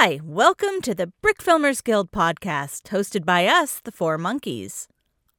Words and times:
Hi, 0.00 0.20
welcome 0.22 0.80
to 0.82 0.94
the 0.94 1.08
Brick 1.08 1.38
Filmers 1.38 1.82
Guild 1.82 2.12
podcast, 2.12 2.82
hosted 2.82 3.24
by 3.24 3.46
us, 3.46 3.80
the 3.80 3.90
Four 3.90 4.16
Monkeys. 4.16 4.86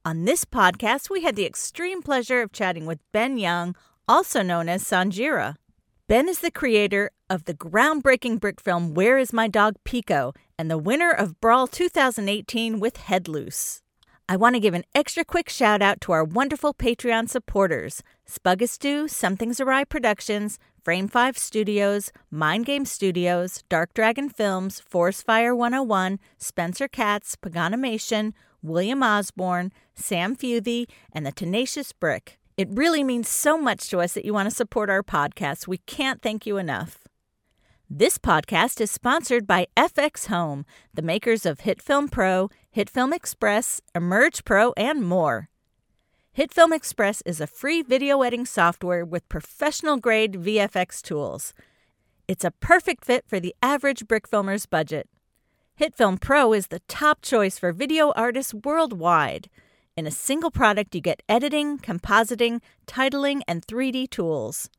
On 0.03 0.25
this 0.25 0.43
podcast, 0.43 1.09
we 1.09 1.23
had 1.23 1.37
the 1.37 1.45
extreme 1.45 2.01
pleasure 2.01 2.41
of 2.41 2.51
chatting 2.51 2.85
with 2.85 2.99
Ben 3.13 3.37
Young, 3.37 3.73
also 4.05 4.41
known 4.41 4.67
as 4.67 4.83
Sonjira. 4.83 5.55
Ben 6.09 6.27
is 6.27 6.39
the 6.39 6.51
creator 6.51 7.09
of 7.29 7.45
the 7.45 7.53
groundbreaking 7.53 8.41
brick 8.41 8.59
film 8.59 8.93
Where 8.93 9.17
Is 9.17 9.31
My 9.31 9.47
Dog 9.47 9.75
Pico 9.85 10.33
and 10.57 10.69
the 10.69 10.77
winner 10.77 11.11
of 11.11 11.39
Brawl 11.39 11.65
2018 11.65 12.81
with 12.81 12.97
Head 12.97 13.29
Loose. 13.29 13.81
I 14.27 14.35
want 14.35 14.55
to 14.55 14.59
give 14.59 14.73
an 14.73 14.83
extra 14.93 15.23
quick 15.23 15.47
shout 15.47 15.81
out 15.81 16.01
to 16.01 16.11
our 16.11 16.25
wonderful 16.25 16.73
Patreon 16.73 17.29
supporters 17.29 18.03
Spuggastew, 18.29 19.09
Something's 19.09 19.61
Awry 19.61 19.85
Productions, 19.85 20.59
Frame 20.89 21.07
5 21.07 21.37
Studios, 21.37 22.11
Mind 22.31 22.65
Game 22.65 22.83
Studios, 22.83 23.63
Dark 23.69 23.93
Dragon 23.93 24.27
Films, 24.27 24.79
Forest 24.79 25.23
Fire 25.23 25.55
101, 25.55 26.17
Spencer 26.39 26.87
Katz, 26.87 27.35
Paganimation, 27.35 28.33
William 28.63 29.03
Osborne, 29.03 29.71
Sam 29.93 30.35
Futhy, 30.35 30.89
and 31.11 31.27
the 31.27 31.31
Tenacious 31.31 31.93
Brick. 31.93 32.39
It 32.57 32.69
really 32.71 33.03
means 33.03 33.29
so 33.29 33.55
much 33.55 33.87
to 33.91 33.99
us 33.99 34.13
that 34.13 34.25
you 34.25 34.33
want 34.33 34.49
to 34.49 34.55
support 34.55 34.89
our 34.89 35.03
podcast. 35.03 35.67
We 35.67 35.77
can't 35.77 36.23
thank 36.23 36.47
you 36.47 36.57
enough. 36.57 37.07
This 37.87 38.17
podcast 38.17 38.81
is 38.81 38.89
sponsored 38.89 39.45
by 39.45 39.67
FXHome, 39.77 40.63
the 40.91 41.03
makers 41.03 41.45
of 41.45 41.59
HitFilm 41.59 42.09
Pro, 42.09 42.49
HitFilm 42.75 43.13
Express, 43.13 43.79
Imerge 43.93 44.43
Pro, 44.43 44.73
and 44.75 45.03
more. 45.03 45.49
HitFilm 46.39 46.73
Express 46.73 47.21
is 47.25 47.41
a 47.41 47.47
free 47.47 47.81
video 47.81 48.21
editing 48.21 48.45
software 48.45 49.03
with 49.03 49.27
professional 49.27 49.97
grade 49.97 50.35
VFX 50.35 51.01
tools. 51.01 51.53
It's 52.29 52.45
a 52.45 52.51
perfect 52.61 53.03
fit 53.03 53.25
for 53.27 53.41
the 53.41 53.53
average 53.61 54.07
brick 54.07 54.25
filmer's 54.25 54.65
budget. 54.65 55.09
HitFilm 55.81 56.21
Pro 56.21 56.53
is 56.53 56.67
the 56.67 56.79
top 56.87 57.21
choice 57.21 57.59
for 57.59 57.73
video 57.73 58.13
artists 58.15 58.53
worldwide. 58.53 59.49
In 59.97 60.07
a 60.07 60.11
single 60.11 60.49
product, 60.49 60.95
you 60.95 61.01
get 61.01 61.23
editing, 61.27 61.77
compositing, 61.77 62.61
titling, 62.87 63.41
and 63.45 63.67
3D 63.67 64.09
tools. 64.09 64.69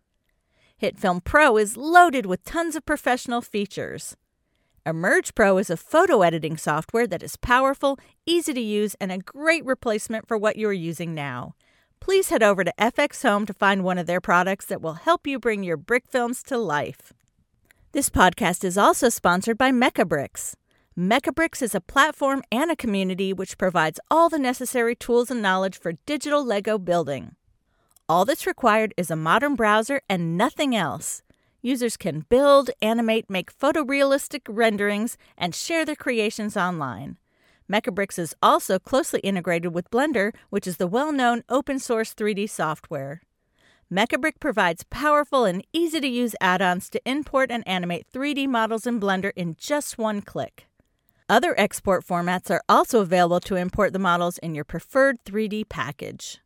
HitFilm 0.81 1.23
Pro 1.23 1.59
is 1.59 1.77
loaded 1.77 2.25
with 2.25 2.43
tons 2.43 2.75
of 2.75 2.87
professional 2.87 3.43
features. 3.43 4.17
Imerge 4.87 5.35
Pro 5.35 5.59
is 5.59 5.69
a 5.69 5.77
photo 5.77 6.23
editing 6.23 6.57
software 6.57 7.07
that 7.07 7.23
is 7.23 7.37
powerful, 7.37 7.99
easy 8.25 8.55
to 8.55 8.61
use, 8.61 8.97
and 8.99 9.13
a 9.13 9.19
great 9.19 9.65
replacement 9.65 10.27
for 10.27 10.39
what 10.39 10.57
you 10.57 10.67
are 10.69 10.73
using 10.73 11.15
now. 11.15 11.55
Please 12.01 12.31
head 12.31 12.43
over 12.43 12.65
to 12.65 12.73
FXHome 12.79 13.47
to 13.47 13.53
find 13.53 13.85
one 13.85 13.99
of 13.99 14.07
their 14.07 14.23
products 14.23 14.65
that 14.67 14.81
will 14.81 14.95
help 14.95 15.27
you 15.27 15.39
bring 15.39 15.63
your 15.63 15.77
brick 15.77 16.05
films 16.09 16.43
to 16.45 16.57
life. 16.57 17.13
This 17.93 18.09
podcast 18.09 18.65
is 18.65 18.79
also 18.79 19.11
sponsored 19.11 19.59
by 19.59 19.71
Mecabricks. 19.71 20.55
Mecabricks 20.99 21.63
is 21.63 21.75
a 21.75 21.81
platform 21.81 22.43
and 22.51 22.71
a 22.71 22.77
community 22.77 23.33
which 23.33 23.59
provides 23.59 24.01
all 24.11 24.29
the 24.29 24.39
necessary 24.39 24.95
tools 24.97 25.31
and 25.31 25.43
knowledge 25.43 25.79
for 25.79 25.93
digital 26.07 26.45
Lego 26.45 26.79
building. 26.79 27.37
All 28.09 28.25
that's 28.25 28.47
required 28.47 28.95
is 28.97 29.11
a 29.11 29.17
modern 29.17 29.55
browser 29.55 30.01
and 30.09 30.37
nothing 30.39 30.75
else. 30.75 31.23
Users 31.63 31.97
can 31.99 32.25
build, 32.29 32.71
animate, 32.81 33.29
make 33.29 33.57
photorealistic 33.57 34.41
renderings, 34.49 35.19
and 35.37 35.55
share 35.55 35.85
their 35.85 35.97
creations 35.97 36.57
online. 36.57 37.19
Mecabricks 37.71 38.19
is 38.19 38.35
also 38.43 38.81
closely 38.81 39.21
integrated 39.21 39.73
with 39.73 39.91
Blender, 39.91 40.35
which 40.49 40.67
is 40.67 40.79
the 40.79 40.89
well 40.89 41.13
known 41.13 41.45
open 41.49 41.79
source 41.79 42.13
3D 42.13 42.51
software. 42.51 43.23
Mecabrick 43.93 44.41
provides 44.41 44.85
powerful 44.91 45.45
and 45.45 45.65
easy 45.73 46.01
to 46.01 46.09
use 46.09 46.35
add 46.41 46.61
ons 46.61 46.91
to 46.91 47.01
import 47.05 47.51
and 47.51 47.67
animate 47.69 48.07
3D 48.13 48.49
models 48.49 48.87
in 48.87 49.01
Blender 49.01 49.31
in 49.37 49.55
just 49.57 49.99
one 49.99 50.21
click. 50.21 50.67
Other 51.29 51.55
export 51.59 52.05
formats 52.05 52.51
are 52.51 52.63
also 52.69 53.01
available 53.01 53.41
to 53.41 53.55
import 53.55 53.93
the 53.93 54.01
models 54.01 54.39
in 54.39 54.55
your 54.55 54.65
preferred 54.65 55.19
3D 55.25 55.69
package. 55.69 56.39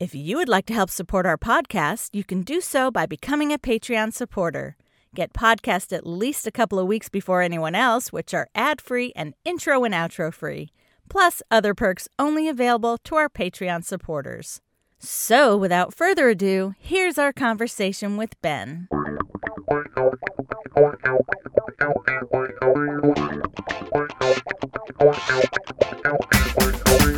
If 0.00 0.14
you 0.14 0.38
would 0.38 0.48
like 0.48 0.64
to 0.66 0.74
help 0.74 0.88
support 0.88 1.26
our 1.26 1.38
podcast, 1.38 2.10
you 2.14 2.24
can 2.24 2.40
do 2.40 2.62
so 2.62 2.90
by 2.90 3.04
becoming 3.04 3.52
a 3.52 3.58
Patreon 3.58 4.14
supporter. 4.14 4.76
Get 5.14 5.32
podcasts 5.32 5.92
at 5.92 6.08
least 6.08 6.44
a 6.44 6.50
couple 6.50 6.80
of 6.80 6.88
weeks 6.88 7.08
before 7.08 7.40
anyone 7.40 7.76
else, 7.76 8.12
which 8.12 8.34
are 8.34 8.48
ad 8.52 8.80
free 8.80 9.12
and 9.14 9.34
intro 9.44 9.84
and 9.84 9.94
outro 9.94 10.34
free, 10.34 10.72
plus 11.08 11.40
other 11.52 11.72
perks 11.72 12.08
only 12.18 12.48
available 12.48 12.98
to 13.04 13.14
our 13.14 13.28
Patreon 13.28 13.84
supporters. 13.84 14.60
So, 14.98 15.56
without 15.56 15.94
further 15.94 16.30
ado, 16.30 16.74
here's 16.80 17.16
our 17.16 17.32
conversation 17.32 18.16
with 18.16 18.34
Ben. 18.42 18.88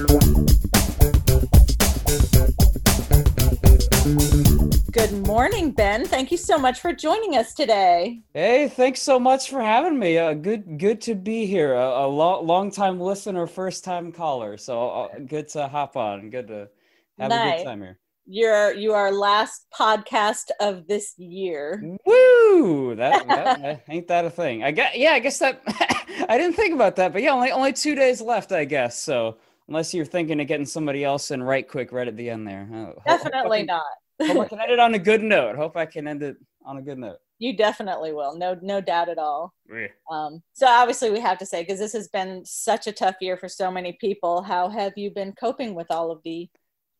morning, 5.36 5.70
Ben. 5.70 6.02
Thank 6.02 6.30
you 6.30 6.38
so 6.38 6.56
much 6.56 6.80
for 6.80 6.94
joining 6.94 7.36
us 7.36 7.52
today. 7.52 8.22
Hey, 8.32 8.68
thanks 8.68 9.02
so 9.02 9.20
much 9.20 9.50
for 9.50 9.60
having 9.60 9.98
me. 9.98 10.16
Uh, 10.16 10.32
good, 10.32 10.78
good 10.78 10.98
to 11.02 11.14
be 11.14 11.44
here. 11.44 11.74
A, 11.74 12.06
a 12.06 12.08
lo- 12.08 12.40
long 12.40 12.70
time 12.70 12.98
listener, 12.98 13.46
first 13.46 13.84
time 13.84 14.12
caller. 14.12 14.56
So 14.56 14.88
uh, 14.88 15.18
good 15.26 15.46
to 15.48 15.68
hop 15.68 15.94
on. 15.94 16.30
Good 16.30 16.46
to 16.46 16.70
have 17.18 17.28
nice. 17.28 17.52
a 17.52 17.56
good 17.58 17.64
time 17.68 17.82
here. 17.82 17.98
You're 18.24 18.72
you 18.72 18.94
are 18.94 19.12
last 19.12 19.66
podcast 19.78 20.52
of 20.58 20.86
this 20.86 21.12
year. 21.18 21.84
Woo! 22.06 22.94
That, 22.94 23.28
that 23.28 23.84
ain't 23.90 24.08
that 24.08 24.24
a 24.24 24.30
thing? 24.30 24.64
I 24.64 24.70
guess. 24.70 24.96
Yeah, 24.96 25.12
I 25.12 25.18
guess 25.18 25.38
that. 25.40 25.60
I 26.30 26.38
didn't 26.38 26.56
think 26.56 26.72
about 26.72 26.96
that, 26.96 27.12
but 27.12 27.20
yeah, 27.20 27.32
only 27.32 27.50
only 27.50 27.74
two 27.74 27.94
days 27.94 28.22
left, 28.22 28.52
I 28.52 28.64
guess. 28.64 28.98
So 28.98 29.36
unless 29.68 29.92
you're 29.92 30.06
thinking 30.06 30.40
of 30.40 30.46
getting 30.46 30.64
somebody 30.64 31.04
else 31.04 31.30
in 31.30 31.42
right 31.42 31.68
quick, 31.68 31.92
right 31.92 32.08
at 32.08 32.16
the 32.16 32.30
end 32.30 32.48
there. 32.48 32.66
Oh, 32.72 33.02
Definitely 33.04 33.64
not 33.64 33.84
Hope 34.20 34.38
I 34.38 34.44
can 34.48 34.60
end 34.60 34.72
it 34.72 34.78
on 34.78 34.94
a 34.94 34.98
good 34.98 35.22
note. 35.22 35.56
Hope 35.56 35.76
I 35.76 35.86
can 35.86 36.08
end 36.08 36.22
it 36.22 36.36
on 36.64 36.78
a 36.78 36.82
good 36.82 36.98
note. 36.98 37.18
You 37.38 37.56
definitely 37.56 38.12
will. 38.12 38.36
No, 38.36 38.58
no 38.62 38.80
doubt 38.80 39.08
at 39.08 39.18
all. 39.18 39.52
Yeah. 39.70 39.88
Um, 40.10 40.42
so 40.54 40.66
obviously 40.66 41.10
we 41.10 41.20
have 41.20 41.38
to 41.38 41.46
say, 41.46 41.62
because 41.62 41.78
this 41.78 41.92
has 41.92 42.08
been 42.08 42.44
such 42.44 42.86
a 42.86 42.92
tough 42.92 43.16
year 43.20 43.36
for 43.36 43.48
so 43.48 43.70
many 43.70 43.96
people, 44.00 44.42
how 44.42 44.68
have 44.68 44.92
you 44.96 45.10
been 45.10 45.32
coping 45.32 45.74
with 45.74 45.90
all 45.90 46.10
of 46.10 46.22
the 46.24 46.48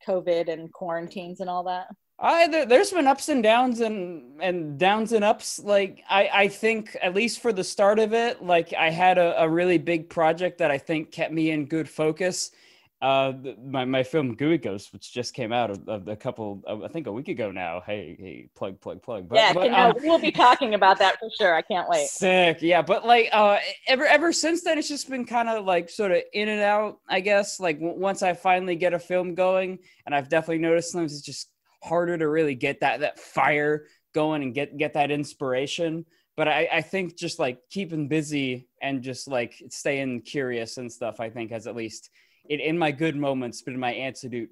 COVID 0.07 0.49
and 0.49 0.71
quarantines 0.73 1.41
and 1.41 1.49
all 1.49 1.65
that? 1.65 1.87
I 2.19 2.49
there, 2.49 2.79
has 2.79 2.93
been 2.93 3.07
ups 3.07 3.29
and 3.29 3.43
downs 3.43 3.81
and 3.81 4.41
and 4.41 4.79
downs 4.79 5.13
and 5.13 5.23
ups. 5.23 5.59
Like 5.59 6.03
I 6.09 6.31
I 6.33 6.49
think 6.49 6.97
at 7.03 7.15
least 7.15 7.41
for 7.41 7.53
the 7.53 7.65
start 7.65 7.99
of 7.99 8.15
it, 8.15 8.43
like 8.43 8.73
I 8.73 8.89
had 8.89 9.19
a, 9.19 9.43
a 9.43 9.49
really 9.49 9.77
big 9.77 10.09
project 10.09 10.57
that 10.59 10.71
I 10.71 10.79
think 10.79 11.13
kept 11.13 11.33
me 11.33 11.51
in 11.51 11.67
good 11.67 11.89
focus 11.89 12.53
uh 13.03 13.33
my, 13.63 13.85
my 13.85 14.03
film 14.03 14.35
gooey 14.37 14.57
goats 14.57 14.91
which 14.91 15.13
just 15.13 15.35
came 15.35 15.53
out 15.53 15.71
a, 15.87 16.03
a 16.07 16.17
couple 16.17 16.63
i 16.83 16.89
think 16.89 17.07
a 17.07 17.13
week 17.13 17.29
ago 17.29 17.51
now. 17.51 17.83
Hey 17.85 18.17
hey 18.19 18.49
plug 18.55 18.81
plug 18.81 19.03
plug. 19.03 19.29
But, 19.29 19.37
yeah 19.37 19.53
but, 19.53 19.71
um, 19.71 19.93
we'll 20.03 20.19
be 20.19 20.33
talking 20.33 20.73
about 20.73 20.99
that 21.01 21.19
for 21.19 21.29
sure. 21.39 21.55
I 21.55 21.61
can't 21.61 21.89
wait. 21.91 22.09
Sick. 22.09 22.59
Yeah 22.63 22.81
but 22.81 23.05
like 23.07 23.29
uh 23.33 23.59
ever 23.87 24.07
ever 24.07 24.33
since 24.33 24.63
then 24.63 24.79
it's 24.79 24.89
just 24.89 25.11
been 25.11 25.27
kind 25.27 25.49
of 25.51 25.67
like 25.67 25.91
sort 25.91 26.11
of 26.11 26.23
in 26.33 26.49
and 26.49 26.63
out 26.63 27.01
i 27.09 27.21
guess. 27.21 27.61
Like 27.61 27.79
w- 27.81 27.99
once 27.99 28.23
i 28.23 28.33
finally 28.33 28.77
get 28.77 28.95
a 28.95 28.99
film 28.99 29.35
going 29.35 29.79
and 30.07 30.15
i've 30.15 30.31
definitely 30.31 30.59
noticed 30.59 30.93
sometimes 30.93 31.13
it's 31.13 31.21
just 31.21 31.51
harder 31.83 32.17
to 32.17 32.29
really 32.29 32.55
get 32.55 32.81
that 32.81 33.01
that 33.01 33.21
fire 33.21 33.87
going 34.15 34.43
and 34.43 34.55
get 34.55 34.79
get 34.79 34.95
that 34.95 35.11
inspiration. 35.11 36.07
But 36.35 36.49
I, 36.49 36.69
I 36.71 36.81
think 36.83 37.17
just 37.17 37.39
like 37.39 37.61
keeping 37.71 38.09
busy 38.09 38.69
and 38.83 39.03
just 39.03 39.27
like 39.29 39.55
staying 39.71 40.23
curious 40.23 40.77
and 40.77 40.91
stuff 40.93 41.19
i 41.19 41.29
think 41.31 41.51
has 41.51 41.67
at 41.67 41.75
least 41.77 42.11
it 42.49 42.61
in 42.61 42.79
my 42.79 42.91
good 42.91 43.17
moments 43.17 43.63
been 43.63 43.79
my 43.79 43.93
antidote 43.93 44.49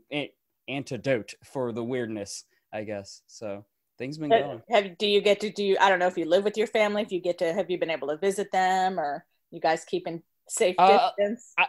antidote 0.69 1.35
for 1.45 1.73
the 1.73 1.85
weirdness, 1.85 2.45
I 2.73 2.85
guess. 2.85 3.23
So 3.27 3.65
things 3.99 4.19
been 4.19 4.31
going. 4.31 4.63
Have 4.71 4.99
do 4.99 5.07
you 5.07 5.21
get 5.21 5.41
to 5.41 5.51
do? 5.51 5.77
I 5.81 5.89
don't 5.89 5.99
know 5.99 6.07
if 6.07 6.17
you 6.17 6.25
live 6.25 6.45
with 6.45 6.57
your 6.57 6.67
family. 6.67 7.03
If 7.03 7.13
you 7.13 7.21
get 7.21 7.39
to, 7.39 7.53
have 7.53 7.71
you 7.71 7.79
been 7.79 7.91
able 7.91 8.09
to 8.09 8.17
visit 8.17 8.51
them, 8.53 8.99
or 8.99 9.25
you 9.51 9.61
guys 9.61 9.85
keeping 9.85 10.23
safe 10.49 10.77
uh, 10.79 11.11
distance? 11.17 11.53
I, 11.59 11.67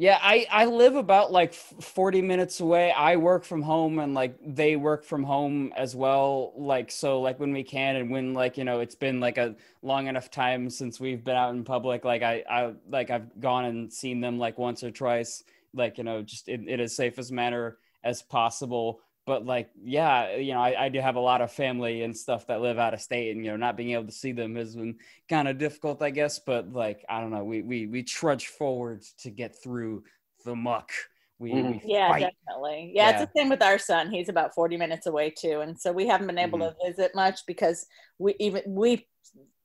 yeah, 0.00 0.16
I 0.22 0.46
I 0.48 0.66
live 0.66 0.94
about 0.94 1.32
like 1.32 1.52
40 1.52 2.22
minutes 2.22 2.60
away. 2.60 2.92
I 2.92 3.16
work 3.16 3.42
from 3.42 3.62
home 3.62 3.98
and 3.98 4.14
like 4.14 4.36
they 4.46 4.76
work 4.76 5.04
from 5.04 5.24
home 5.24 5.72
as 5.76 5.96
well. 5.96 6.52
Like 6.56 6.92
so 6.92 7.20
like 7.20 7.40
when 7.40 7.52
we 7.52 7.64
can 7.64 7.96
and 7.96 8.08
when 8.08 8.32
like, 8.32 8.56
you 8.56 8.62
know, 8.62 8.78
it's 8.78 8.94
been 8.94 9.18
like 9.18 9.38
a 9.38 9.56
long 9.82 10.06
enough 10.06 10.30
time 10.30 10.70
since 10.70 11.00
we've 11.00 11.24
been 11.24 11.34
out 11.34 11.52
in 11.52 11.64
public, 11.64 12.04
like 12.04 12.22
I 12.22 12.44
I 12.48 12.74
like 12.88 13.10
I've 13.10 13.40
gone 13.40 13.64
and 13.64 13.92
seen 13.92 14.20
them 14.20 14.38
like 14.38 14.56
once 14.56 14.84
or 14.84 14.92
twice, 14.92 15.42
like, 15.74 15.98
you 15.98 16.04
know, 16.04 16.22
just 16.22 16.48
in, 16.48 16.68
in 16.68 16.78
as 16.78 16.94
safest 16.94 17.32
manner 17.32 17.78
as 18.04 18.22
possible 18.22 19.00
but 19.28 19.44
like 19.44 19.68
yeah 19.84 20.36
you 20.36 20.54
know 20.54 20.60
I, 20.60 20.86
I, 20.86 20.88
do 20.88 21.00
have 21.00 21.16
a 21.16 21.20
lot 21.20 21.42
of 21.42 21.52
family 21.52 22.02
and 22.02 22.16
stuff 22.16 22.46
that 22.46 22.62
live 22.62 22.78
out 22.78 22.94
of 22.94 23.00
state 23.02 23.36
and 23.36 23.44
you 23.44 23.50
know 23.50 23.58
not 23.58 23.76
being 23.76 23.90
able 23.90 24.06
to 24.06 24.10
see 24.10 24.32
them 24.32 24.56
has 24.56 24.74
been 24.74 24.96
kind 25.28 25.46
of 25.46 25.58
difficult 25.58 26.02
i 26.02 26.08
guess 26.08 26.38
but 26.38 26.72
like 26.72 27.04
i 27.10 27.20
don't 27.20 27.30
know 27.30 27.44
we 27.44 27.60
we, 27.60 27.86
we 27.86 28.02
trudge 28.02 28.46
forward 28.46 29.02
to 29.18 29.30
get 29.30 29.62
through 29.62 30.02
the 30.46 30.56
muck 30.56 30.90
we, 31.38 31.52
mm-hmm. 31.52 31.72
we 31.72 31.82
yeah 31.84 32.08
fight. 32.08 32.32
definitely 32.46 32.92
yeah, 32.94 33.10
yeah, 33.10 33.20
it's 33.22 33.30
the 33.32 33.38
same 33.38 33.50
with 33.50 33.62
our 33.62 33.78
son 33.78 34.10
he's 34.10 34.30
about 34.30 34.54
40 34.54 34.78
minutes 34.78 35.06
away 35.06 35.28
too 35.28 35.60
and 35.60 35.78
so 35.78 35.92
we 35.92 36.06
haven't 36.06 36.26
been 36.26 36.38
able 36.38 36.58
mm-hmm. 36.58 36.86
to 36.86 36.90
visit 36.90 37.14
much 37.14 37.40
because 37.46 37.86
we 38.18 38.34
even 38.40 38.62
we 38.66 39.06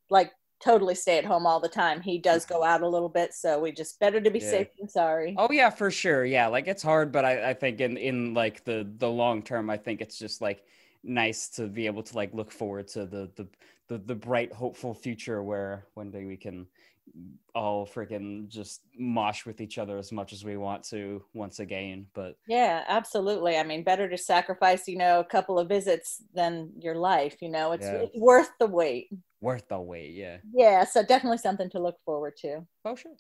like 0.10 0.34
totally 0.64 0.96
stay 0.96 1.18
at 1.18 1.26
home 1.26 1.46
all 1.46 1.60
the 1.60 1.70
time. 1.70 2.02
He 2.02 2.18
does 2.20 2.46
go 2.46 2.64
out 2.64 2.82
a 2.82 2.88
little 2.88 3.10
bit, 3.10 3.34
so 3.34 3.60
we 3.60 3.72
just 3.72 4.00
better 4.00 4.22
to 4.22 4.30
be 4.32 4.40
Yeah. 4.40 4.50
safe 4.50 4.68
than 4.78 4.90
sorry. 4.90 5.36
Oh 5.36 5.52
yeah, 5.52 5.70
for 5.70 5.90
sure. 5.92 6.26
Yeah, 6.26 6.48
like 6.48 6.68
it's 6.68 6.84
hard, 6.84 7.12
but 7.12 7.26
I, 7.26 7.50
I 7.52 7.54
think 7.54 7.82
in 7.82 7.98
in 7.98 8.34
like 8.34 8.64
the 8.64 8.88
the 8.98 9.10
long 9.10 9.42
term, 9.42 9.70
I 9.70 9.78
think 9.78 10.02
it's 10.02 10.18
just 10.18 10.42
like 10.42 10.64
nice 11.04 11.50
to 11.50 11.68
be 11.68 11.88
able 11.88 12.04
to 12.04 12.16
like 12.16 12.34
look 12.34 12.52
forward 12.52 12.88
to 12.90 13.06
the 13.06 13.32
the 13.36 13.48
the, 13.90 13.98
the 13.98 14.16
bright, 14.16 14.54
hopeful 14.54 14.94
future 14.94 15.44
where 15.44 15.86
one 15.94 16.10
day 16.12 16.24
we 16.26 16.38
can 16.38 16.68
all 17.54 17.86
freaking 17.86 18.48
just 18.48 18.82
mosh 18.98 19.46
with 19.46 19.62
each 19.62 19.78
other 19.78 19.98
as 19.98 20.12
much 20.12 20.34
as 20.34 20.44
we 20.46 20.58
want 20.58 20.84
to 20.86 21.24
once 21.34 21.60
again. 21.60 22.08
But 22.14 22.38
Yeah, 22.48 22.84
absolutely. 22.88 23.58
I 23.58 23.64
mean, 23.64 23.84
better 23.84 24.10
to 24.10 24.18
sacrifice, 24.18 24.88
you 24.88 24.98
know, 24.98 25.20
a 25.20 25.26
couple 25.26 25.60
of 25.60 25.68
visits 25.68 26.24
than 26.34 26.72
your 26.80 26.96
life. 26.96 27.38
You 27.42 27.50
know, 27.50 27.74
it's, 27.74 27.86
Yeah. 27.86 28.04
it's 28.04 28.18
worth 28.18 28.50
the 28.60 28.68
wait. 28.68 29.10
Worth 29.44 29.68
the 29.68 29.80
wait. 29.80 30.14
Yeah. 30.14 30.38
Yeah, 30.54 30.86
so 30.86 31.04
definitely 31.04 31.38
something 31.38 31.70
to 31.72 31.80
look 31.80 31.98
forward 32.06 32.38
to. 32.38 32.66
Oh 32.86 32.96
sure. 32.96 33.12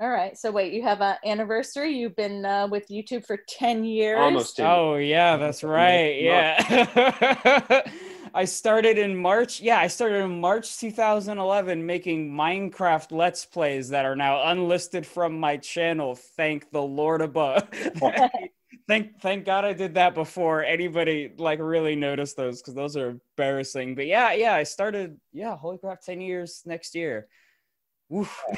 All 0.00 0.10
right. 0.10 0.36
So 0.36 0.50
wait, 0.50 0.72
you 0.72 0.82
have 0.82 1.00
an 1.00 1.16
anniversary. 1.24 1.92
You've 1.96 2.16
been 2.16 2.44
uh, 2.44 2.68
with 2.68 2.88
YouTube 2.88 3.26
for 3.26 3.38
ten 3.48 3.84
years. 3.84 4.20
Almost 4.20 4.56
ten. 4.56 4.66
Oh 4.66 4.96
yeah, 4.96 5.36
that's 5.36 5.64
right. 5.64 6.20
Yeah. 6.20 7.82
I 8.34 8.46
started 8.46 8.96
in 8.96 9.16
March. 9.16 9.60
Yeah, 9.60 9.78
I 9.78 9.88
started 9.88 10.24
in 10.24 10.40
March 10.40 10.78
2011 10.78 11.84
making 11.84 12.30
Minecraft 12.30 13.12
Let's 13.12 13.44
Plays 13.44 13.90
that 13.90 14.06
are 14.06 14.16
now 14.16 14.50
unlisted 14.50 15.06
from 15.06 15.38
my 15.38 15.58
channel. 15.58 16.14
Thank 16.14 16.70
the 16.70 16.82
Lord 16.82 17.20
above. 17.20 17.68
thank 18.92 19.20
thank 19.20 19.44
God 19.46 19.64
I 19.64 19.72
did 19.72 19.94
that 19.94 20.14
before 20.14 20.62
anybody 20.62 21.32
like 21.38 21.60
really 21.60 21.96
noticed 21.96 22.36
those 22.36 22.60
because 22.60 22.74
those 22.74 22.96
are 22.96 23.18
embarrassing. 23.38 23.94
But 23.94 24.06
yeah, 24.06 24.32
yeah, 24.34 24.54
I 24.54 24.64
started. 24.64 25.18
Yeah, 25.32 25.56
holy 25.56 25.78
crap, 25.78 26.02
10 26.02 26.20
years 26.20 26.62
next 26.66 26.94
year. 26.94 27.28
Woof. 28.08 28.42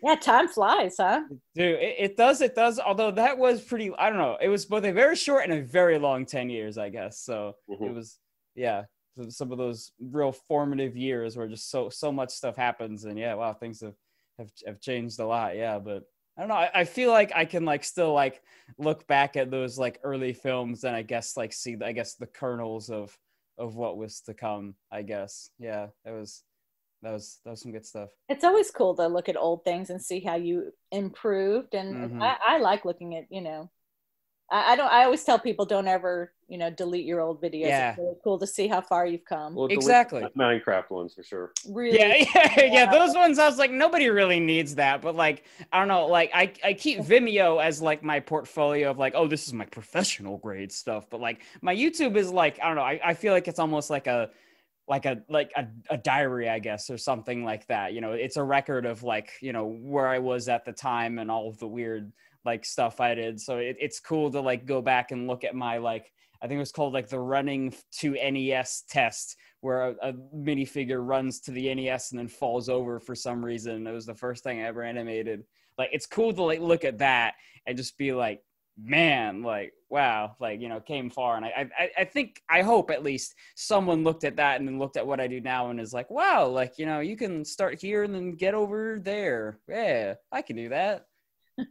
Yeah, 0.00 0.14
time 0.14 0.46
flies, 0.46 0.94
huh? 0.96 1.22
Dude, 1.56 1.74
it, 1.80 1.96
it 1.98 2.16
does, 2.16 2.40
it 2.40 2.54
does. 2.54 2.78
Although 2.78 3.10
that 3.10 3.36
was 3.36 3.60
pretty, 3.60 3.90
I 3.98 4.08
don't 4.10 4.18
know. 4.20 4.38
It 4.40 4.48
was 4.48 4.64
both 4.64 4.84
a 4.84 4.92
very 4.92 5.16
short 5.16 5.42
and 5.42 5.52
a 5.52 5.60
very 5.60 5.98
long 5.98 6.24
10 6.24 6.50
years, 6.50 6.78
I 6.78 6.88
guess. 6.88 7.18
So 7.18 7.56
it 7.68 7.80
Mhm. 7.80 7.94
was, 7.96 8.20
yeah, 8.54 8.84
some 9.28 9.50
of 9.50 9.58
those 9.58 9.90
real 10.00 10.30
formative 10.30 10.96
years 10.96 11.36
where 11.36 11.48
just 11.48 11.68
so, 11.68 11.88
so 11.88 12.12
much 12.12 12.30
stuff 12.30 12.54
happens. 12.54 13.06
And 13.06 13.18
yeah, 13.18 13.34
wow, 13.34 13.52
things 13.54 13.80
have, 13.80 13.94
have, 14.38 14.52
have 14.68 14.80
changed 14.80 15.18
a 15.18 15.26
lot. 15.26 15.56
Yeah. 15.56 15.80
But 15.80 16.04
I 16.38 16.42
don't 16.42 16.48
know. 16.48 16.54
I, 16.54 16.70
I 16.72 16.84
feel 16.84 17.10
like 17.10 17.32
I 17.34 17.44
can 17.44 17.64
like 17.64 17.82
still 17.82 18.12
like 18.14 18.40
look 18.78 19.06
back 19.08 19.36
at 19.36 19.50
those 19.50 19.76
like 19.76 19.98
early 20.04 20.32
films 20.32 20.84
and 20.84 20.94
I 20.94 21.02
guess 21.02 21.36
like 21.36 21.52
see, 21.52 21.76
I 21.84 21.90
guess 21.92 22.14
the 22.14 22.26
kernels 22.26 22.90
of, 22.90 23.16
of 23.58 23.74
what 23.74 23.98
was 23.98 24.20
to 24.22 24.34
come, 24.34 24.74
I 24.92 25.02
guess. 25.02 25.50
Yeah. 25.58 25.88
That 26.04 26.12
was, 26.14 26.44
that 27.02 27.12
was, 27.12 27.40
that 27.44 27.50
was 27.50 27.62
some 27.62 27.72
good 27.72 27.84
stuff. 27.84 28.10
It's 28.28 28.44
always 28.44 28.70
cool 28.70 28.94
to 28.96 29.08
look 29.08 29.28
at 29.28 29.36
old 29.36 29.64
things 29.64 29.90
and 29.90 30.00
see 30.00 30.20
how 30.20 30.36
you 30.36 30.70
improved. 30.92 31.74
And 31.74 31.96
Mhm. 31.96 32.22
I, 32.22 32.36
I 32.46 32.58
like 32.58 32.84
looking 32.84 33.16
at, 33.16 33.24
you 33.30 33.40
know, 33.40 33.68
I, 34.50 34.72
I 34.72 34.76
don't. 34.76 34.90
I 34.90 35.04
always 35.04 35.22
tell 35.24 35.38
people 35.38 35.66
don't 35.66 35.86
ever, 35.86 36.32
you 36.48 36.56
know, 36.58 36.70
delete 36.70 37.04
your 37.04 37.20
old 37.20 37.42
videos. 37.42 37.68
Yeah. 37.68 37.90
It's 37.90 37.98
really 37.98 38.14
cool 38.24 38.38
to 38.38 38.46
see 38.46 38.66
how 38.66 38.80
far 38.80 39.06
you've 39.06 39.24
come. 39.24 39.54
Well, 39.54 39.66
Exactly. 39.66 40.26
Minecraft 40.36 40.90
ones 40.90 41.14
for 41.14 41.22
sure. 41.22 41.52
really, 41.68 41.98
Yeah, 41.98 42.24
yeah, 42.34 42.64
yeah. 42.64 42.90
Those 42.90 43.14
ones 43.14 43.38
I 43.38 43.46
was 43.46 43.58
like, 43.58 43.70
nobody 43.70 44.08
really 44.08 44.40
needs 44.40 44.74
that. 44.76 45.02
But 45.02 45.16
like, 45.16 45.44
I 45.72 45.78
don't 45.78 45.88
know, 45.88 46.06
like 46.06 46.30
I, 46.34 46.52
I 46.64 46.72
keep 46.72 47.00
Vimeo 47.00 47.62
as 47.62 47.82
like 47.82 48.02
my 48.02 48.20
portfolio 48.20 48.90
of 48.90 48.98
like, 48.98 49.12
oh, 49.14 49.26
this 49.26 49.46
is 49.46 49.52
my 49.52 49.66
professional 49.66 50.38
grade 50.38 50.72
stuff. 50.72 51.10
But 51.10 51.20
like 51.20 51.42
my 51.60 51.74
YouTube 51.74 52.16
is 52.16 52.30
like, 52.30 52.58
I 52.62 52.68
don't 52.68 52.76
know, 52.76 52.82
I, 52.82 53.00
I 53.04 53.14
feel 53.14 53.32
like 53.32 53.48
it's 53.48 53.58
almost 53.58 53.90
like 53.90 54.06
a 54.06 54.30
like 54.88 55.04
a 55.04 55.22
like 55.28 55.52
a, 55.56 55.66
a 55.90 55.98
diary, 55.98 56.48
I 56.48 56.58
guess, 56.58 56.88
or 56.90 56.98
something 56.98 57.44
like 57.44 57.66
that. 57.66 57.92
You 57.92 58.00
know, 58.00 58.12
it's 58.12 58.36
a 58.36 58.42
record 58.42 58.86
of 58.86 59.02
like, 59.02 59.32
you 59.40 59.52
know, 59.52 59.66
where 59.66 60.08
I 60.08 60.18
was 60.18 60.48
at 60.48 60.64
the 60.64 60.72
time 60.72 61.18
and 61.18 61.30
all 61.30 61.48
of 61.48 61.58
the 61.58 61.68
weird 61.68 62.12
like 62.44 62.64
stuff 62.64 63.00
I 63.00 63.14
did. 63.14 63.40
So 63.40 63.58
it, 63.58 63.76
it's 63.78 64.00
cool 64.00 64.30
to 64.30 64.40
like 64.40 64.64
go 64.64 64.80
back 64.80 65.10
and 65.10 65.26
look 65.26 65.44
at 65.44 65.54
my 65.54 65.78
like 65.78 66.12
I 66.40 66.46
think 66.46 66.56
it 66.56 66.60
was 66.60 66.72
called 66.72 66.94
like 66.94 67.08
the 67.08 67.18
running 67.18 67.74
to 67.98 68.12
NES 68.12 68.84
test, 68.88 69.36
where 69.60 69.88
a, 69.88 69.94
a 70.02 70.12
minifigure 70.34 71.06
runs 71.06 71.40
to 71.40 71.50
the 71.50 71.74
NES 71.74 72.12
and 72.12 72.18
then 72.18 72.28
falls 72.28 72.68
over 72.68 73.00
for 73.00 73.14
some 73.14 73.44
reason. 73.44 73.86
It 73.86 73.92
was 73.92 74.06
the 74.06 74.14
first 74.14 74.44
thing 74.44 74.60
I 74.60 74.66
ever 74.66 74.82
animated. 74.82 75.44
Like 75.76 75.90
it's 75.92 76.06
cool 76.06 76.32
to 76.32 76.42
like 76.42 76.60
look 76.60 76.84
at 76.84 76.98
that 76.98 77.34
and 77.66 77.76
just 77.76 77.98
be 77.98 78.12
like, 78.12 78.42
man, 78.80 79.42
like 79.42 79.72
wow, 79.90 80.36
like 80.40 80.60
you 80.60 80.68
know, 80.68 80.80
came 80.80 81.10
far. 81.10 81.36
And 81.36 81.44
I 81.44 81.68
I, 81.78 81.90
I 81.98 82.04
think 82.04 82.40
I 82.48 82.62
hope 82.62 82.90
at 82.90 83.02
least 83.02 83.34
someone 83.56 84.04
looked 84.04 84.24
at 84.24 84.36
that 84.36 84.58
and 84.60 84.68
then 84.68 84.78
looked 84.78 84.96
at 84.96 85.06
what 85.06 85.20
I 85.20 85.26
do 85.26 85.40
now 85.40 85.70
and 85.70 85.80
is 85.80 85.92
like, 85.92 86.10
wow, 86.10 86.46
like 86.46 86.78
you 86.78 86.86
know, 86.86 87.00
you 87.00 87.16
can 87.16 87.44
start 87.44 87.80
here 87.80 88.04
and 88.04 88.14
then 88.14 88.32
get 88.32 88.54
over 88.54 89.00
there. 89.02 89.58
Yeah, 89.68 90.14
I 90.32 90.42
can 90.42 90.56
do 90.56 90.68
that. 90.70 91.06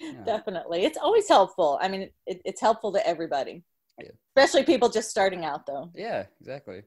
Yeah. 0.00 0.24
definitely. 0.24 0.84
It's 0.84 0.98
always 0.98 1.28
helpful. 1.28 1.78
I 1.80 1.86
mean, 1.86 2.10
it, 2.26 2.40
it's 2.44 2.60
helpful 2.60 2.92
to 2.94 3.06
everybody, 3.06 3.62
Yeah. 4.00 4.08
especially 4.36 4.64
people 4.64 4.88
just 4.88 5.08
starting 5.08 5.44
out, 5.44 5.66
though. 5.66 5.92
Yeah, 5.94 6.24
exactly. 6.40 6.82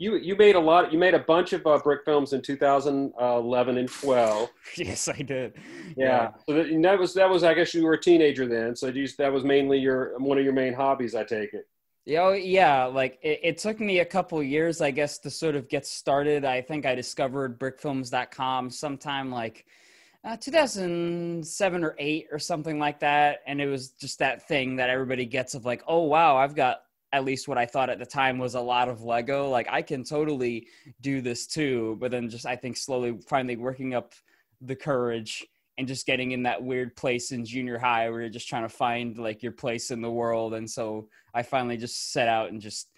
You 0.00 0.16
you 0.16 0.34
made 0.34 0.54
a 0.54 0.60
lot. 0.60 0.94
You 0.94 0.98
made 0.98 1.12
a 1.12 1.18
bunch 1.18 1.52
of 1.52 1.66
uh, 1.66 1.78
brick 1.78 2.06
films 2.06 2.32
in 2.32 2.40
2011 2.40 3.76
and 3.76 3.88
12. 3.88 4.48
yes, 4.76 5.08
I 5.08 5.20
did. 5.20 5.58
Yeah. 5.94 6.30
So 6.48 6.54
that, 6.54 6.66
and 6.68 6.82
that 6.86 6.98
was 6.98 7.12
that 7.12 7.28
was 7.28 7.44
I 7.44 7.52
guess 7.52 7.74
you 7.74 7.84
were 7.84 7.92
a 7.92 8.00
teenager 8.00 8.48
then. 8.48 8.74
So 8.74 8.86
you, 8.86 9.06
that 9.18 9.30
was 9.30 9.44
mainly 9.44 9.78
your 9.78 10.18
one 10.18 10.38
of 10.38 10.44
your 10.44 10.54
main 10.54 10.72
hobbies. 10.72 11.14
I 11.14 11.24
take 11.24 11.52
it. 11.52 11.68
Yeah, 12.06 12.22
oh, 12.22 12.32
yeah. 12.32 12.86
Like 12.86 13.18
it, 13.20 13.40
it 13.42 13.58
took 13.58 13.78
me 13.78 13.98
a 13.98 14.04
couple 14.06 14.42
years, 14.42 14.80
I 14.80 14.90
guess, 14.90 15.18
to 15.18 15.28
sort 15.28 15.54
of 15.54 15.68
get 15.68 15.84
started. 15.84 16.46
I 16.46 16.62
think 16.62 16.86
I 16.86 16.94
discovered 16.94 17.58
brickfilms.com 17.60 18.70
sometime 18.70 19.30
like 19.30 19.66
uh, 20.24 20.38
2007 20.38 21.84
or 21.84 21.94
8 21.98 22.28
or 22.32 22.38
something 22.38 22.78
like 22.78 23.00
that. 23.00 23.40
And 23.46 23.60
it 23.60 23.66
was 23.66 23.90
just 23.90 24.18
that 24.20 24.48
thing 24.48 24.76
that 24.76 24.88
everybody 24.88 25.26
gets 25.26 25.54
of 25.54 25.66
like, 25.66 25.82
oh, 25.86 26.04
wow, 26.04 26.38
I've 26.38 26.54
got 26.54 26.84
at 27.12 27.24
least 27.24 27.48
what 27.48 27.58
I 27.58 27.66
thought 27.66 27.90
at 27.90 27.98
the 27.98 28.06
time 28.06 28.38
was 28.38 28.54
a 28.54 28.60
lot 28.60 28.88
of 28.88 29.02
Lego. 29.02 29.48
Like 29.48 29.66
I 29.70 29.82
can 29.82 30.04
totally 30.04 30.68
do 31.00 31.20
this 31.20 31.46
too. 31.46 31.96
But 32.00 32.10
then 32.10 32.28
just, 32.28 32.46
I 32.46 32.56
think, 32.56 32.76
slowly 32.76 33.18
finally 33.28 33.56
working 33.56 33.94
up 33.94 34.14
the 34.60 34.76
courage 34.76 35.46
and 35.78 35.88
just 35.88 36.06
getting 36.06 36.32
in 36.32 36.42
that 36.42 36.62
weird 36.62 36.94
place 36.94 37.32
in 37.32 37.44
junior 37.44 37.78
high 37.78 38.10
where 38.10 38.20
you're 38.20 38.28
just 38.28 38.48
trying 38.48 38.62
to 38.64 38.68
find 38.68 39.18
like 39.18 39.42
your 39.42 39.52
place 39.52 39.90
in 39.90 40.02
the 40.02 40.10
world. 40.10 40.54
And 40.54 40.70
so 40.70 41.08
I 41.34 41.42
finally 41.42 41.76
just 41.76 42.12
set 42.12 42.28
out 42.28 42.50
and 42.50 42.60
just 42.60 42.90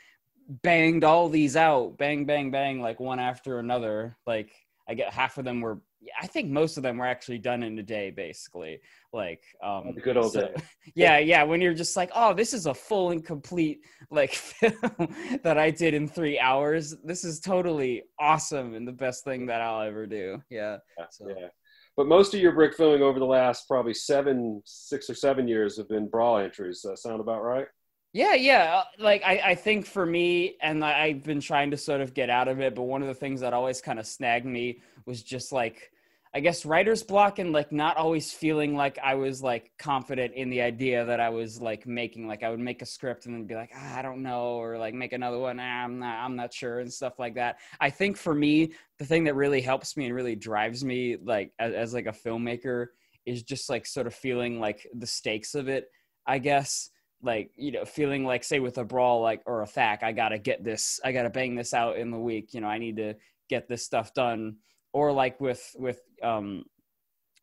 banged 0.48 1.04
all 1.04 1.28
these 1.28 1.56
out, 1.56 1.96
bang, 1.96 2.26
bang, 2.26 2.50
bang, 2.50 2.80
like 2.80 2.98
one 2.98 3.20
after 3.20 3.60
another. 3.60 4.16
Like 4.26 4.50
I 4.88 4.94
get 4.94 5.12
half 5.12 5.38
of 5.38 5.44
them 5.44 5.60
were, 5.60 5.80
I 6.20 6.26
think 6.26 6.50
most 6.50 6.76
of 6.76 6.82
them 6.82 6.98
were 6.98 7.06
actually 7.06 7.38
done 7.38 7.62
in 7.62 7.78
a 7.78 7.82
day, 7.82 8.10
basically. 8.10 8.80
Like, 9.12 9.42
um, 9.62 9.92
The 9.94 10.00
good 10.00 10.16
old 10.16 10.32
so- 10.32 10.48
days. 10.48 10.56
yeah, 10.94 11.18
yeah. 11.18 11.42
When 11.44 11.60
you're 11.60 11.74
just 11.74 11.96
like, 11.96 12.10
oh, 12.14 12.34
this 12.34 12.52
is 12.54 12.66
a 12.66 12.74
full 12.74 13.10
and 13.10 13.24
complete 13.24 13.80
like 14.10 14.32
film 14.34 15.14
that 15.42 15.58
I 15.58 15.70
did 15.70 15.94
in 15.94 16.08
three 16.08 16.38
hours. 16.38 16.94
This 17.04 17.24
is 17.24 17.40
totally 17.40 18.02
awesome 18.18 18.74
and 18.74 18.86
the 18.86 18.92
best 18.92 19.24
thing 19.24 19.46
that 19.46 19.60
I'll 19.60 19.82
ever 19.86 20.06
do. 20.06 20.42
Yeah. 20.50 20.78
So- 21.10 21.28
Yeah. 21.28 21.48
But 21.94 22.06
most 22.06 22.32
of 22.32 22.40
your 22.40 22.52
brick 22.52 22.74
filming 22.74 23.02
over 23.02 23.18
the 23.18 23.26
last 23.26 23.68
probably 23.68 23.92
seven, 23.92 24.62
six 24.64 25.10
or 25.10 25.14
seven 25.14 25.46
years 25.46 25.76
have 25.76 25.90
been 25.90 26.08
brawl 26.08 26.38
entries. 26.38 26.80
Does 26.80 26.90
that 26.90 26.98
sound 26.98 27.20
about 27.20 27.42
right? 27.44 27.66
Yeah, 28.14 28.32
yeah. 28.32 28.76
uh, 28.78 28.84
Like 28.98 29.22
I, 29.24 29.40
I 29.44 29.54
think 29.54 29.84
for 29.86 30.06
me, 30.06 30.56
and 30.62 30.82
I, 30.82 31.02
I've 31.04 31.22
been 31.22 31.40
trying 31.40 31.70
to 31.70 31.76
sort 31.76 32.00
of 32.00 32.14
get 32.14 32.30
out 32.30 32.48
of 32.48 32.60
it, 32.60 32.74
but 32.74 32.84
one 32.84 33.02
of 33.02 33.08
the 33.08 33.14
things 33.14 33.40
that 33.42 33.52
always 33.52 33.82
kind 33.82 33.98
of 33.98 34.06
snagged 34.06 34.46
me 34.46 34.80
was 35.04 35.22
just 35.22 35.52
like, 35.52 35.90
I 36.34 36.40
guess 36.40 36.64
writer's 36.64 37.02
block 37.02 37.38
and 37.38 37.52
like 37.52 37.72
not 37.72 37.98
always 37.98 38.32
feeling 38.32 38.74
like 38.74 38.98
I 39.04 39.16
was 39.16 39.42
like 39.42 39.70
confident 39.78 40.32
in 40.34 40.48
the 40.48 40.62
idea 40.62 41.04
that 41.04 41.20
I 41.20 41.28
was 41.28 41.60
like 41.60 41.86
making. 41.86 42.26
Like 42.26 42.42
I 42.42 42.48
would 42.48 42.58
make 42.58 42.80
a 42.80 42.86
script 42.86 43.26
and 43.26 43.34
then 43.34 43.44
be 43.44 43.54
like, 43.54 43.70
ah, 43.76 43.98
I 43.98 44.02
don't 44.02 44.22
know, 44.22 44.54
or 44.54 44.78
like 44.78 44.94
make 44.94 45.12
another 45.12 45.38
one. 45.38 45.60
Ah, 45.60 45.84
I'm 45.84 45.98
not, 45.98 46.24
I'm 46.24 46.34
not 46.34 46.54
sure, 46.54 46.80
and 46.80 46.90
stuff 46.90 47.18
like 47.18 47.34
that. 47.34 47.56
I 47.80 47.90
think 47.90 48.16
for 48.16 48.34
me, 48.34 48.72
the 48.98 49.04
thing 49.04 49.24
that 49.24 49.34
really 49.34 49.60
helps 49.60 49.94
me 49.94 50.06
and 50.06 50.14
really 50.14 50.34
drives 50.34 50.82
me, 50.82 51.18
like 51.22 51.52
as, 51.58 51.74
as 51.74 51.94
like 51.94 52.06
a 52.06 52.12
filmmaker, 52.12 52.86
is 53.26 53.42
just 53.42 53.68
like 53.68 53.84
sort 53.84 54.06
of 54.06 54.14
feeling 54.14 54.58
like 54.58 54.86
the 54.94 55.06
stakes 55.06 55.54
of 55.54 55.68
it. 55.68 55.84
I 56.26 56.38
guess 56.38 56.88
like 57.22 57.52
you 57.56 57.72
know 57.72 57.84
feeling 57.84 58.24
like 58.24 58.42
say 58.42 58.58
with 58.58 58.78
a 58.78 58.84
brawl 58.84 59.20
like 59.22 59.42
or 59.46 59.62
a 59.62 59.66
thack 59.66 60.02
i 60.02 60.10
gotta 60.10 60.38
get 60.38 60.64
this 60.64 60.98
i 61.04 61.12
gotta 61.12 61.30
bang 61.30 61.54
this 61.54 61.72
out 61.72 61.96
in 61.96 62.10
the 62.10 62.18
week 62.18 62.52
you 62.52 62.60
know 62.60 62.66
i 62.66 62.78
need 62.78 62.96
to 62.96 63.14
get 63.48 63.68
this 63.68 63.84
stuff 63.84 64.12
done 64.12 64.56
or 64.92 65.12
like 65.12 65.40
with 65.40 65.74
with 65.78 66.00
um 66.22 66.64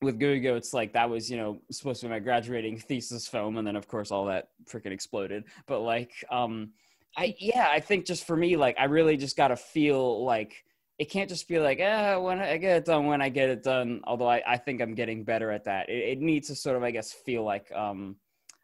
with 0.02 0.20
Gugo, 0.20 0.56
it's 0.56 0.74
like 0.74 0.94
that 0.94 1.10
was 1.10 1.30
you 1.30 1.38
know 1.38 1.62
supposed 1.72 2.02
to 2.02 2.08
be 2.08 2.12
my 2.12 2.20
graduating 2.20 2.78
thesis 2.78 3.28
film, 3.28 3.58
and 3.58 3.68
then 3.68 3.76
of 3.76 3.88
course 3.88 4.12
all 4.12 4.26
that 4.26 4.50
freaking 4.66 4.92
exploded. 4.92 5.44
But 5.68 5.82
like, 5.82 6.12
um, 6.32 6.72
I 7.18 7.36
yeah, 7.38 7.68
I 7.70 7.80
think 7.80 8.06
just 8.06 8.26
for 8.26 8.38
me, 8.38 8.56
like 8.56 8.78
I 8.80 8.86
really 8.86 9.18
just 9.18 9.36
gotta 9.36 9.56
feel 9.56 10.24
like 10.24 10.64
it 11.00 11.10
can't 11.10 11.30
just 11.30 11.48
be 11.48 11.60
like, 11.60 11.80
ah, 11.82 12.20
when 12.20 12.40
I 12.40 12.58
get 12.58 12.78
it 12.78 12.86
done, 12.86 13.06
when 13.06 13.22
I 13.22 13.30
get 13.30 13.50
it 13.50 13.64
done. 13.64 14.02
Although 14.06 14.30
I, 14.30 14.44
I 14.46 14.58
think 14.58 14.82
I'm 14.82 14.96
getting 14.96 15.24
better 15.24 15.50
at 15.50 15.64
that. 15.64 15.90
It, 15.90 16.18
it 16.18 16.20
needs 16.20 16.50
to 16.50 16.56
sort 16.56 16.76
of, 16.76 16.84
I 16.84 16.92
guess, 16.92 17.14
feel 17.14 17.44
like 17.44 17.72
um, 17.74 18.18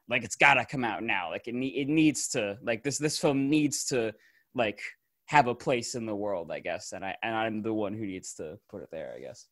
like 0.09 0.23
it's 0.23 0.35
gotta 0.35 0.65
come 0.65 0.83
out 0.83 1.03
now. 1.03 1.31
Like 1.31 1.47
it 1.47 1.55
ne- 1.55 1.67
it 1.67 1.87
needs 1.87 2.27
to 2.29 2.57
like 2.63 2.83
this 2.83 2.97
this 2.97 3.17
film 3.17 3.49
needs 3.49 3.85
to 3.85 4.13
like 4.53 4.81
have 5.25 5.47
a 5.47 5.55
place 5.55 5.95
in 5.95 6.05
the 6.05 6.15
world, 6.15 6.51
I 6.51 6.59
guess. 6.59 6.91
And 6.93 7.03
I 7.05 7.15
and 7.23 7.35
I'm 7.35 7.61
the 7.61 7.73
one 7.73 7.93
who 7.93 8.05
needs 8.05 8.33
to 8.35 8.59
put 8.69 8.83
it 8.83 8.89
there, 8.91 9.13
I 9.15 9.19
guess. 9.21 9.47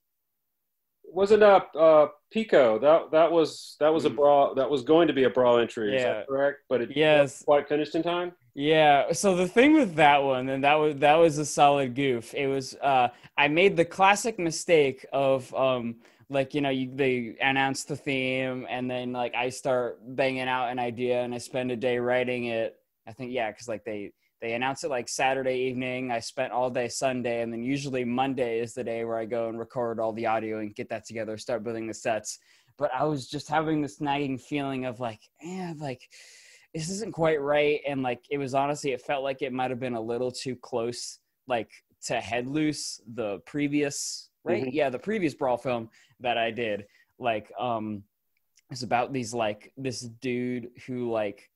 Wasn't 1.06 1.44
uh, 1.44 1.60
uh 1.78 2.08
Pico 2.32 2.80
that 2.80 3.12
that 3.12 3.32
was 3.32 3.76
that 3.80 3.90
was 3.94 4.06
a 4.06 4.10
Mm. 4.10 4.16
brawl 4.16 4.56
that 4.56 4.70
was 4.70 4.84
going 4.84 5.08
to 5.08 5.14
be 5.14 5.26
a 5.26 5.30
brawl 5.30 5.60
entry, 5.60 5.94
is 5.96 6.02
Yeah. 6.02 6.06
that 6.06 6.26
correct? 6.28 6.60
But 6.70 6.82
it 6.82 6.90
Yes. 6.96 7.44
quite 7.46 7.68
finished 7.68 7.96
in 7.96 8.04
time. 8.04 8.34
Yeah. 8.56 9.12
So 9.14 9.36
the 9.36 9.48
thing 9.48 9.74
with 9.74 9.96
that 9.96 10.24
one, 10.24 10.50
and 10.50 10.64
that 10.64 10.76
was 10.76 10.96
that 10.98 11.16
was 11.16 11.38
a 11.38 11.46
solid 11.46 11.96
goof. 11.96 12.34
It 12.34 12.48
was 12.48 12.76
uh 12.76 13.10
I 13.38 13.48
made 13.48 13.76
the 13.78 13.86
classic 13.86 14.38
mistake 14.40 15.06
of 15.12 15.54
um 15.56 15.96
like 16.30 16.54
you 16.54 16.62
know 16.62 16.70
you 16.70 16.92
they 16.96 17.36
announce 17.42 17.84
the 17.84 17.96
theme 17.96 18.66
and 18.70 18.90
then 18.90 19.12
like 19.12 19.34
I 19.36 19.50
start 19.50 20.00
banging 20.16 20.48
out 20.48 20.70
an 20.72 20.80
idea 20.80 21.22
and 21.24 21.34
I 21.34 21.40
spend 21.40 21.72
a 21.72 21.76
day 21.76 21.98
writing 21.98 22.46
it. 22.46 22.76
I 23.08 23.14
think 23.14 23.32
yeah, 23.32 23.52
because 23.52 23.68
like 23.68 23.84
they 23.86 24.12
they 24.44 24.54
announce 24.56 24.84
it 24.84 24.90
like 24.90 25.08
Saturday 25.08 25.56
evening. 25.70 26.12
I 26.12 26.20
spent 26.20 26.52
all 26.52 26.70
day 26.70 26.90
Sunday, 26.90 27.42
and 27.44 27.54
then 27.54 27.64
usually 27.64 28.04
Monday 28.04 28.60
is 28.60 28.74
the 28.74 28.84
day 28.84 29.06
where 29.06 29.18
I 29.18 29.24
go 29.24 29.48
and 29.48 29.58
record 29.58 30.02
all 30.02 30.12
the 30.12 30.26
audio 30.26 30.60
and 30.60 30.76
get 30.76 30.90
that 30.90 31.06
together, 31.06 31.38
start 31.38 31.64
building 31.64 31.88
the 31.88 31.94
sets. 31.94 32.40
But 32.78 32.92
I 32.94 33.06
was 33.06 33.30
just 33.30 33.48
having 33.48 33.82
this 33.82 34.02
nagging 34.02 34.38
feeling 34.38 34.84
of 34.84 35.00
like, 35.00 35.22
eh, 35.42 35.74
like 35.78 36.02
this 36.74 36.90
isn't 36.90 37.14
quite 37.14 37.40
right 37.40 37.80
and 37.88 38.04
like 38.04 38.20
it 38.30 38.38
was 38.38 38.54
honestly 38.54 38.92
it 38.92 39.02
felt 39.02 39.24
like 39.24 39.42
it 39.42 39.54
might 39.54 39.70
have 39.70 39.80
been 39.80 39.94
a 39.94 40.02
little 40.02 40.32
too 40.32 40.56
close 40.56 41.20
like 41.48 41.70
to 42.08 42.20
head 42.20 42.48
loose 42.48 43.00
the 43.14 43.38
previous 43.46 44.30
right 44.44 44.64
Mhm. 44.64 44.74
yeah 44.74 44.90
the 44.90 44.98
previous 44.98 45.36
brawl 45.36 45.56
film 45.58 45.88
that 46.20 46.36
i 46.36 46.50
did 46.50 46.88
like 47.20 47.52
um 47.60 48.04
it's 48.72 48.82
about 48.82 49.14
these 49.14 49.36
like 49.36 49.72
this 49.78 50.02
dude 50.02 50.70
who 50.88 51.12
like 51.12 51.48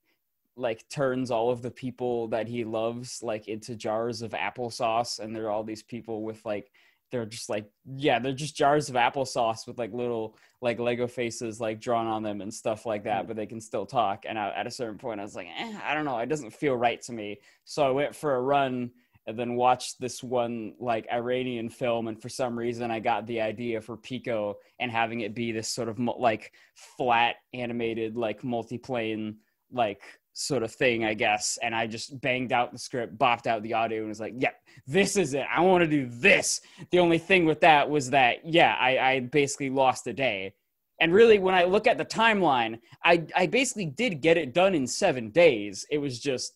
like 0.57 0.87
turns 0.89 1.31
all 1.31 1.49
of 1.49 1.61
the 1.61 1.71
people 1.71 2.27
that 2.27 2.47
he 2.47 2.63
loves 2.63 3.21
like 3.21 3.47
into 3.47 3.75
jars 3.75 4.21
of 4.21 4.31
applesauce 4.31 5.19
and 5.19 5.35
there 5.35 5.45
are 5.45 5.51
all 5.51 5.63
these 5.63 5.83
people 5.83 6.23
with 6.23 6.43
like 6.45 6.71
they're 7.11 7.25
just 7.25 7.49
like 7.49 7.69
yeah 7.95 8.19
they're 8.19 8.33
just 8.33 8.55
jars 8.55 8.89
of 8.89 8.95
applesauce 8.95 9.67
with 9.67 9.77
like 9.77 9.93
little 9.93 10.35
like 10.61 10.79
lego 10.79 11.07
faces 11.07 11.61
like 11.61 11.79
drawn 11.79 12.07
on 12.07 12.23
them 12.23 12.41
and 12.41 12.53
stuff 12.53 12.85
like 12.85 13.03
that 13.03 13.27
but 13.27 13.35
they 13.35 13.45
can 13.45 13.61
still 13.61 13.85
talk. 13.85 14.25
And 14.27 14.37
I, 14.37 14.49
at 14.49 14.67
a 14.67 14.71
certain 14.71 14.97
point 14.97 15.19
i 15.19 15.23
was 15.23 15.35
like 15.35 15.47
eh, 15.57 15.79
i 15.85 15.93
don't 15.93 16.05
know. 16.05 16.17
It 16.17 16.29
doesn't 16.29 16.53
feel 16.53 16.75
right 16.75 17.01
to 17.03 17.13
me. 17.13 17.39
So 17.63 17.87
i 17.87 17.91
went 17.91 18.15
for 18.15 18.35
a 18.35 18.41
run 18.41 18.91
and 19.25 19.37
then 19.37 19.55
watched 19.55 19.99
this 19.99 20.23
one 20.23 20.73
like 20.79 21.05
iranian 21.11 21.69
film 21.69 22.07
and 22.07 22.21
for 22.21 22.29
some 22.29 22.57
reason 22.57 22.89
i 22.89 22.99
got 22.99 23.27
the 23.27 23.41
idea 23.41 23.81
for 23.81 23.97
pico 23.97 24.55
and 24.79 24.89
having 24.89 25.19
it 25.19 25.35
be 25.35 25.51
this 25.51 25.67
sort 25.67 25.89
of 25.89 25.99
like 25.99 26.53
flat 26.75 27.35
animated 27.53 28.15
like 28.15 28.41
multiplane 28.41 29.35
like 29.69 30.01
sort 30.37 30.63
of 30.63 30.71
thing, 30.71 31.03
I 31.03 31.13
guess. 31.13 31.57
And 31.61 31.75
I 31.75 31.87
just 31.87 32.19
banged 32.21 32.51
out 32.51 32.71
the 32.71 32.77
script, 32.77 33.17
bopped 33.17 33.47
out 33.47 33.63
the 33.63 33.73
audio, 33.73 33.99
and 33.99 34.07
was 34.07 34.19
like, 34.19 34.33
"Yep, 34.37 34.55
this 34.85 35.17
is 35.17 35.33
it. 35.33 35.45
I 35.53 35.61
want 35.61 35.83
to 35.83 35.89
do 35.89 36.07
this." 36.07 36.61
The 36.91 36.99
only 36.99 37.17
thing 37.17 37.45
with 37.45 37.61
that 37.61 37.89
was 37.89 38.11
that, 38.11 38.45
yeah, 38.45 38.75
I, 38.79 38.97
I 38.97 39.19
basically 39.21 39.69
lost 39.69 40.05
a 40.07 40.13
day. 40.13 40.53
And 40.99 41.13
really, 41.13 41.39
when 41.39 41.55
I 41.55 41.63
look 41.63 41.87
at 41.87 41.97
the 41.97 42.05
timeline, 42.05 42.79
I, 43.03 43.25
I 43.35 43.47
basically 43.47 43.85
did 43.85 44.21
get 44.21 44.37
it 44.37 44.53
done 44.53 44.73
in 44.75 44.87
seven 44.87 45.29
days. 45.29 45.85
It 45.91 45.97
was 45.99 46.19
just 46.19 46.53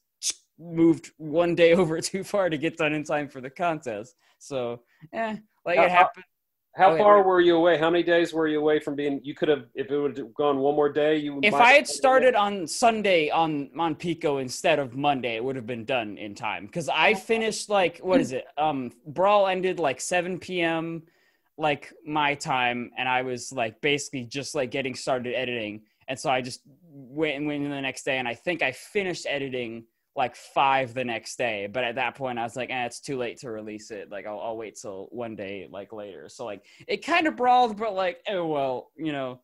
moved 0.59 1.11
one 1.17 1.55
day 1.55 1.73
over 1.81 1.99
too 2.01 2.23
far 2.23 2.49
to 2.49 2.57
get 2.57 2.77
done 2.77 2.93
in 2.93 3.03
time 3.03 3.29
for 3.29 3.41
the 3.41 3.49
contest. 3.49 4.15
So, 4.37 4.81
eh, 5.13 5.37
like 5.65 5.77
How- 5.77 5.85
it 5.85 5.91
happened. 5.91 6.25
How 6.73 6.93
yeah, 6.93 6.99
far 6.99 7.17
right. 7.17 7.25
were 7.25 7.41
you 7.41 7.57
away? 7.57 7.77
How 7.77 7.89
many 7.89 8.03
days 8.03 8.33
were 8.33 8.47
you 8.47 8.59
away 8.59 8.79
from 8.79 8.95
being? 8.95 9.19
You 9.23 9.35
could 9.35 9.49
have, 9.49 9.65
if 9.75 9.91
it 9.91 9.99
would 9.99 10.17
have 10.17 10.33
gone 10.33 10.59
one 10.59 10.73
more 10.73 10.89
day. 10.89 11.17
You. 11.17 11.39
If 11.43 11.53
I 11.53 11.73
had 11.73 11.85
started 11.85 12.33
on 12.33 12.65
Sunday 12.65 13.29
on 13.29 13.71
on 13.77 13.95
Pico 13.95 14.37
instead 14.37 14.79
of 14.79 14.95
Monday, 14.95 15.35
it 15.35 15.43
would 15.43 15.57
have 15.57 15.67
been 15.67 15.83
done 15.83 16.17
in 16.17 16.33
time. 16.33 16.67
Because 16.67 16.87
I 16.87 17.13
finished 17.13 17.69
like 17.69 17.99
what 17.99 18.21
is 18.21 18.31
it? 18.31 18.45
Um, 18.57 18.91
Brawl 19.05 19.47
ended 19.47 19.79
like 19.79 19.99
7 19.99 20.39
p.m. 20.39 21.03
like 21.57 21.91
my 22.05 22.35
time, 22.35 22.91
and 22.97 23.09
I 23.09 23.23
was 23.23 23.51
like 23.51 23.81
basically 23.81 24.23
just 24.23 24.55
like 24.55 24.71
getting 24.71 24.95
started 24.95 25.35
editing, 25.35 25.81
and 26.07 26.17
so 26.17 26.29
I 26.29 26.41
just 26.41 26.61
went 26.89 27.35
and 27.35 27.47
went 27.47 27.65
in 27.65 27.69
the 27.69 27.81
next 27.81 28.03
day, 28.03 28.17
and 28.17 28.27
I 28.29 28.33
think 28.33 28.61
I 28.61 28.71
finished 28.71 29.25
editing 29.27 29.83
like 30.15 30.35
five 30.35 30.93
the 30.93 31.03
next 31.03 31.37
day. 31.37 31.67
But 31.71 31.83
at 31.83 31.95
that 31.95 32.15
point, 32.15 32.39
I 32.39 32.43
was 32.43 32.55
like, 32.55 32.69
eh, 32.69 32.85
it's 32.85 32.99
too 32.99 33.17
late 33.17 33.39
to 33.39 33.51
release 33.51 33.91
it. 33.91 34.11
Like 34.11 34.25
I'll, 34.25 34.39
I'll 34.39 34.57
wait 34.57 34.77
till 34.81 35.07
one 35.11 35.35
day 35.35 35.67
like 35.71 35.93
later. 35.93 36.27
So 36.29 36.45
like 36.45 36.65
it 36.87 37.05
kind 37.05 37.27
of 37.27 37.35
brawled, 37.35 37.77
but 37.77 37.93
like 37.93 38.19
oh 38.27 38.45
well, 38.45 38.91
you 38.97 39.11
know, 39.11 39.39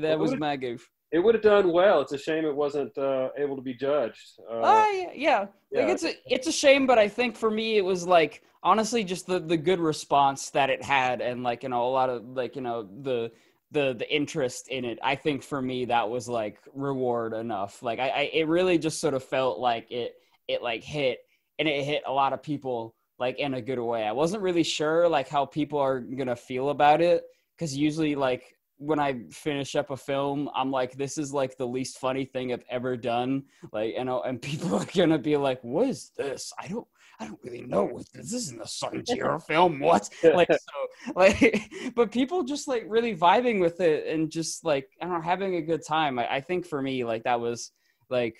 that 0.00 0.18
was 0.18 0.36
my 0.36 0.56
goof. 0.56 0.88
it 1.12 1.18
would 1.18 1.34
have 1.34 1.42
done 1.42 1.72
well. 1.72 2.00
It's 2.00 2.12
a 2.12 2.18
shame 2.18 2.44
it 2.44 2.54
wasn't 2.54 2.96
uh, 2.98 3.28
able 3.36 3.56
to 3.56 3.62
be 3.62 3.74
judged. 3.74 4.40
Uh, 4.50 4.60
yeah, 4.60 5.10
yeah. 5.14 5.46
yeah. 5.70 5.80
Like 5.80 5.88
it's 5.90 6.04
a 6.04 6.14
it's 6.26 6.46
a 6.46 6.52
shame, 6.52 6.86
but 6.86 6.98
I 6.98 7.08
think 7.08 7.36
for 7.36 7.50
me 7.50 7.76
it 7.76 7.84
was 7.84 8.06
like 8.06 8.42
honestly 8.62 9.04
just 9.04 9.26
the 9.26 9.40
the 9.40 9.56
good 9.56 9.80
response 9.80 10.50
that 10.50 10.70
it 10.70 10.82
had, 10.82 11.20
and 11.20 11.42
like 11.42 11.62
you 11.62 11.68
know 11.68 11.86
a 11.86 11.90
lot 11.90 12.10
of 12.10 12.24
like 12.24 12.56
you 12.56 12.62
know 12.62 12.88
the 13.02 13.30
the 13.70 13.94
the 13.98 14.14
interest 14.14 14.68
in 14.68 14.84
it. 14.84 14.98
I 15.02 15.14
think 15.14 15.42
for 15.42 15.60
me 15.60 15.86
that 15.86 16.08
was 16.08 16.28
like 16.28 16.58
reward 16.74 17.34
enough. 17.34 17.82
Like 17.82 17.98
I, 17.98 18.08
I 18.08 18.30
it 18.32 18.48
really 18.48 18.78
just 18.78 19.00
sort 19.00 19.14
of 19.14 19.24
felt 19.24 19.58
like 19.58 19.90
it 19.90 20.14
it 20.46 20.62
like 20.62 20.82
hit, 20.82 21.18
and 21.58 21.68
it 21.68 21.84
hit 21.84 22.02
a 22.06 22.12
lot 22.12 22.32
of 22.32 22.42
people 22.42 22.94
like 23.18 23.38
in 23.38 23.54
a 23.54 23.62
good 23.62 23.80
way. 23.80 24.04
I 24.04 24.12
wasn't 24.12 24.42
really 24.42 24.62
sure 24.62 25.08
like 25.08 25.28
how 25.28 25.44
people 25.44 25.78
are 25.78 26.00
gonna 26.00 26.36
feel 26.36 26.70
about 26.70 27.00
it 27.00 27.24
because 27.56 27.76
usually 27.76 28.14
like 28.14 28.54
when 28.78 29.00
I 29.00 29.24
finish 29.30 29.74
up 29.74 29.90
a 29.90 29.96
film, 29.96 30.48
I'm 30.54 30.70
like, 30.70 30.92
this 30.92 31.18
is 31.18 31.32
like 31.32 31.56
the 31.56 31.66
least 31.66 31.98
funny 31.98 32.24
thing 32.24 32.52
I've 32.52 32.64
ever 32.70 32.96
done. 32.96 33.42
Like, 33.72 33.94
you 33.96 34.04
know, 34.04 34.22
and 34.22 34.40
people 34.42 34.74
are 34.76 34.86
gonna 34.94 35.18
be 35.18 35.36
like, 35.36 35.62
what 35.62 35.88
is 35.88 36.10
this? 36.16 36.52
I 36.58 36.68
don't 36.68 36.86
I 37.20 37.26
don't 37.26 37.40
really 37.42 37.62
know 37.62 37.84
what 37.84 38.06
this, 38.12 38.30
this 38.30 38.34
isn't 38.34 38.60
a 38.60 38.64
Sonjira 38.64 39.42
film. 39.46 39.80
What? 39.80 40.08
Like 40.22 40.48
so 40.50 41.12
like 41.16 41.70
but 41.94 42.12
people 42.12 42.44
just 42.44 42.68
like 42.68 42.84
really 42.86 43.16
vibing 43.16 43.60
with 43.60 43.80
it 43.80 44.06
and 44.06 44.30
just 44.30 44.64
like 44.64 44.88
I 45.00 45.06
don't 45.06 45.14
know, 45.14 45.20
having 45.20 45.56
a 45.56 45.62
good 45.62 45.84
time. 45.84 46.18
I, 46.18 46.36
I 46.36 46.40
think 46.40 46.66
for 46.66 46.80
me, 46.80 47.04
like 47.04 47.24
that 47.24 47.40
was 47.40 47.72
like 48.08 48.36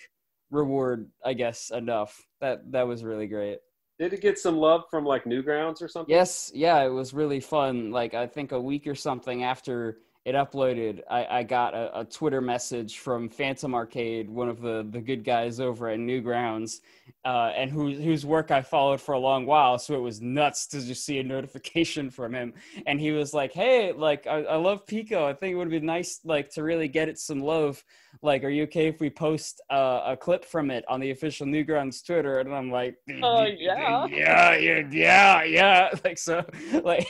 reward, 0.50 1.10
I 1.24 1.34
guess, 1.34 1.70
enough. 1.70 2.20
That 2.40 2.70
that 2.72 2.86
was 2.86 3.02
really 3.02 3.26
great. 3.26 3.58
Did 3.98 4.12
it 4.12 4.20
get 4.20 4.38
some 4.38 4.56
love 4.56 4.84
from 4.90 5.04
like 5.04 5.24
Newgrounds 5.24 5.82
or 5.82 5.88
something? 5.88 6.14
Yes, 6.14 6.52
yeah, 6.54 6.80
it 6.84 6.88
was 6.88 7.12
really 7.12 7.40
fun. 7.40 7.90
Like 7.90 8.14
I 8.14 8.28
think 8.28 8.52
a 8.52 8.60
week 8.60 8.86
or 8.86 8.94
something 8.94 9.42
after 9.42 9.98
it 10.28 10.34
uploaded, 10.34 11.00
I, 11.10 11.38
I 11.38 11.42
got 11.42 11.72
a, 11.72 12.00
a 12.00 12.04
Twitter 12.04 12.42
message 12.42 12.98
from 12.98 13.30
Phantom 13.30 13.74
Arcade, 13.74 14.28
one 14.28 14.50
of 14.50 14.60
the, 14.60 14.86
the 14.90 15.00
good 15.00 15.24
guys 15.24 15.58
over 15.58 15.88
at 15.88 15.98
Newgrounds, 15.98 16.80
uh, 17.24 17.50
and 17.56 17.70
who, 17.70 17.94
whose 17.94 18.26
work 18.26 18.50
I 18.50 18.60
followed 18.60 19.00
for 19.00 19.12
a 19.12 19.18
long 19.18 19.46
while. 19.46 19.78
So 19.78 19.94
it 19.94 20.02
was 20.02 20.20
nuts 20.20 20.66
to 20.68 20.82
just 20.82 21.06
see 21.06 21.18
a 21.18 21.22
notification 21.24 22.10
from 22.10 22.34
him. 22.34 22.52
And 22.86 23.00
he 23.00 23.10
was 23.10 23.32
like, 23.32 23.54
"Hey, 23.54 23.92
like 23.92 24.26
I, 24.26 24.42
I 24.42 24.56
love 24.56 24.86
Pico. 24.86 25.26
I 25.26 25.32
think 25.32 25.54
it 25.54 25.56
would 25.56 25.70
be 25.70 25.80
nice, 25.80 26.20
like 26.24 26.50
to 26.50 26.62
really 26.62 26.88
get 26.88 27.08
it 27.08 27.18
some 27.18 27.40
love. 27.40 27.82
Like, 28.22 28.44
are 28.44 28.48
you 28.48 28.64
okay 28.64 28.88
if 28.88 29.00
we 29.00 29.10
post 29.10 29.60
uh, 29.70 30.02
a 30.06 30.16
clip 30.16 30.44
from 30.44 30.70
it 30.70 30.84
on 30.88 31.00
the 31.00 31.10
official 31.10 31.46
Newgrounds 31.46 32.04
Twitter?" 32.04 32.40
And 32.40 32.54
I'm 32.54 32.70
like, 32.70 32.96
Oh, 33.22 33.44
yeah. 33.44 34.06
yeah, 34.06 34.56
yeah, 34.56 34.82
yeah, 34.90 35.42
yeah. 35.44 35.90
Like 36.04 36.18
so, 36.18 36.44
like, 36.84 37.08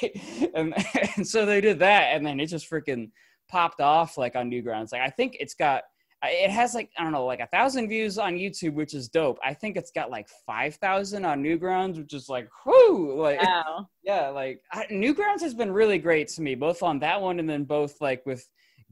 and, 0.55 0.75
and 1.17 1.27
so 1.27 1.47
they 1.47 1.61
did 1.61 1.79
that, 1.81 2.15
and 2.15 2.25
then 2.27 2.41
it 2.41 2.47
just 2.47 2.71
freaking 2.71 3.11
popped 3.49 3.81
off 3.81 4.19
like 4.19 4.37
on 4.37 4.51
Newgrounds. 4.51 4.93
Like 4.93 5.03
I 5.03 5.09
think 5.11 5.37
it's 5.41 5.55
got, 5.55 5.85
it 6.23 6.51
has 6.51 6.75
like 6.75 6.91
I 6.99 7.03
don't 7.03 7.13
know, 7.13 7.25
like 7.25 7.41
a 7.41 7.47
thousand 7.47 7.89
views 7.89 8.19
on 8.19 8.35
YouTube, 8.35 8.75
which 8.75 8.93
is 8.93 9.09
dope. 9.09 9.39
I 9.45 9.55
think 9.55 9.77
it's 9.77 9.91
got 9.93 10.11
like 10.11 10.29
five 10.47 10.75
thousand 10.77 11.25
on 11.25 11.43
Newgrounds, 11.43 11.97
which 11.97 12.13
is 12.13 12.29
like, 12.29 12.49
whoo, 12.67 13.15
like 13.21 13.41
Wow. 13.43 13.89
yeah, 14.03 14.29
like 14.29 14.61
I, 14.73 14.85
Newgrounds 14.87 15.41
has 15.41 15.55
been 15.55 15.73
really 15.73 15.99
great 15.99 16.29
to 16.29 16.43
me, 16.43 16.55
both 16.55 16.83
on 16.83 16.99
that 17.01 17.21
one 17.21 17.39
and 17.41 17.49
then 17.49 17.65
both 17.65 18.01
like 18.01 18.25
with 18.27 18.47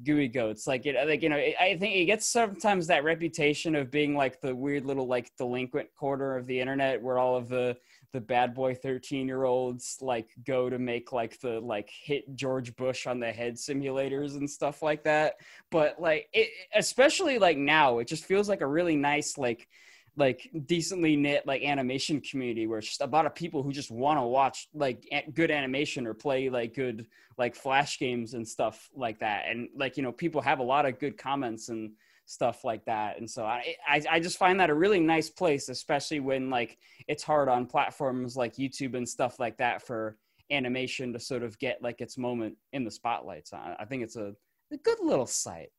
Gooey 0.05 0.29
Goats. 0.29 0.67
Like 0.67 0.87
it, 0.87 0.97
like 1.07 1.23
you 1.23 1.29
know, 1.29 1.37
it, 1.37 1.55
I 1.61 1.77
think 1.77 1.97
it 1.97 2.05
gets 2.07 2.27
sometimes 2.27 2.87
that 2.87 3.05
reputation 3.05 3.75
of 3.75 3.91
being 3.91 4.15
like 4.15 4.41
the 4.41 4.55
weird 4.55 4.85
little 4.85 5.07
like 5.07 5.31
delinquent 5.37 5.89
corner 5.95 6.37
of 6.37 6.47
the 6.47 6.61
internet 6.61 7.01
where 7.03 7.19
all 7.19 7.37
of 7.37 7.49
the 7.49 7.77
the 8.13 8.21
bad 8.21 8.55
boy 8.55 8.75
13 8.75 9.27
year 9.27 9.45
olds 9.45 9.99
like 10.01 10.31
go 10.47 10.71
to 10.71 10.79
make 10.79 11.13
like 11.13 11.39
the 11.41 11.61
like 11.61 11.91
hit 11.91 12.35
George 12.35 12.75
Bush 12.77 13.07
on 13.07 13.21
the 13.21 13.31
head 13.31 13.57
simulators 13.57 14.37
and 14.37 14.49
stuff 14.49 14.83
like 14.83 15.05
that. 15.05 15.35
But 15.71 16.01
like 16.01 16.29
it, 16.33 16.51
especially 16.75 17.39
like 17.39 17.59
now, 17.59 17.99
it 17.99 18.09
just 18.09 18.25
feels 18.25 18.49
like 18.49 18.61
a 18.61 18.67
really 18.67 18.97
nice 18.97 19.37
like 19.37 19.69
like 20.17 20.51
decently 20.67 21.15
knit 21.15 21.47
like 21.47 21.63
animation 21.63 22.21
community 22.21 22.67
where 22.67 22.79
it's 22.79 22.89
just 22.89 23.03
a 23.03 23.07
lot 23.07 23.27
of 23.27 23.35
people 23.35 23.63
who 23.63 23.73
just 23.73 23.91
want 23.91 24.19
to 24.19 24.23
watch 24.23 24.69
like 24.75 25.07
good 25.35 25.51
animation 25.51 26.07
or 26.07 26.15
play 26.15 26.49
like 26.49 26.75
good 26.75 27.07
like 27.37 27.55
flash 27.55 27.99
games 27.99 28.35
and 28.35 28.47
stuff 28.47 28.89
like 28.95 29.19
that. 29.21 29.45
And 29.49 29.69
like 29.77 29.97
you 29.97 30.03
know 30.03 30.13
people 30.13 30.41
have 30.41 30.59
a 30.59 30.65
lot 30.65 30.87
of 30.87 30.99
good 30.99 31.19
comments 31.19 31.69
and 31.69 31.93
stuff 32.25 32.65
like 32.65 32.85
that. 32.87 33.19
And 33.19 33.31
so 33.31 33.45
I, 33.45 33.77
I 33.89 34.03
i 34.11 34.21
just 34.21 34.39
find 34.39 34.59
that 34.61 34.71
a 34.71 34.75
really 34.75 35.01
nice 35.01 35.31
place 35.31 35.69
especially 35.69 36.21
when 36.21 36.51
like 36.51 36.79
it's 37.09 37.23
hard 37.23 37.49
on 37.49 37.67
platforms 37.67 38.37
like 38.37 38.55
youtube 38.57 38.95
and 38.97 39.09
stuff 39.09 39.39
like 39.39 39.57
that 39.59 39.83
for 39.87 40.17
animation 40.51 41.13
to 41.13 41.21
sort 41.21 41.43
of 41.43 41.59
get 41.59 41.83
like 41.83 42.01
its 42.01 42.17
moment 42.19 42.57
in 42.73 42.85
the 42.85 42.91
spotlight 42.91 43.47
so 43.49 43.57
i, 43.57 43.77
I 43.81 43.85
think 43.85 44.03
it's 44.03 44.17
a, 44.17 44.35
a 44.73 44.77
good 44.77 44.99
little 45.03 45.27
site 45.27 45.71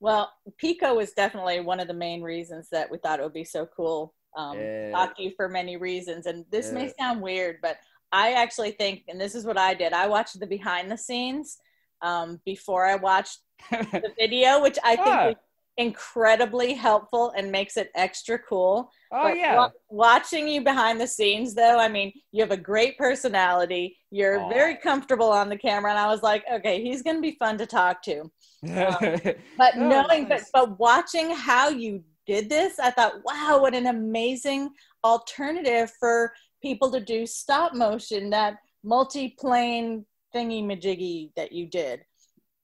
Well, 0.00 0.32
Pico 0.58 0.94
was 0.94 1.12
definitely 1.12 1.60
one 1.60 1.80
of 1.80 1.88
the 1.88 1.94
main 1.94 2.22
reasons 2.22 2.68
that 2.70 2.90
we 2.90 2.98
thought 2.98 3.18
it 3.20 3.22
would 3.22 3.32
be 3.32 3.44
so 3.44 3.66
cool 3.66 4.14
um, 4.36 4.56
Yeah. 4.58 4.92
talk 4.92 5.16
to 5.16 5.22
you 5.22 5.32
for 5.36 5.48
many 5.48 5.76
reasons. 5.76 6.26
And 6.26 6.44
this 6.50 6.72
may 6.72 6.92
sound 6.98 7.20
weird, 7.20 7.56
but 7.60 7.78
I 8.12 8.32
actually 8.34 8.70
think, 8.72 9.02
and 9.08 9.20
this 9.20 9.34
is 9.34 9.44
what 9.44 9.58
I 9.58 9.74
did. 9.74 9.92
I 9.92 10.06
watched 10.06 10.38
the 10.38 10.46
behind 10.46 10.90
the 10.90 10.96
scenes 10.96 11.58
um, 12.00 12.40
before 12.44 12.86
I 12.86 12.96
watched 12.96 13.38
the 13.70 14.12
video, 14.18 14.62
which 14.62 14.78
I 14.84 14.96
think 14.96 15.16
Ah. 15.16 15.34
Incredibly 15.78 16.74
helpful 16.74 17.32
and 17.36 17.50
makes 17.50 17.76
it 17.78 17.90
extra 17.94 18.38
cool. 18.38 18.90
oh 19.12 19.22
But 19.22 19.38
yeah. 19.38 19.56
wa- 19.56 19.70
watching 19.88 20.46
you 20.48 20.62
behind 20.62 21.00
the 21.00 21.06
scenes, 21.06 21.54
though, 21.54 21.78
I 21.78 21.88
mean, 21.88 22.12
you 22.32 22.42
have 22.42 22.50
a 22.50 22.56
great 22.56 22.98
personality. 22.98 23.96
You're 24.10 24.40
Aw. 24.40 24.48
very 24.50 24.76
comfortable 24.76 25.30
on 25.30 25.48
the 25.48 25.56
camera, 25.56 25.90
and 25.92 25.98
I 25.98 26.08
was 26.08 26.22
like, 26.22 26.44
okay, 26.52 26.82
he's 26.82 27.02
going 27.02 27.16
to 27.16 27.22
be 27.22 27.36
fun 27.38 27.58
to 27.58 27.66
talk 27.66 28.02
to. 28.02 28.30
Um, 28.64 29.20
but 29.56 29.74
Oh, 29.76 29.88
knowing, 29.88 30.28
nice. 30.28 30.50
but 30.52 30.68
but 30.68 30.78
watching 30.80 31.30
how 31.34 31.68
you 31.70 32.02
did 32.26 32.48
this, 32.50 32.78
I 32.80 32.90
thought, 32.90 33.14
wow, 33.24 33.58
what 33.62 33.74
an 33.74 33.86
amazing 33.86 34.70
alternative 35.04 35.92
for 36.00 36.32
people 36.60 36.90
to 36.90 37.00
do 37.00 37.24
stop 37.26 37.74
motion. 37.74 38.30
That 38.30 38.56
multi-plane 38.84 40.04
thingy 40.34 40.64
majiggy 40.64 41.30
that 41.36 41.52
you 41.52 41.66
did. 41.66 42.00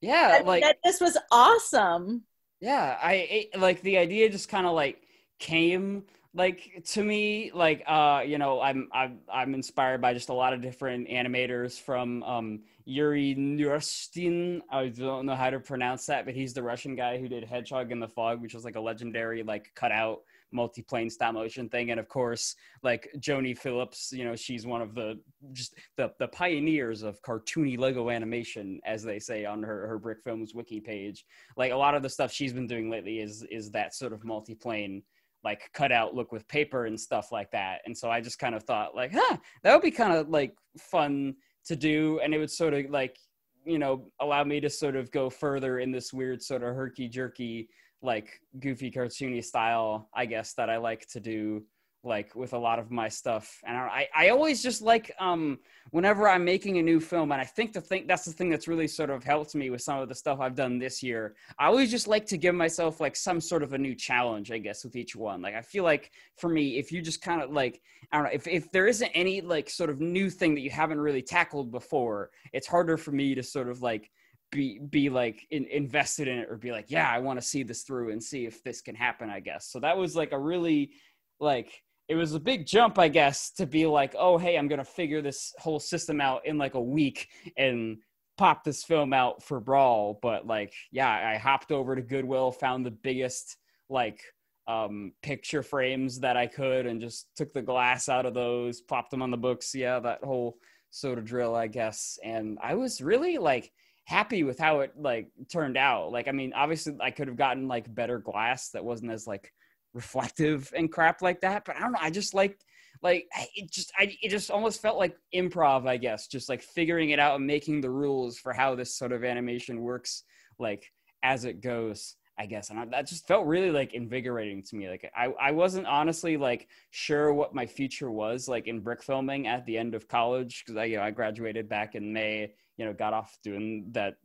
yeah, 0.01 0.31
I 0.33 0.37
mean, 0.39 0.47
like 0.47 0.63
that 0.63 0.77
this 0.83 0.99
was 1.01 1.17
awesome. 1.31 2.23
Yeah 2.65 2.97
i 2.99 3.13
it, 3.13 3.59
like 3.59 3.79
the 3.83 3.95
idea 3.99 4.27
just 4.27 4.49
kind 4.49 4.65
of 4.65 4.73
like 4.73 5.03
came 5.37 6.03
like 6.33 6.83
to 6.83 7.03
me 7.03 7.51
like 7.53 7.83
uh 7.85 8.23
you 8.25 8.39
know 8.39 8.59
i'm 8.59 8.89
i'm 8.91 9.19
i'm 9.31 9.53
inspired 9.53 10.01
by 10.01 10.15
just 10.15 10.29
a 10.29 10.33
lot 10.33 10.51
of 10.51 10.61
different 10.63 11.07
animators 11.07 11.79
from 11.79 12.23
um 12.23 12.61
yuri 12.85 13.35
norstein 13.35 14.61
i 14.71 14.87
don't 14.87 15.27
know 15.27 15.35
how 15.35 15.51
to 15.51 15.59
pronounce 15.59 16.07
that 16.07 16.25
but 16.25 16.33
he's 16.33 16.55
the 16.55 16.63
russian 16.63 16.95
guy 16.95 17.19
who 17.19 17.27
did 17.27 17.43
hedgehog 17.43 17.91
in 17.91 17.99
the 17.99 18.07
fog 18.07 18.41
which 18.41 18.55
was 18.55 18.65
like 18.65 18.75
a 18.75 18.81
legendary 18.81 19.43
like 19.43 19.71
cutout 19.75 20.21
multi-plane 20.51 21.09
stop 21.09 21.33
motion 21.33 21.69
thing. 21.69 21.91
And 21.91 21.99
of 21.99 22.07
course 22.07 22.55
like 22.83 23.09
joni 23.19 23.57
phillips 23.57 24.11
you 24.11 24.23
know 24.23 24.35
she's 24.35 24.65
one 24.65 24.81
of 24.81 24.95
the 24.95 25.19
just 25.53 25.75
the 25.97 26.11
the 26.19 26.27
pioneers 26.29 27.03
of 27.03 27.21
cartoony 27.21 27.77
lego 27.77 28.09
animation 28.09 28.79
as 28.85 29.03
they 29.03 29.19
say 29.19 29.45
on 29.45 29.63
her 29.63 29.87
her 29.87 29.99
brick 29.99 30.19
films 30.23 30.53
wiki 30.53 30.79
page. 30.79 31.25
Like 31.57 31.71
a 31.71 31.77
lot 31.77 31.95
of 31.95 32.03
the 32.03 32.09
stuff 32.09 32.31
she's 32.31 32.53
been 32.53 32.67
doing 32.67 32.89
lately 32.89 33.19
is 33.19 33.45
is 33.51 33.71
that 33.71 33.93
sort 33.93 34.13
of 34.13 34.23
multi-plane 34.23 35.03
like 35.43 35.69
cutout 35.73 36.15
look 36.15 36.31
with 36.31 36.47
paper 36.47 36.85
and 36.85 36.99
stuff 36.99 37.31
like 37.31 37.51
that. 37.51 37.81
And 37.85 37.95
so 37.97 38.09
i 38.09 38.19
just 38.21 38.39
kind 38.39 38.55
of 38.55 38.63
thought 38.63 38.95
like 38.95 39.11
huh 39.13 39.37
that 39.63 39.73
would 39.73 39.83
be 39.83 39.91
kind 39.91 40.13
of 40.13 40.29
like 40.29 40.55
fun 40.79 41.35
to 41.65 41.75
do. 41.75 42.19
And 42.23 42.33
it 42.33 42.37
would 42.39 42.51
sort 42.51 42.73
of 42.73 42.89
like 42.89 43.17
you 43.65 43.79
know 43.79 44.09
allow 44.21 44.43
me 44.43 44.59
to 44.59 44.69
sort 44.69 44.95
of 44.95 45.11
go 45.11 45.29
further 45.29 45.79
in 45.79 45.91
this 45.91 46.13
weird 46.13 46.41
sort 46.41 46.63
of 46.63 46.75
herky 46.75 47.07
jerky 47.07 47.67
like 48.05 48.39
goofy 48.59 48.91
cartoony 48.91 49.43
style 49.43 50.09
i 50.13 50.25
guess 50.25 50.53
that 50.53 50.69
i 50.69 50.77
like 50.77 51.05
to 51.07 51.19
do 51.19 51.63
like 52.05 52.35
with 52.35 52.53
a 52.53 52.57
lot 52.57 52.77
of 52.79 52.91
my 52.91 53.09
stuff. 53.09 53.59
And 53.65 53.75
i 53.75 54.07
i 54.15 54.29
always 54.29 54.61
just 54.61 54.81
like 54.81 55.11
um 55.19 55.57
whenever 55.91 56.29
i'm 56.29 56.45
making 56.45 56.77
a 56.77 56.81
new 56.81 56.99
film 56.99 57.31
and 57.31 57.41
i 57.41 57.43
think 57.43 57.73
the 57.73 57.81
thing 57.81 58.05
that's 58.07 58.25
the 58.25 58.31
thing 58.31 58.49
that's 58.49 58.67
really 58.67 58.87
sort 58.87 59.09
of 59.09 59.23
helped 59.23 59.55
me 59.55 59.69
with 59.69 59.81
some 59.81 59.99
of 59.99 60.07
the 60.07 60.15
stuff 60.15 60.39
i've 60.39 60.55
done 60.55 60.77
this 60.77 61.01
year 61.01 61.35
i 61.59 61.65
always 61.65 61.89
just 61.89 62.07
like 62.07 62.25
to 62.25 62.37
give 62.37 62.53
myself 62.53 62.99
like 62.99 63.15
some 63.15 63.41
sort 63.41 63.63
of 63.63 63.73
a 63.73 63.77
new 63.77 63.95
challenge 63.95 64.51
i 64.51 64.57
guess 64.57 64.83
with 64.83 64.95
each 64.95 65.15
one. 65.15 65.41
Like 65.41 65.55
i 65.55 65.61
feel 65.61 65.83
like 65.83 66.11
for 66.37 66.49
me 66.49 66.77
if 66.77 66.91
you 66.91 67.01
just 67.01 67.21
kind 67.21 67.41
of 67.41 67.51
like 67.51 67.81
i 68.11 68.17
don't 68.17 68.25
know 68.25 68.31
if, 68.33 68.47
if 68.47 68.71
there 68.71 68.87
isn't 68.87 69.11
any 69.13 69.41
like 69.41 69.69
sort 69.69 69.89
of 69.89 69.99
new 69.99 70.29
thing 70.29 70.53
that 70.55 70.61
you 70.61 70.69
haven't 70.69 70.99
really 70.99 71.21
tackled 71.21 71.71
before 71.71 72.29
it's 72.53 72.67
harder 72.67 72.97
for 72.97 73.11
me 73.11 73.33
to 73.35 73.43
sort 73.43 73.69
of 73.69 73.81
like 73.81 74.11
be 74.55 74.79
be 74.89 75.09
like 75.09 75.45
in, 75.51 75.65
invested 75.65 76.27
in 76.27 76.37
it 76.39 76.49
or 76.49 76.55
be 76.55 76.71
like 76.71 76.89
yeah 76.89 77.09
i 77.09 77.19
want 77.19 77.39
to 77.39 77.45
see 77.45 77.61
this 77.61 77.83
through 77.83 78.11
and 78.11 78.23
see 78.23 78.45
if 78.45 78.63
this 78.63 78.81
can 78.81 78.95
happen 78.95 79.29
i 79.29 79.39
guess. 79.39 79.67
So 79.67 79.79
that 79.81 79.97
was 79.97 80.15
like 80.15 80.31
a 80.31 80.39
really 80.39 80.91
like 81.39 81.83
it 82.07 82.15
was 82.15 82.33
a 82.33 82.39
big 82.39 82.65
jump 82.65 82.97
i 82.97 83.07
guess 83.07 83.51
to 83.51 83.65
be 83.65 83.85
like 83.85 84.15
oh 84.17 84.37
hey 84.37 84.57
i'm 84.57 84.67
gonna 84.67 84.85
figure 84.85 85.21
this 85.21 85.53
whole 85.59 85.79
system 85.79 86.21
out 86.21 86.45
in 86.45 86.57
like 86.57 86.75
a 86.75 86.81
week 86.81 87.27
and 87.57 87.97
pop 88.37 88.63
this 88.65 88.83
film 88.83 89.13
out 89.13 89.41
for 89.41 89.59
brawl. 89.59 90.19
But 90.21 90.47
like 90.47 90.73
yeah 90.91 91.31
i 91.33 91.37
hopped 91.37 91.71
over 91.71 91.95
to 91.95 92.01
goodwill 92.01 92.51
found 92.51 92.85
the 92.85 92.91
biggest 92.91 93.57
like 93.89 94.21
um 94.67 95.11
picture 95.21 95.61
frames 95.61 96.19
that 96.19 96.35
i 96.35 96.47
could 96.47 96.87
and 96.87 96.99
just 96.99 97.27
took 97.35 97.53
the 97.53 97.61
glass 97.61 98.09
out 98.09 98.25
of 98.25 98.33
those 98.33 98.81
popped 98.81 99.11
them 99.11 99.21
on 99.21 99.31
the 99.31 99.37
books. 99.37 99.75
Yeah 99.75 99.99
that 99.99 100.23
whole 100.23 100.57
of 101.03 101.25
drill 101.25 101.55
i 101.55 101.67
guess. 101.67 102.17
And 102.23 102.57
i 102.63 102.73
was 102.73 103.01
really 103.01 103.37
like 103.37 103.71
happy 104.05 104.43
with 104.43 104.57
how 104.57 104.79
it 104.81 104.93
like 104.97 105.29
turned 105.51 105.77
out. 105.77 106.11
Like 106.11 106.27
i 106.27 106.31
mean 106.31 106.53
obviously 106.55 106.95
i 107.01 107.11
could 107.11 107.27
have 107.27 107.37
gotten 107.37 107.67
like 107.67 107.93
better 107.93 108.19
glass 108.19 108.69
that 108.69 108.85
wasn't 108.85 109.11
as 109.11 109.27
like 109.27 109.51
reflective 109.93 110.73
and 110.75 110.91
crap 110.91 111.21
like 111.21 111.39
that 111.39 111.63
but 111.63 111.77
i 111.77 111.79
don't 111.79 111.93
know 111.93 111.99
i 112.01 112.09
just 112.09 112.33
liked 112.33 112.65
like 113.01 113.25
it 113.55 113.71
just 113.71 113.93
i 113.97 114.13
it 114.21 114.27
just 114.27 114.51
almost 114.51 114.81
felt 114.81 114.97
like 114.97 115.15
improv 115.33 115.87
i 115.87 115.95
guess 115.95 116.27
just 116.27 116.49
like 116.49 116.61
figuring 116.61 117.11
it 117.11 117.19
out 117.19 117.37
and 117.37 117.47
making 117.47 117.79
the 117.79 117.89
rules 117.89 118.37
for 118.37 118.51
how 118.51 118.75
this 118.75 118.97
sort 118.97 119.13
of 119.13 119.23
animation 119.23 119.79
works 119.79 120.23
like 120.59 120.91
as 121.23 121.45
it 121.45 121.61
goes 121.61 122.17
i 122.37 122.45
guess 122.45 122.69
and 122.69 122.79
I, 122.79 122.85
that 122.85 123.07
just 123.07 123.27
felt 123.27 123.45
really 123.45 123.71
like 123.71 123.93
invigorating 123.93 124.63
to 124.63 124.75
me 124.75 124.89
like 124.89 125.09
i 125.15 125.27
i 125.39 125.51
wasn't 125.51 125.87
honestly 125.87 126.37
like 126.37 126.67
sure 126.91 127.33
what 127.33 127.55
my 127.55 127.65
future 127.65 128.11
was 128.11 128.47
like 128.47 128.67
in 128.67 128.81
brick 128.81 129.03
filming 129.03 129.47
at 129.47 129.65
the 129.65 129.77
end 129.77 129.95
of 129.95 130.07
college 130.07 130.63
because 130.65 130.77
i 130.77 130.85
you 130.85 130.97
know 130.97 131.03
i 131.03 131.11
graduated 131.11 131.69
back 131.69 131.95
in 131.95 132.11
may 132.13 132.51
you 132.77 132.85
know 132.85 132.93
got 132.93 133.13
off 133.13 133.37
doing 133.43 133.87
that 133.91 134.15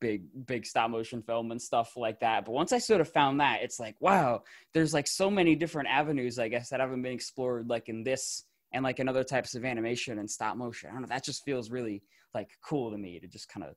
big 0.00 0.22
big 0.46 0.64
stop 0.64 0.90
motion 0.90 1.22
film 1.22 1.50
and 1.50 1.60
stuff 1.60 1.96
like 1.96 2.18
that 2.20 2.44
but 2.44 2.52
once 2.52 2.72
i 2.72 2.78
sort 2.78 3.00
of 3.00 3.08
found 3.08 3.38
that 3.40 3.60
it's 3.62 3.78
like 3.78 3.94
wow 4.00 4.42
there's 4.72 4.94
like 4.94 5.06
so 5.06 5.30
many 5.30 5.54
different 5.54 5.88
avenues 5.88 6.38
i 6.38 6.48
guess 6.48 6.70
that 6.70 6.80
haven't 6.80 7.02
been 7.02 7.12
explored 7.12 7.68
like 7.68 7.88
in 7.88 8.02
this 8.02 8.44
and 8.72 8.82
like 8.82 8.98
in 8.98 9.08
other 9.08 9.24
types 9.24 9.54
of 9.54 9.64
animation 9.64 10.18
and 10.18 10.30
stop 10.30 10.56
motion 10.56 10.88
i 10.88 10.92
don't 10.92 11.02
know 11.02 11.08
that 11.08 11.24
just 11.24 11.44
feels 11.44 11.70
really 11.70 12.02
like 12.34 12.50
cool 12.64 12.90
to 12.90 12.96
me 12.96 13.20
to 13.20 13.26
just 13.26 13.48
kind 13.48 13.64
of 13.64 13.74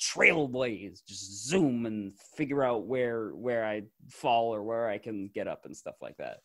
trailblaze 0.00 1.00
just 1.08 1.46
zoom 1.48 1.86
and 1.86 2.12
figure 2.36 2.62
out 2.62 2.86
where 2.86 3.30
where 3.30 3.64
i 3.64 3.82
fall 4.10 4.54
or 4.54 4.62
where 4.62 4.88
i 4.88 4.98
can 4.98 5.28
get 5.34 5.48
up 5.48 5.62
and 5.64 5.76
stuff 5.76 5.96
like 6.00 6.16
that. 6.18 6.38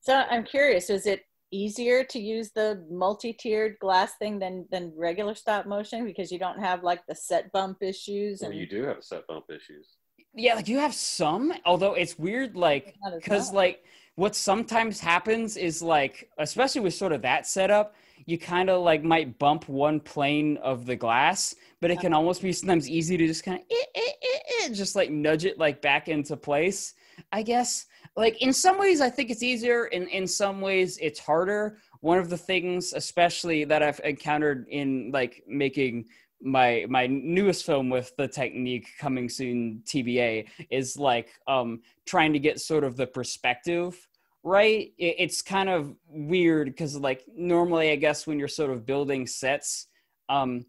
So 0.00 0.14
I'm 0.14 0.44
curious, 0.44 0.88
is 0.90 1.06
it 1.06 1.22
easier 1.50 2.04
to 2.04 2.18
use 2.20 2.50
the 2.52 2.84
multi-tiered 2.90 3.76
glass 3.80 4.12
thing 4.20 4.38
than 4.38 4.66
than 4.70 4.92
regular 4.96 5.34
stop 5.34 5.66
motion? 5.66 6.04
Because 6.04 6.30
you 6.30 6.38
don't 6.38 6.60
have 6.60 6.82
like 6.84 7.02
the 7.08 7.14
set 7.14 7.50
bump 7.52 7.78
issues 7.82 8.40
Well, 8.40 8.50
and 8.50 8.60
you 8.60 8.66
do 8.68 8.84
have 8.84 9.02
set 9.02 9.26
bump 9.26 9.46
issues. 9.50 9.96
yeah 10.34 10.54
like 10.54 10.68
you 10.68 10.78
have 10.78 10.94
some 10.94 11.52
although 11.64 11.94
it's 11.94 12.18
weird 12.18 12.56
like 12.56 12.94
because 13.16 13.52
like 13.52 13.82
what 14.16 14.34
sometimes 14.36 15.00
happens 15.00 15.56
is 15.56 15.82
like 15.82 16.28
especially 16.38 16.82
with 16.82 16.94
sort 16.94 17.12
of 17.12 17.22
that 17.22 17.46
setup 17.46 17.94
you 18.24 18.38
kind 18.38 18.70
of 18.70 18.82
like 18.82 19.02
might 19.04 19.38
bump 19.38 19.68
one 19.68 20.00
plane 20.00 20.56
of 20.58 20.86
the 20.86 20.96
glass 20.96 21.54
but 21.80 21.90
it 21.90 22.00
can 22.00 22.12
uh-huh. 22.12 22.20
almost 22.20 22.42
be 22.42 22.52
sometimes 22.52 22.88
easy 22.88 23.16
to 23.16 23.26
just 23.26 23.44
kind 23.44 23.58
of 23.58 23.64
eh, 23.70 23.84
eh, 23.94 24.38
eh, 24.62 24.68
just 24.72 24.96
like 24.96 25.10
nudge 25.10 25.44
it 25.44 25.58
like 25.58 25.82
back 25.82 26.08
into 26.08 26.36
place 26.36 26.94
i 27.32 27.42
guess. 27.42 27.86
Like 28.16 28.40
in 28.40 28.52
some 28.52 28.78
ways 28.78 29.00
i 29.00 29.10
think 29.10 29.30
it's 29.30 29.42
easier 29.42 29.84
and 29.84 30.08
in 30.08 30.26
some 30.26 30.60
ways 30.60 30.98
it's 30.98 31.20
harder. 31.20 31.78
One 32.00 32.18
of 32.18 32.30
the 32.30 32.36
things 32.36 32.92
especially 32.92 33.64
that 33.64 33.82
i've 33.82 34.00
encountered 34.04 34.66
in 34.70 35.10
like 35.12 35.42
making 35.46 36.06
my 36.42 36.86
my 36.88 37.06
newest 37.06 37.64
film 37.64 37.88
with 37.88 38.14
the 38.16 38.28
technique 38.28 38.88
coming 39.00 39.28
soon 39.28 39.82
tba 39.86 40.46
is 40.70 40.96
like 40.98 41.30
um 41.48 41.80
trying 42.04 42.32
to 42.32 42.38
get 42.38 42.60
sort 42.60 42.84
of 42.84 42.96
the 42.96 43.06
perspective 43.06 44.06
right? 44.46 44.92
It's 44.96 45.42
kind 45.42 45.68
of 45.68 45.92
weird 46.08 46.68
because 46.68 46.96
like 46.96 47.24
normally 47.36 47.90
i 47.90 47.96
guess 47.96 48.28
when 48.28 48.38
you're 48.38 48.46
sort 48.46 48.70
of 48.70 48.86
building 48.86 49.26
sets 49.26 49.88
um 50.28 50.64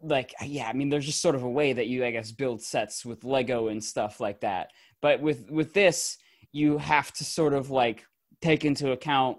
like 0.00 0.32
yeah 0.44 0.68
i 0.68 0.72
mean 0.72 0.88
there's 0.88 1.04
just 1.04 1.20
sort 1.20 1.34
of 1.34 1.42
a 1.42 1.50
way 1.50 1.72
that 1.72 1.88
you 1.88 2.04
i 2.04 2.10
guess 2.12 2.30
build 2.30 2.62
sets 2.62 3.04
with 3.04 3.24
lego 3.24 3.68
and 3.68 3.82
stuff 3.82 4.20
like 4.20 4.40
that. 4.40 4.70
But 5.02 5.20
with 5.20 5.50
with 5.50 5.74
this 5.74 6.18
you 6.52 6.78
have 6.78 7.12
to 7.14 7.24
sort 7.24 7.52
of 7.52 7.68
like 7.70 8.06
take 8.40 8.64
into 8.64 8.92
account 8.92 9.38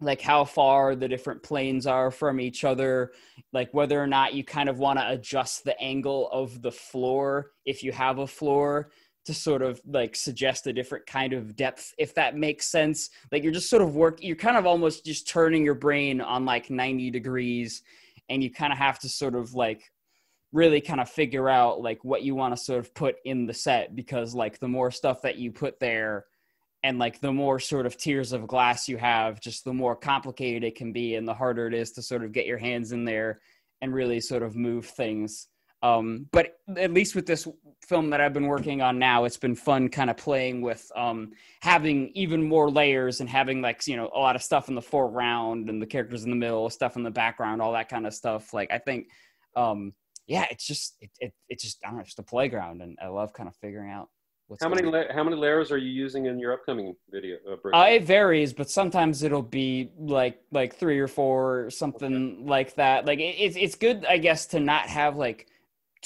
like 0.00 0.20
how 0.20 0.44
far 0.44 0.94
the 0.94 1.08
different 1.08 1.42
planes 1.42 1.88
are 1.88 2.12
from 2.12 2.38
each 2.38 2.62
other 2.62 3.10
like 3.52 3.72
whether 3.74 4.00
or 4.00 4.06
not 4.06 4.34
you 4.34 4.44
kind 4.44 4.68
of 4.68 4.78
want 4.78 4.98
to 4.98 5.10
adjust 5.10 5.64
the 5.64 5.78
angle 5.80 6.28
of 6.30 6.62
the 6.62 6.70
floor 6.70 7.50
if 7.64 7.82
you 7.82 7.90
have 7.90 8.18
a 8.18 8.26
floor 8.26 8.90
to 9.26 9.34
sort 9.34 9.62
of 9.62 9.80
like 9.86 10.16
suggest 10.16 10.66
a 10.66 10.72
different 10.72 11.06
kind 11.06 11.32
of 11.32 11.56
depth 11.56 11.94
if 11.98 12.14
that 12.14 12.36
makes 12.36 12.68
sense. 12.68 13.10
Like 13.30 13.42
you're 13.42 13.52
just 13.52 13.70
sort 13.70 13.82
of 13.82 13.94
work 13.94 14.22
you're 14.22 14.36
kind 14.36 14.56
of 14.56 14.66
almost 14.66 15.04
just 15.04 15.28
turning 15.28 15.64
your 15.64 15.74
brain 15.74 16.20
on 16.20 16.44
like 16.44 16.70
90 16.70 17.10
degrees 17.10 17.82
and 18.28 18.42
you 18.42 18.50
kind 18.50 18.72
of 18.72 18.78
have 18.78 18.98
to 19.00 19.08
sort 19.08 19.34
of 19.34 19.54
like 19.54 19.90
really 20.52 20.80
kind 20.80 21.00
of 21.00 21.10
figure 21.10 21.48
out 21.48 21.80
like 21.80 22.02
what 22.04 22.22
you 22.22 22.34
want 22.34 22.56
to 22.56 22.62
sort 22.62 22.78
of 22.78 22.94
put 22.94 23.16
in 23.24 23.46
the 23.46 23.54
set 23.54 23.94
because 23.94 24.34
like 24.34 24.58
the 24.58 24.68
more 24.68 24.90
stuff 24.90 25.22
that 25.22 25.36
you 25.36 25.52
put 25.52 25.78
there 25.80 26.24
and 26.82 26.98
like 26.98 27.20
the 27.20 27.32
more 27.32 27.58
sort 27.58 27.84
of 27.84 27.96
tiers 27.96 28.32
of 28.32 28.46
glass 28.46 28.88
you 28.88 28.96
have 28.96 29.40
just 29.40 29.64
the 29.64 29.72
more 29.72 29.96
complicated 29.96 30.62
it 30.62 30.76
can 30.76 30.92
be 30.92 31.16
and 31.16 31.26
the 31.26 31.34
harder 31.34 31.66
it 31.66 31.74
is 31.74 31.90
to 31.90 32.00
sort 32.02 32.24
of 32.24 32.32
get 32.32 32.46
your 32.46 32.58
hands 32.58 32.92
in 32.92 33.04
there 33.04 33.40
and 33.82 33.92
really 33.92 34.20
sort 34.20 34.42
of 34.42 34.56
move 34.56 34.86
things 34.86 35.48
Um, 35.86 36.26
but 36.32 36.58
at 36.76 36.92
least 36.92 37.14
with 37.14 37.26
this 37.26 37.46
film 37.86 38.10
that 38.10 38.20
I've 38.20 38.32
been 38.32 38.46
working 38.46 38.82
on 38.82 38.98
now, 38.98 39.24
it's 39.24 39.36
been 39.36 39.54
fun 39.54 39.88
kind 39.88 40.10
of 40.10 40.16
playing 40.16 40.62
with 40.62 40.90
um, 40.96 41.32
having 41.60 42.10
even 42.14 42.42
more 42.42 42.70
layers 42.70 43.20
and 43.20 43.28
having 43.28 43.62
like 43.62 43.86
you 43.86 43.96
know 43.96 44.10
a 44.14 44.18
lot 44.18 44.36
of 44.36 44.42
stuff 44.42 44.68
in 44.68 44.74
the 44.74 44.82
foreground 44.82 45.68
and 45.70 45.80
the 45.80 45.86
characters 45.86 46.24
in 46.24 46.30
the 46.30 46.36
middle, 46.36 46.68
stuff 46.70 46.96
in 46.96 47.02
the 47.02 47.10
background, 47.10 47.62
all 47.62 47.72
that 47.72 47.88
kind 47.88 48.06
of 48.06 48.14
stuff. 48.14 48.52
Like 48.52 48.70
I 48.72 48.78
think, 48.78 49.08
um, 49.54 49.92
yeah, 50.26 50.46
it's 50.50 50.66
just 50.66 50.96
it, 51.00 51.10
it 51.20 51.32
it's 51.48 51.62
just 51.62 51.78
I 51.84 51.88
don't 51.88 51.96
know, 51.96 52.00
it's 52.00 52.10
just 52.10 52.18
a 52.18 52.24
playground, 52.24 52.82
and 52.82 52.98
I 53.00 53.06
love 53.08 53.32
kind 53.32 53.48
of 53.48 53.54
figuring 53.56 53.92
out. 53.92 54.08
What's 54.48 54.62
How 54.62 54.68
many 54.68 54.82
la- 54.88 55.12
how 55.12 55.24
many 55.24 55.36
layers 55.36 55.72
are 55.72 55.78
you 55.78 55.90
using 55.90 56.26
in 56.26 56.38
your 56.38 56.52
upcoming 56.52 56.94
video? 57.10 57.36
Uh, 57.48 57.76
Uh, 57.76 57.86
it 57.90 58.04
varies, 58.04 58.52
but 58.52 58.70
sometimes 58.70 59.22
it'll 59.22 59.42
be 59.42 59.90
like 59.98 60.40
like 60.52 60.74
three 60.74 60.98
or 60.98 61.08
four, 61.08 61.66
or 61.66 61.70
something 61.70 62.46
like 62.46 62.74
that. 62.76 63.06
Like 63.06 63.18
it, 63.18 63.36
it's 63.38 63.56
it's 63.56 63.74
good, 63.74 64.04
I 64.04 64.18
guess, 64.18 64.46
to 64.46 64.60
not 64.60 64.86
have 64.88 65.16
like 65.16 65.48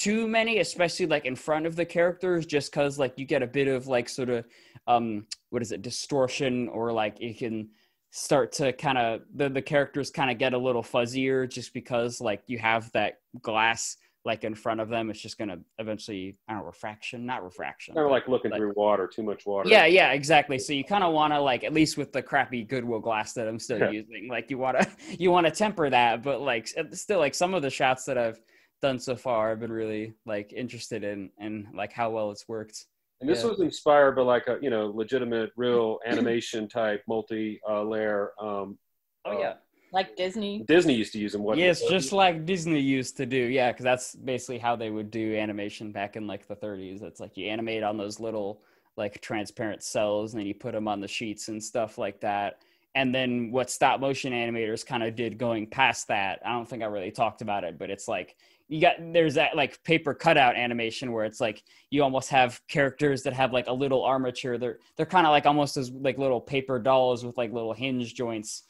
too 0.01 0.27
many, 0.27 0.59
especially 0.61 1.07
like 1.07 1.27
in 1.27 1.37
front 1.37 1.67
of 1.67 1.77
the 1.77 1.85
characters, 1.85 2.47
just 2.47 2.71
because 2.73 2.99
like 2.99 3.13
you 3.19 3.27
get 3.27 3.43
a 3.43 3.47
bit 3.47 3.69
of 3.69 3.87
like 3.87 4.09
sort 4.09 4.31
of 4.31 4.45
um 4.87 5.27
what 5.51 5.61
is 5.63 5.73
it 5.73 5.83
distortion 5.83 6.69
or 6.69 6.91
like 6.93 7.21
it 7.21 7.37
can 7.39 7.69
start 8.11 8.51
to 8.53 8.73
kind 8.73 8.97
of 8.99 9.21
the 9.35 9.49
the 9.49 9.61
characters 9.63 10.11
kind 10.11 10.31
of 10.31 10.39
get 10.39 10.55
a 10.55 10.59
little 10.59 10.83
fuzzier 10.83 11.49
just 11.49 11.75
because 11.75 12.21
like 12.21 12.43
you 12.47 12.59
have 12.59 12.91
that 12.93 13.19
glass 13.43 13.99
like 14.25 14.43
in 14.43 14.55
front 14.55 14.81
of 14.81 14.89
them 14.89 15.11
it's 15.11 15.21
just 15.21 15.39
gonna 15.39 15.59
eventually 15.79 16.37
i 16.49 16.53
don't 16.53 16.63
know 16.63 16.67
refraction 16.67 17.25
not 17.25 17.45
refraction 17.45 17.95
but- 17.95 18.11
like 18.11 18.27
looking 18.27 18.51
like- 18.51 18.59
through 18.59 18.73
water, 18.75 19.07
too 19.07 19.23
much 19.23 19.45
water. 19.47 19.69
yeah, 19.69 19.85
yeah, 19.87 20.13
exactly. 20.13 20.59
So 20.59 20.73
you 20.73 20.83
kind 20.85 21.05
of 21.05 21.13
want 21.13 21.33
to 21.35 21.41
like 21.41 21.63
at 21.63 21.73
least 21.75 21.97
with 21.99 22.11
the 22.13 22.23
crappy 22.23 22.65
Goodwill 22.65 23.01
glass 23.01 23.33
that 23.35 23.47
I'm 23.47 23.59
still 23.59 23.79
Yeah. 23.79 23.91
using, 23.91 24.29
like 24.29 24.51
you 24.51 24.59
want 24.59 24.79
to 24.81 24.89
you 25.23 25.31
want 25.31 25.47
to 25.47 25.53
temper 25.53 25.89
that, 25.91 26.23
but 26.23 26.41
like 26.41 26.69
still 26.93 27.19
like 27.19 27.35
some 27.35 27.53
of 27.55 27.63
the 27.63 27.71
shots 27.71 28.05
that 28.07 28.19
I've 28.19 28.41
done 28.81 28.99
so 28.99 29.17
far, 29.17 29.51
I've 29.51 29.61
been 29.61 29.73
really 29.73 30.15
like 30.27 30.53
interested 30.53 31.05
in 31.05 31.31
and 31.39 31.67
like 31.75 31.93
how 31.93 32.11
well 32.11 32.31
it's 32.31 32.49
worked. 32.49 32.87
And 33.21 33.29
this 33.29 33.43
Yeah. 33.43 33.51
was 33.51 33.61
inspired 33.61 34.17
by 34.17 34.23
like 34.23 34.47
a 34.49 34.59
you 34.63 34.71
know 34.71 34.87
legitimate, 34.87 35.51
real 35.57 35.99
animation 36.07 36.69
type 36.69 37.03
multi 37.07 37.61
uh, 37.69 37.83
layer. 37.83 38.33
Um, 38.41 38.79
Oh 39.27 39.33
Uh, 39.33 39.41
yeah, 39.41 39.55
Like 39.93 40.17
Disney. 40.17 40.65
Disney 40.67 40.95
used 40.95 41.13
to 41.13 41.19
use 41.19 41.33
them. 41.33 41.43
What? 41.43 41.59
yes, 41.59 41.83
just 41.89 42.13
like 42.13 42.47
Disney 42.47 42.81
used 42.81 43.17
to 43.19 43.27
do. 43.27 43.37
Yeah, 43.37 43.71
because 43.73 43.85
that's 43.85 44.15
basically 44.15 44.59
how 44.59 44.77
they 44.77 44.91
would 44.91 45.11
do 45.11 45.37
animation 45.37 45.93
back 45.93 46.17
in 46.17 46.27
like 46.27 46.47
the 46.47 46.57
30s. 46.57 47.03
It's 47.03 47.21
like 47.21 47.37
you 47.37 47.47
animate 47.49 47.83
on 47.83 47.97
those 47.99 48.19
little 48.21 48.63
like 48.97 49.21
transparent 49.21 49.83
cells, 49.83 50.33
and 50.33 50.41
then 50.41 50.47
you 50.47 50.55
put 50.55 50.73
them 50.73 50.89
on 50.89 51.01
the 51.01 51.09
sheets 51.09 51.49
and 51.49 51.63
stuff 51.63 51.99
like 51.99 52.21
that. 52.21 52.63
And 52.95 53.15
then 53.15 53.53
what 53.53 53.71
stop 53.71 54.01
motion 54.01 54.33
animators 54.33 54.85
kind 54.85 55.03
of 55.03 55.15
did 55.15 55.39
going 55.39 55.67
past 55.69 56.09
that, 56.09 56.41
I 56.45 56.53
don't 56.53 56.69
think 56.69 56.83
I 56.83 56.87
really 56.87 57.13
talked 57.13 57.41
about 57.41 57.63
it, 57.65 57.79
but 57.79 57.89
it's 57.91 58.09
like 58.09 58.37
you 58.71 58.81
got 58.81 58.95
there's 59.13 59.35
that 59.35 59.57
like 59.57 59.83
paper 59.83 60.15
cutout 60.15 60.55
animation 60.55 61.11
where 61.11 61.25
it's 61.25 61.41
like 61.41 61.65
you 61.91 62.05
almost 62.05 62.31
have 62.31 62.61
characters 62.69 63.25
that 63.25 63.33
have 63.33 63.53
like 63.53 63.67
a 63.67 63.73
little 63.73 64.05
armature. 64.05 64.59
They're 64.59 64.79
they're 64.97 65.07
kind 65.07 65.27
of 65.27 65.33
like 65.33 65.45
almost 65.45 65.77
as 65.77 65.91
like 65.91 66.19
little 66.19 66.41
paper 66.41 66.79
dolls 66.79 67.25
with 67.25 67.37
like 67.37 67.53
little 67.53 67.73
hinge 67.73 68.15
joints. 68.15 68.63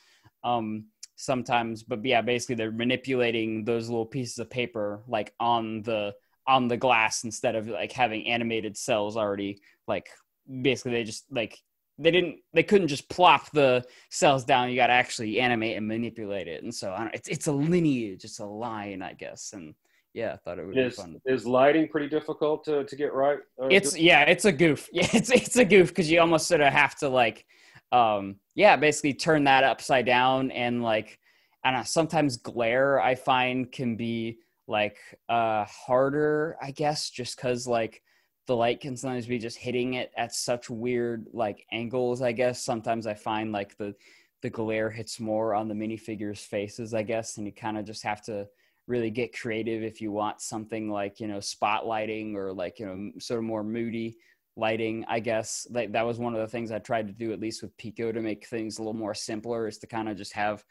Um, 0.42 0.86
sometimes. 1.16 1.82
But 1.82 2.04
yeah 2.04 2.22
basically 2.22 2.54
they're 2.54 2.72
manipulating 2.72 3.64
those 3.64 3.90
little 3.90 4.06
pieces 4.06 4.38
of 4.38 4.48
paper 4.48 5.02
like 5.06 5.34
on 5.38 5.82
the 5.82 6.14
on 6.46 6.66
the 6.66 6.78
glass 6.78 7.24
instead 7.24 7.54
of 7.54 7.68
like 7.68 7.92
having 7.92 8.26
animated 8.26 8.78
cells 8.78 9.18
already. 9.18 9.60
Like 9.86 10.08
basically 10.62 10.92
they 10.92 11.04
just 11.04 11.26
like 11.30 11.58
they 11.98 12.10
didn't 12.10 12.36
they 12.54 12.62
couldn't 12.62 12.88
just 12.88 13.10
plop 13.10 13.50
the 13.52 13.84
cells 14.08 14.46
down. 14.46 14.70
You 14.70 14.76
got 14.76 14.86
to 14.86 14.94
actually 14.94 15.40
animate 15.40 15.76
and 15.76 15.86
manipulate 15.86 16.48
it. 16.48 16.62
And 16.62 16.74
so 16.74 16.94
I 16.94 17.00
don't, 17.00 17.14
it's 17.14 17.28
it's 17.28 17.46
a 17.48 17.52
lineage. 17.52 18.24
It's 18.24 18.38
a 18.38 18.46
line 18.46 19.02
i 19.02 19.12
guess. 19.12 19.52
And 19.52 19.74
yeah 20.14 20.32
i 20.32 20.36
thought 20.36 20.58
it 20.58 20.66
would 20.66 20.74
be 20.74 20.80
Is, 20.80 20.96
fun. 20.96 21.20
is 21.26 21.46
lighting 21.46 21.88
pretty 21.88 22.08
difficult 22.08 22.64
to, 22.64 22.84
to 22.84 22.96
get 22.96 23.12
right? 23.12 23.38
Uh, 23.60 23.68
it's 23.70 23.96
yeah 23.96 24.22
it's 24.22 24.44
a 24.44 24.52
goof. 24.52 24.88
Yeah 24.92 25.08
it's 25.12 25.30
it's 25.30 25.56
a 25.56 25.64
goof 25.64 25.88
because 25.88 26.10
you 26.10 26.20
almost 26.20 26.48
sort 26.48 26.60
of 26.60 26.72
have 26.72 26.96
to 26.96 27.08
like 27.08 27.44
um 27.92 28.36
yeah 28.54 28.76
basically 28.76 29.14
turn 29.14 29.44
that 29.44 29.64
upside 29.64 30.06
down 30.06 30.50
and 30.52 30.82
like 30.82 31.18
i 31.64 31.70
don't 31.70 31.80
know 31.80 31.84
sometimes 31.84 32.36
glare 32.36 33.00
i 33.00 33.14
find 33.14 33.72
can 33.72 33.96
be 33.96 34.38
like 34.68 34.98
uh 35.28 35.64
harder 35.64 36.56
i 36.62 36.70
guess 36.70 37.10
just 37.10 37.36
because 37.36 37.66
like 37.66 38.02
the 38.46 38.54
light 38.54 38.80
can 38.80 38.96
sometimes 38.96 39.26
be 39.26 39.38
just 39.38 39.58
hitting 39.58 39.94
it 39.94 40.10
at 40.16 40.34
such 40.34 40.70
weird 40.70 41.26
like 41.32 41.64
angles 41.72 42.22
i 42.22 42.32
guess. 42.32 42.64
Sometimes 42.64 43.06
i 43.06 43.14
find 43.14 43.52
like 43.52 43.76
the 43.76 43.94
the 44.42 44.50
glare 44.50 44.90
hits 44.90 45.20
more 45.20 45.54
on 45.54 45.68
the 45.68 45.74
minifigures 45.74 46.38
faces 46.38 46.94
i 46.94 47.02
guess 47.02 47.36
and 47.36 47.46
you 47.46 47.52
kind 47.52 47.76
of 47.76 47.84
just 47.84 48.02
have 48.02 48.22
to 48.22 48.46
really 48.90 49.10
get 49.10 49.38
creative 49.38 49.82
if 49.82 50.00
you 50.00 50.10
want 50.10 50.40
something 50.40 50.90
like 50.90 51.20
you 51.20 51.28
know 51.28 51.38
spotlighting 51.38 52.34
or 52.34 52.52
like 52.52 52.78
you 52.80 52.86
know 52.86 53.12
sort 53.18 53.38
of 53.38 53.44
more 53.44 53.62
moody 53.62 54.18
lighting 54.56 55.04
i 55.08 55.20
guess. 55.20 55.66
Like 55.70 55.92
that 55.92 56.04
was 56.04 56.18
one 56.18 56.34
of 56.34 56.40
the 56.40 56.48
things 56.48 56.72
i 56.72 56.78
tried 56.78 57.06
to 57.06 57.12
do 57.12 57.32
at 57.32 57.40
least 57.40 57.62
with 57.62 57.76
pico 57.78 58.10
to 58.10 58.20
make 58.20 58.46
things 58.46 58.78
a 58.78 58.82
little 58.82 58.92
more 58.92 59.14
simpler 59.14 59.68
is 59.68 59.78
to 59.78 59.86
kind 59.86 60.08
of 60.08 60.16
just 60.16 60.32
have 60.34 60.64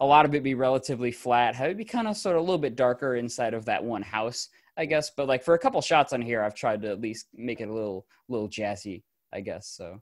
a 0.00 0.06
lot 0.06 0.24
of 0.24 0.34
it 0.34 0.42
be 0.42 0.54
relatively 0.54 1.12
flat 1.12 1.54
have 1.54 1.70
it 1.70 1.76
be 1.76 1.84
kind 1.84 2.08
of 2.08 2.16
sort 2.16 2.36
of 2.36 2.40
a 2.40 2.44
little 2.44 2.58
bit 2.58 2.76
darker 2.76 3.16
inside 3.16 3.54
of 3.54 3.66
that 3.66 3.84
one 3.84 4.02
house 4.02 4.48
i 4.76 4.86
guess. 4.86 5.10
But 5.10 5.28
like 5.28 5.44
for 5.44 5.54
a 5.54 5.58
couple 5.58 5.80
shots 5.82 6.12
on 6.14 6.22
here 6.22 6.42
i've 6.42 6.54
tried 6.54 6.82
to 6.82 6.90
at 6.90 7.00
least 7.00 7.26
make 7.34 7.60
it 7.60 7.68
a 7.68 7.72
little 7.72 8.06
little 8.28 8.48
jazzy 8.48 9.02
i 9.32 9.40
guess 9.40 9.68
so. 9.68 10.00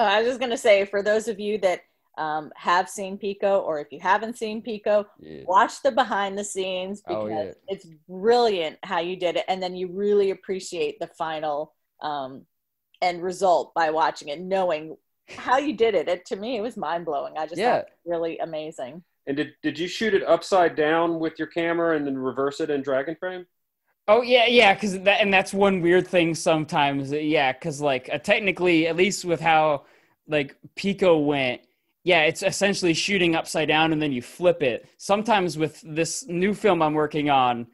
Oh, 0.00 0.04
I 0.04 0.18
was 0.18 0.28
just 0.28 0.40
gonna 0.40 0.56
say 0.56 0.84
for 0.84 1.02
those 1.02 1.26
of 1.26 1.40
you 1.40 1.58
that 1.58 1.80
um, 2.18 2.50
have 2.56 2.88
seen 2.88 3.18
Pico, 3.18 3.60
or 3.60 3.80
if 3.80 3.88
you 3.92 4.00
haven't 4.00 4.36
seen 4.36 4.62
Pico, 4.62 5.06
yeah. 5.20 5.42
watch 5.46 5.82
the 5.82 5.92
behind 5.92 6.36
the 6.36 6.44
scenes 6.44 7.00
because 7.00 7.24
Oh, 7.24 7.28
yeah. 7.28 7.52
it's 7.68 7.86
brilliant 8.08 8.78
how 8.82 9.00
you 9.00 9.16
did 9.16 9.36
it, 9.36 9.44
and 9.48 9.62
then 9.62 9.76
you 9.76 9.88
really 9.92 10.30
appreciate 10.30 10.98
the 11.00 11.06
final 11.06 11.74
um, 12.02 12.42
end 13.00 13.22
result 13.22 13.72
by 13.74 13.90
watching 13.90 14.28
it, 14.28 14.40
knowing 14.40 14.96
how 15.36 15.58
you 15.58 15.74
did 15.74 15.94
it. 15.94 16.08
It 16.08 16.26
to 16.26 16.36
me, 16.36 16.56
it 16.56 16.60
was 16.62 16.76
mind 16.76 17.04
blowing. 17.04 17.34
I 17.38 17.46
just 17.46 17.58
Yeah. 17.58 17.78
thought 17.78 17.86
it 17.88 17.92
was 18.04 18.12
really 18.18 18.38
amazing. 18.38 19.04
And 19.26 19.36
did, 19.36 19.52
did 19.62 19.78
you 19.78 19.86
shoot 19.88 20.14
it 20.14 20.24
upside 20.24 20.74
down 20.74 21.20
with 21.20 21.38
your 21.38 21.48
camera 21.48 21.96
and 21.96 22.06
then 22.06 22.16
reverse 22.16 22.60
it 22.60 22.70
in 22.70 22.82
Dragonframe? 22.82 23.44
Oh 24.06 24.22
yeah, 24.22 24.46
yeah, 24.46 24.72
because 24.72 24.98
that 25.00 25.20
and 25.20 25.32
that's 25.32 25.52
one 25.52 25.82
weird 25.82 26.08
thing 26.08 26.34
sometimes. 26.34 27.12
Yeah, 27.12 27.52
because 27.52 27.80
like 27.80 28.08
uh, 28.10 28.18
technically, 28.18 28.86
at 28.86 28.96
least 28.96 29.24
with 29.26 29.40
how 29.40 29.84
like 30.26 30.56
Pico 30.76 31.18
went, 31.18 31.60
yeah, 32.08 32.22
it's 32.22 32.42
essentially 32.42 32.94
shooting 32.94 33.36
upside 33.36 33.68
down 33.68 33.92
and 33.92 34.00
then 34.00 34.12
you 34.12 34.22
flip 34.22 34.62
it. 34.62 34.88
Sometimes 34.96 35.58
with 35.58 35.78
this 35.84 36.26
new 36.26 36.54
film 36.54 36.80
I'm 36.80 36.94
working 36.94 37.28
on, 37.28 37.66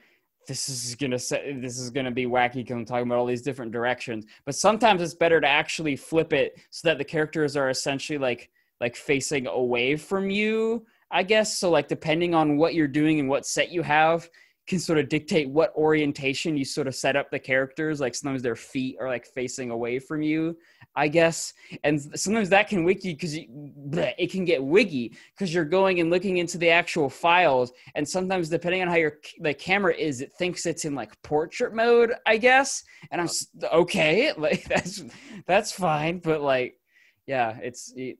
this 0.48 0.68
is 0.68 0.96
gonna 0.96 1.20
say 1.20 1.56
this 1.60 1.78
is 1.78 1.88
gonna 1.90 2.10
be 2.10 2.26
wacky 2.26 2.54
because 2.54 2.74
I'm 2.74 2.84
talking 2.84 3.06
about 3.06 3.18
all 3.18 3.26
these 3.26 3.42
different 3.42 3.70
directions. 3.70 4.26
But 4.44 4.56
sometimes 4.56 5.02
it's 5.02 5.14
better 5.14 5.40
to 5.40 5.46
actually 5.46 5.94
flip 5.94 6.32
it 6.32 6.60
so 6.70 6.88
that 6.88 6.98
the 6.98 7.04
characters 7.04 7.56
are 7.56 7.70
essentially 7.70 8.18
like 8.18 8.50
like 8.80 8.96
facing 8.96 9.46
away 9.46 9.94
from 9.94 10.30
you. 10.30 10.84
I 11.12 11.22
guess 11.22 11.56
so. 11.56 11.70
Like 11.70 11.86
depending 11.86 12.34
on 12.34 12.56
what 12.56 12.74
you're 12.74 12.88
doing 12.88 13.20
and 13.20 13.28
what 13.28 13.46
set 13.46 13.70
you 13.70 13.82
have, 13.82 14.28
can 14.66 14.78
sort 14.78 14.98
of 14.98 15.08
dictate 15.08 15.48
what 15.48 15.74
orientation 15.76 16.56
you 16.56 16.64
sort 16.64 16.86
of 16.86 16.94
set 16.94 17.16
up 17.16 17.30
the 17.30 17.38
characters. 17.38 18.00
Like 18.00 18.14
sometimes 18.14 18.42
their 18.42 18.56
feet 18.56 18.96
are 18.98 19.08
like 19.08 19.26
facing 19.26 19.70
away 19.70 19.98
from 19.98 20.22
you, 20.22 20.56
I 20.96 21.08
guess. 21.08 21.52
And 21.82 22.00
sometimes 22.18 22.48
that 22.48 22.68
can 22.68 22.82
wiki 22.82 23.12
because 23.12 23.34
it 23.36 24.30
can 24.30 24.44
get 24.46 24.62
wiggy 24.62 25.16
because 25.34 25.52
you're 25.52 25.66
going 25.66 26.00
and 26.00 26.10
looking 26.10 26.38
into 26.38 26.56
the 26.56 26.70
actual 26.70 27.10
files. 27.10 27.72
And 27.94 28.08
sometimes 28.08 28.48
depending 28.48 28.80
on 28.80 28.88
how 28.88 28.96
your 28.96 29.18
the 29.40 29.52
camera 29.52 29.94
is, 29.94 30.22
it 30.22 30.32
thinks 30.32 30.64
it's 30.64 30.86
in 30.86 30.94
like 30.94 31.20
portrait 31.22 31.74
mode, 31.74 32.14
I 32.26 32.38
guess. 32.38 32.82
And 33.10 33.20
I'm 33.20 33.28
okay, 33.72 34.32
like 34.36 34.64
that's 34.64 35.04
that's 35.46 35.72
fine. 35.72 36.20
But 36.20 36.40
like, 36.40 36.78
yeah, 37.26 37.58
it's 37.62 37.92
it, 37.96 38.16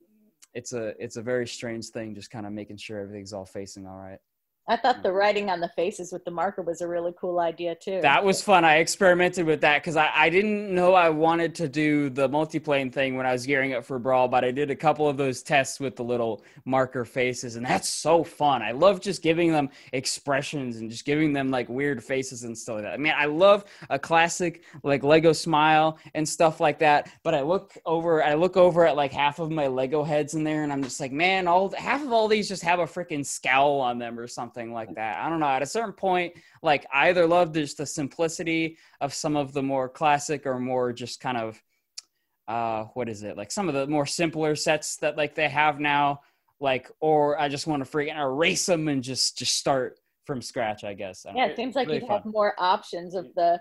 it's 0.53 0.73
a 0.73 0.93
it's 0.99 1.17
a 1.17 1.21
very 1.23 1.47
strange 1.47 1.87
thing, 1.87 2.13
just 2.13 2.29
kind 2.29 2.45
of 2.45 2.53
making 2.53 2.77
sure 2.77 2.99
everything's 2.99 3.33
all 3.33 3.45
facing 3.45 3.87
all 3.87 3.97
right. 3.97 4.19
I 4.67 4.77
thought 4.77 5.03
the 5.03 5.09
mm-hmm. 5.09 5.17
writing 5.17 5.49
on 5.51 5.59
the 5.59 5.69
faces 5.69 6.11
with 6.11 6.25
the 6.25 6.31
marker 6.31 6.63
was 6.63 6.81
a 6.81 6.87
really 6.87 7.13
cool 7.19 7.39
idea 7.39 7.75
too. 7.75 8.01
That 8.01 8.23
was 8.23 8.41
fun. 8.41 8.65
I 8.65 8.77
experimented 8.77 9.45
with 9.45 9.61
that 9.61 9.83
because 9.83 9.95
I, 9.95 10.09
I 10.15 10.29
didn't 10.29 10.73
know 10.73 10.95
I 10.95 11.09
wanted 11.09 11.53
to 11.55 11.67
do 11.67 12.09
the 12.09 12.27
multiplane 12.27 12.91
thing 12.91 13.15
when 13.15 13.27
I 13.27 13.31
was 13.31 13.45
gearing 13.45 13.75
up 13.75 13.85
for 13.85 13.99
Brawl, 13.99 14.27
but 14.27 14.43
I 14.43 14.49
did 14.49 14.71
a 14.71 14.75
couple 14.75 15.07
of 15.07 15.17
those 15.17 15.43
tests 15.43 15.79
with 15.79 15.95
the 15.95 16.03
little 16.03 16.43
marker 16.65 17.05
faces, 17.05 17.57
and 17.57 17.65
that's 17.65 17.87
so 17.87 18.23
fun. 18.23 18.63
I 18.63 18.71
love 18.71 19.01
just 19.01 19.21
giving 19.21 19.51
them 19.51 19.69
expressions 19.93 20.77
and 20.77 20.89
just 20.89 21.05
giving 21.05 21.31
them 21.31 21.51
like 21.51 21.69
weird 21.69 22.03
faces 22.03 22.43
and 22.43 22.57
stuff 22.57 22.75
like 22.75 22.85
that. 22.85 22.93
I 22.93 22.97
mean, 22.97 23.13
I 23.15 23.25
love 23.25 23.65
a 23.91 23.99
classic 23.99 24.63
like 24.81 25.03
Lego 25.03 25.31
smile 25.31 25.99
and 26.15 26.27
stuff 26.27 26.59
like 26.59 26.79
that, 26.79 27.11
but 27.21 27.35
I 27.35 27.41
look 27.41 27.77
over, 27.85 28.23
I 28.23 28.33
look 28.33 28.57
over 28.57 28.87
at 28.87 28.95
like 28.95 29.13
half 29.13 29.37
of 29.37 29.51
my 29.51 29.67
Lego 29.67 30.03
heads 30.03 30.33
in 30.33 30.43
there, 30.43 30.63
and 30.63 30.73
I'm 30.73 30.81
just 30.81 30.99
like, 30.99 31.11
man, 31.11 31.47
all 31.47 31.71
half 31.77 32.01
of 32.01 32.11
all 32.11 32.27
these 32.27 32.47
just 32.47 32.63
have 32.63 32.79
a 32.79 32.85
freaking 32.85 33.23
scowl 33.23 33.79
on 33.79 33.99
them 33.99 34.17
or 34.17 34.25
something 34.25 34.54
like 34.73 34.93
that. 34.95 35.17
I 35.23 35.29
don't 35.29 35.39
know. 35.39 35.47
At 35.47 35.61
a 35.61 35.65
certain 35.65 35.93
point, 35.93 36.33
like 36.63 36.85
I 36.93 37.09
either 37.09 37.27
love 37.27 37.53
just 37.53 37.77
the 37.77 37.85
simplicity 37.85 38.77
of 39.01 39.13
some 39.13 39.35
of 39.35 39.53
the 39.53 39.63
more 39.63 39.89
classic 39.89 40.45
or 40.45 40.59
more 40.59 40.93
just 40.93 41.19
kind 41.19 41.37
of 41.37 41.61
uh 42.47 42.83
what 42.93 43.09
is 43.09 43.23
it 43.23 43.37
like 43.37 43.51
some 43.51 43.67
of 43.67 43.73
the 43.73 43.87
more 43.87 44.05
simpler 44.05 44.55
sets 44.55 44.97
that 44.97 45.17
like 45.17 45.33
they 45.33 45.49
have 45.49 45.79
now 45.79 46.21
like 46.59 46.91
or 46.99 47.39
i 47.39 47.49
just 47.49 47.65
want 47.65 47.83
to 47.83 47.89
freaking 47.89 48.15
erase 48.15 48.67
them 48.67 48.87
and 48.87 49.03
just 49.03 49.35
just 49.35 49.55
start 49.57 49.97
from 50.25 50.41
scratch, 50.41 50.83
I 50.83 50.93
guess. 50.93 51.25
I 51.25 51.33
Yeah, 51.33 51.45
know. 51.45 51.51
it 51.51 51.55
seems 51.55 51.75
like 51.75 51.87
Really 51.87 51.99
you'd 51.99 52.09
have 52.09 52.25
more 52.25 52.53
options 52.57 53.15
of 53.15 53.27
the, 53.35 53.59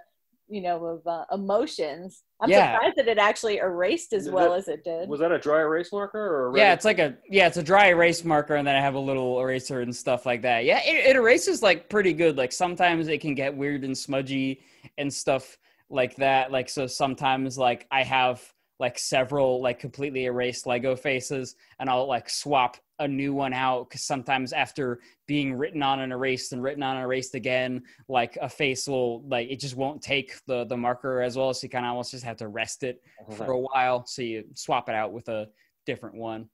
you 0.48 0.60
know, 0.60 0.84
of 0.84 1.06
uh, 1.06 1.24
emotions. 1.32 2.22
I'm 2.40 2.50
Yeah. 2.50 2.74
surprised 2.74 2.96
that 2.96 3.08
it 3.08 3.18
actually 3.18 3.58
erased 3.58 4.12
as 4.12 4.28
well 4.30 4.50
that- 4.50 4.58
as 4.58 4.68
it 4.68 4.84
did. 4.84 5.08
Was 5.08 5.20
that 5.20 5.32
a 5.32 5.38
dry 5.38 5.60
erase 5.60 5.92
marker 5.92 6.18
or 6.18 6.54
a? 6.54 6.58
Yeah, 6.58 6.72
it's 6.74 6.84
like 6.84 6.98
a 6.98 7.16
yeah, 7.28 7.46
it's 7.46 7.56
a 7.56 7.62
dry 7.62 7.88
erase 7.88 8.24
marker, 8.24 8.56
and 8.56 8.66
then 8.66 8.76
I 8.76 8.80
have 8.80 8.94
a 8.94 9.00
little 9.00 9.40
eraser 9.40 9.80
and 9.80 9.94
stuff 9.94 10.26
like 10.26 10.42
that. 10.42 10.64
Yeah, 10.64 10.80
it, 10.84 11.06
it 11.10 11.16
erases 11.16 11.62
like 11.62 11.88
pretty 11.88 12.12
good. 12.12 12.36
Like 12.36 12.52
sometimes 12.52 13.08
it 13.08 13.20
can 13.20 13.34
get 13.34 13.56
weird 13.56 13.84
and 13.84 13.96
smudgy 13.96 14.60
and 14.98 15.12
stuff 15.12 15.56
like 15.88 16.16
that. 16.16 16.52
Like 16.52 16.68
so 16.68 16.86
sometimes 16.86 17.56
like 17.56 17.86
I 17.90 18.02
have 18.02 18.42
like 18.80 18.98
several 18.98 19.62
like 19.62 19.78
completely 19.78 20.26
erased 20.26 20.66
Lego 20.66 20.94
faces, 20.96 21.56
and 21.78 21.88
I'll 21.88 22.06
like 22.06 22.28
swap 22.28 22.76
a 22.98 23.08
new 23.08 23.34
one 23.34 23.52
out 23.52 23.88
because 23.88 24.02
sometimes 24.02 24.52
after 24.52 25.00
being 25.26 25.54
written 25.54 25.82
on 25.82 26.00
and 26.00 26.12
erased 26.12 26.52
and 26.52 26.62
written 26.62 26.82
on 26.82 26.96
and 26.96 27.04
erased 27.04 27.34
again, 27.34 27.82
like 28.08 28.38
a 28.40 28.48
face 28.48 28.86
will 28.86 29.22
like 29.28 29.50
it 29.50 29.60
just 29.60 29.76
won't 29.76 30.02
take 30.02 30.34
the 30.46 30.64
the 30.64 30.76
marker 30.76 31.20
as 31.20 31.36
well. 31.36 31.52
So 31.54 31.64
you 31.64 31.70
kind 31.70 31.84
of 31.84 31.90
almost 31.90 32.12
just 32.12 32.24
have 32.24 32.36
to 32.38 32.48
rest 32.48 32.82
it 32.82 33.02
uh-huh. 33.20 33.34
for 33.34 33.52
a 33.52 33.58
while. 33.58 34.06
So 34.06 34.22
you 34.22 34.44
swap 34.54 34.88
it 34.88 34.94
out 34.94 35.12
with 35.12 35.28
a 35.28 35.48
different 35.86 36.16
one. 36.16 36.48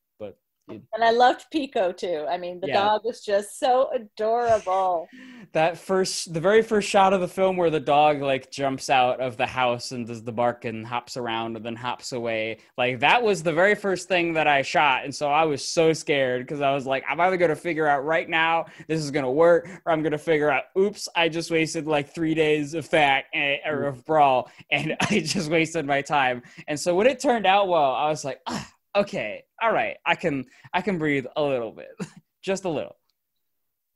But 0.70 0.80
and 0.94 1.04
I 1.04 1.10
loved 1.10 1.46
Pico 1.50 1.92
too. 1.92 2.26
I 2.28 2.36
mean, 2.38 2.60
the 2.60 2.68
Yeah. 2.68 2.80
dog 2.80 3.04
was 3.04 3.20
just 3.24 3.58
so 3.58 3.90
adorable. 3.92 5.08
that 5.52 5.76
first, 5.78 6.32
the 6.32 6.40
very 6.40 6.62
first 6.62 6.88
shot 6.88 7.12
of 7.12 7.20
the 7.20 7.28
film 7.28 7.56
where 7.56 7.70
the 7.70 7.80
dog 7.80 8.20
like 8.20 8.50
jumps 8.50 8.88
out 8.90 9.20
of 9.20 9.36
the 9.36 9.46
house 9.46 9.90
and 9.92 10.06
does 10.06 10.22
the 10.22 10.32
bark 10.32 10.64
and 10.64 10.86
hops 10.86 11.16
around 11.16 11.56
and 11.56 11.64
then 11.64 11.74
hops 11.74 12.12
away, 12.12 12.58
like 12.78 13.00
that 13.00 13.22
was 13.22 13.42
the 13.42 13.52
very 13.52 13.74
first 13.74 14.08
thing 14.08 14.32
that 14.34 14.46
I 14.46 14.62
shot. 14.62 15.04
And 15.04 15.14
so 15.14 15.28
I 15.28 15.44
was 15.44 15.64
so 15.64 15.92
scared 15.92 16.42
because 16.46 16.60
I 16.60 16.72
was 16.72 16.86
like, 16.86 17.04
I'm 17.08 17.20
either 17.20 17.36
going 17.36 17.48
to 17.50 17.56
figure 17.56 17.86
out 17.86 18.04
right 18.04 18.28
now 18.28 18.66
this 18.86 19.00
is 19.00 19.10
going 19.10 19.24
to 19.24 19.30
work 19.30 19.68
or 19.84 19.92
I'm 19.92 20.02
going 20.02 20.12
to 20.12 20.18
figure 20.18 20.50
out, 20.50 20.64
oops, 20.78 21.08
I 21.16 21.28
just 21.28 21.50
wasted 21.50 21.86
like 21.86 22.14
three 22.14 22.34
days 22.34 22.74
of 22.74 22.88
that 22.90 23.24
eh, 23.34 23.56
or 23.66 23.84
of 23.84 24.04
brawl 24.04 24.50
and 24.70 24.96
I 25.10 25.20
just 25.20 25.50
wasted 25.50 25.86
my 25.86 26.02
time. 26.02 26.42
And 26.68 26.78
so 26.78 26.94
when 26.94 27.06
it 27.06 27.20
turned 27.20 27.46
out 27.46 27.68
well, 27.68 27.92
I 27.92 28.08
was 28.08 28.24
like, 28.24 28.40
ah, 28.46 28.68
okay, 28.94 29.44
all 29.62 29.72
right, 29.72 29.96
I 30.06 30.14
can, 30.14 30.44
I 30.72 30.80
can 30.82 30.98
breathe 30.98 31.26
a 31.36 31.42
little 31.42 31.72
bit, 31.72 31.90
just 32.42 32.64
a 32.64 32.68
little. 32.68 32.96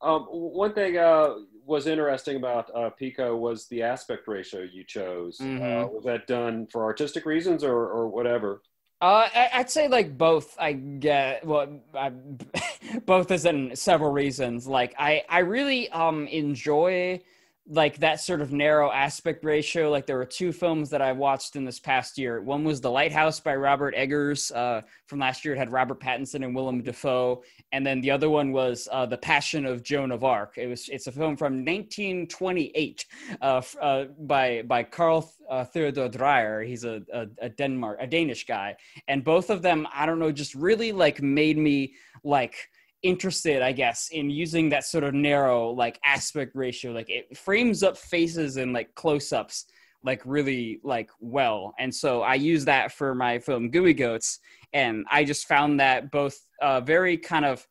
Um, 0.01 0.23
one 0.23 0.73
thing 0.73 0.97
uh, 0.97 1.35
was 1.65 1.87
interesting 1.87 2.35
about 2.37 2.69
uh, 2.75 2.89
Pico 2.91 3.35
was 3.35 3.67
the 3.67 3.81
aspect 3.81 4.27
ratio 4.27 4.61
you 4.61 4.83
chose. 4.83 5.49
Uh, 5.57 5.87
Mhm. 5.87 5.91
was 5.91 6.03
that 6.05 6.27
done 6.27 6.67
for 6.67 6.83
artistic 6.83 7.25
reasons 7.25 7.63
or, 7.63 7.73
or 7.89 8.07
whatever? 8.07 8.61
Uh, 9.01 9.27
I, 9.33 9.49
I'd 9.53 9.69
say 9.69 9.87
like 9.87 10.17
both. 10.17 10.55
I 10.59 10.73
get 10.73 11.45
well, 11.45 11.79
I, 11.93 12.11
both 13.05 13.29
as 13.31 13.45
in 13.45 13.75
several 13.75 14.11
reasons. 14.11 14.67
Like 14.67 14.95
I, 14.97 15.23
I 15.29 15.39
really 15.39 15.89
um 15.89 16.27
enjoy 16.27 17.21
like 17.67 17.97
that 17.97 18.19
sort 18.19 18.41
of 18.41 18.51
narrow 18.51 18.91
aspect 18.91 19.43
ratio. 19.43 19.89
Like 19.89 20.05
there 20.05 20.17
were 20.17 20.25
two 20.25 20.51
films 20.51 20.89
that 20.91 21.01
I 21.01 21.11
watched 21.11 21.55
in 21.55 21.65
this 21.65 21.79
past 21.79 22.17
year. 22.17 22.41
One 22.41 22.63
was 22.63 22.79
The 22.79 22.91
Lighthouse 22.91 23.39
by 23.39 23.55
Robert 23.55 23.95
Eggers 23.97 24.51
uh, 24.51 24.81
from 25.07 25.19
last 25.19 25.43
year. 25.43 25.55
It 25.55 25.57
had 25.57 25.71
Robert 25.71 25.99
Pattinson 25.99 26.45
and 26.45 26.55
Willem 26.55 26.83
Dafoe, 26.83 27.43
and 27.71 27.85
then 27.85 28.01
the 28.01 28.11
other 28.11 28.29
one 28.29 28.51
was 28.51 28.87
uh, 28.91 29.07
The 29.07 29.17
Passion 29.17 29.65
of 29.65 29.81
Joan 29.81 30.11
of 30.11 30.23
Arc. 30.23 30.57
It 30.57 30.67
was 30.67 30.89
it's 30.89 31.07
a 31.07 31.11
film 31.11 31.35
from 31.35 31.65
1928 31.65 33.05
uh, 33.41 33.61
uh, 33.81 34.05
by 34.19 34.61
by 34.61 34.83
Carl 34.83 35.33
uh, 35.49 35.63
Theodor 35.63 36.07
Dreyer. 36.07 36.61
He's 36.61 36.83
a, 36.83 37.01
a 37.11 37.27
a 37.39 37.49
Denmark 37.49 37.97
a 37.99 38.05
Danish 38.05 38.45
guy, 38.45 38.75
and 39.07 39.23
both 39.23 39.49
of 39.49 39.63
them 39.63 39.87
I 39.93 40.05
don't 40.05 40.19
know 40.19 40.31
just 40.31 40.53
really 40.53 40.91
like 40.91 41.21
made 41.21 41.57
me 41.57 41.95
like 42.23 42.69
interested 43.05 43.61
i 43.61 43.71
guess 43.71 44.09
in 44.11 44.29
using 44.29 44.69
that 44.69 44.83
sort 44.83 45.03
of 45.03 45.13
narrow 45.13 45.69
like 45.69 45.99
aspect 46.03 46.51
ratio. 46.55 46.91
Like 46.91 47.09
it 47.09 47.37
frames 47.37 47.83
up 47.83 47.97
faces 47.97 48.57
and 48.57 48.73
like 48.73 48.93
close-ups 48.95 49.65
like 50.03 50.21
really 50.25 50.79
like 50.83 51.09
well. 51.19 51.73
And 51.79 51.93
so 51.93 52.21
i 52.21 52.35
use 52.35 52.65
that 52.65 52.91
for 52.91 53.15
my 53.15 53.39
film 53.39 53.69
gooey 53.69 53.93
goats 53.93 54.39
and 54.73 55.05
i 55.11 55.23
just 55.23 55.47
found 55.47 55.79
that 55.79 56.11
both 56.11 56.37
uh, 56.61 56.81
very 56.81 57.17
kind 57.17 57.45
of 57.45 57.65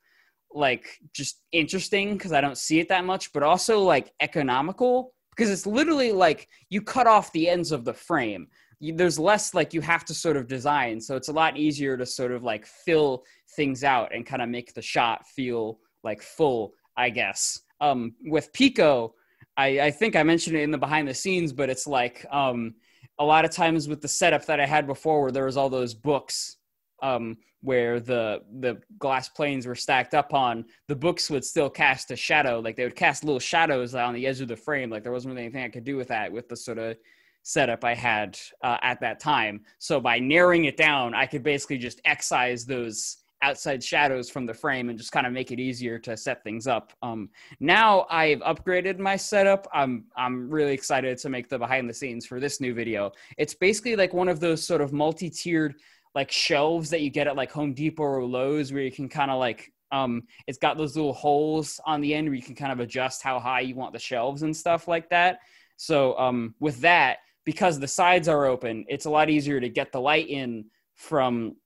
like 0.53 0.87
just 1.13 1.43
interesting 1.51 2.13
because 2.15 2.33
i 2.33 2.41
don't 2.41 2.59
see 2.59 2.79
it 2.79 2.89
that 2.89 3.05
much 3.05 3.33
but 3.33 3.43
also 3.43 3.81
like 3.81 4.13
economical 4.21 5.15
because 5.35 5.51
it's 5.51 5.67
literally 5.67 6.13
like 6.13 6.49
you 6.69 6.81
cut 6.81 7.07
off 7.07 7.33
the 7.33 7.49
ends 7.49 7.73
of 7.73 7.85
the 7.85 7.95
frame. 7.95 8.47
You, 8.81 8.95
there's 8.95 9.19
less 9.19 9.55
like 9.55 9.73
you 9.73 9.81
have 9.81 10.05
to 10.07 10.15
sort 10.15 10.37
of 10.37 10.47
design 10.47 11.01
so 11.01 11.17
it's 11.17 11.29
a 11.29 11.33
lot 11.33 11.57
easier 11.57 11.97
to 11.97 12.05
sort 12.05 12.33
of 12.33 12.43
like 12.43 12.67
fill 12.67 13.25
things 13.55 13.85
out 13.85 14.15
and 14.15 14.27
kind 14.27 14.43
of 14.43 14.49
make 14.49 14.75
the 14.75 14.83
shot 14.83 15.27
feel 15.27 15.79
like 16.03 16.23
full 16.23 16.73
i 16.97 17.11
guess. 17.11 17.61
Um 17.81 18.15
with 18.25 18.53
pico 18.53 19.15
i 19.57 19.81
i 19.81 19.91
think 19.91 20.17
i 20.17 20.23
mentioned 20.23 20.57
it 20.57 20.63
in 20.63 20.71
the 20.71 20.79
behind 20.79 21.09
the 21.09 21.15
scenes 21.15 21.53
but 21.53 21.71
it's 21.71 21.87
like 21.87 22.25
um 22.31 22.75
a 23.19 23.25
lot 23.25 23.45
of 23.45 23.51
times 23.51 23.89
with 23.89 24.01
the 24.01 24.09
setup 24.09 24.45
that 24.47 24.61
i 24.61 24.67
had 24.67 24.87
before 24.87 25.23
where 25.23 25.33
there 25.33 25.45
was 25.45 25.57
all 25.57 25.69
those 25.69 25.95
books 25.95 26.57
um 27.03 27.37
where 27.65 27.99
the 27.99 28.43
the 28.61 28.79
glass 28.99 29.31
planes 29.31 29.67
were 29.67 29.75
stacked 29.75 30.13
up 30.13 30.35
on 30.35 30.67
the 30.87 30.95
books 30.95 31.31
would 31.31 31.45
still 31.45 31.71
cast 31.71 32.11
a 32.11 32.17
shadow. 32.17 32.61
Like 32.61 32.77
they 32.77 32.85
would 32.85 32.95
cast 32.95 33.25
little 33.25 33.41
shadows 33.41 33.95
on 33.95 34.13
the 34.13 34.27
edge 34.27 34.43
of 34.43 34.49
the 34.49 34.57
frame. 34.57 34.91
Like 34.91 35.03
there 35.03 35.13
wasn't 35.13 35.33
really 35.33 35.47
anything 35.47 35.65
i 35.65 35.71
could 35.71 35.83
do 35.83 35.97
with 35.97 36.09
that 36.09 36.31
with 36.31 36.47
the 36.49 36.57
sort 36.57 36.77
of 36.77 36.97
setup 37.43 37.83
I 37.83 37.95
had 37.95 38.39
uh, 38.63 38.77
at 38.83 39.01
that 39.01 39.19
time. 39.19 39.63
So 39.79 39.99
by 39.99 40.19
narrowing 40.19 40.67
it 40.67 40.77
down, 40.77 41.15
I 41.15 41.25
could 41.25 41.43
basically 41.43 41.79
just 41.79 42.03
excise 42.05 42.67
those 42.67 43.19
outside 43.43 43.83
shadows 43.83 44.31
from 44.31 44.47
the 44.47 44.55
frame 44.55 44.89
and 44.89 44.99
just 44.99 45.13
kind 45.13 45.27
of 45.27 45.33
make 45.33 45.51
it 45.53 45.61
easier 45.61 45.99
to 45.99 46.17
set 46.17 46.43
things 46.43 46.67
up. 46.67 46.93
Um, 47.03 47.29
now 47.61 48.07
I've 48.11 48.41
upgraded 48.41 48.99
my 48.99 49.17
setup. 49.17 49.69
I'm 49.73 50.05
I'm 50.17 50.49
really 50.49 50.73
excited 50.73 51.19
to 51.19 51.29
make 51.29 51.49
the 51.49 51.59
behind 51.59 51.89
the 51.89 51.95
scenes 51.95 52.27
for 52.27 52.41
this 52.41 52.61
new 52.61 52.75
video. 52.75 53.13
It's 53.37 53.55
basically 53.55 53.97
like 53.97 54.15
one 54.15 54.29
of 54.29 54.41
those 54.41 54.65
sort 54.65 54.81
of 54.81 54.93
multi-tiered 54.93 55.75
like 56.15 56.31
shelves 56.31 56.91
that 56.91 57.01
you 57.01 57.11
get 57.11 57.27
at 57.27 57.37
like 57.37 57.51
Home 57.53 57.75
Depot 57.75 58.03
or 58.03 58.25
Lowe's 58.25 58.73
where 58.73 58.83
you 58.83 58.93
can 58.93 59.09
kind 59.09 59.31
of 59.31 59.39
like 59.39 59.73
um 59.93 60.23
it's 60.47 60.59
got 60.59 60.77
those 60.77 60.97
little 60.97 61.13
holes 61.13 61.81
on 61.87 62.01
the 62.01 62.15
end 62.15 62.29
where 62.29 62.37
you 62.37 62.43
can 62.43 62.55
kind 62.55 62.73
of 62.73 62.81
adjust 62.81 63.23
how 63.23 63.39
high 63.39 63.61
you 63.61 63.75
want 63.75 63.93
the 63.93 63.99
shelves 63.99 64.43
and 64.43 64.57
stuff 64.57 64.89
like 64.89 65.11
that. 65.11 65.41
So 65.77 66.19
um 66.19 66.55
with 66.61 66.81
that 66.81 67.19
because 67.45 67.79
the 67.79 67.89
sides 67.89 68.27
are 68.27 68.47
open, 68.47 68.87
it's 68.89 69.05
a 69.05 69.11
lot 69.11 69.29
easier 69.29 69.61
to 69.61 69.69
get 69.69 69.93
the 69.93 70.01
light 70.01 70.29
in 70.29 70.65
from 70.95 71.57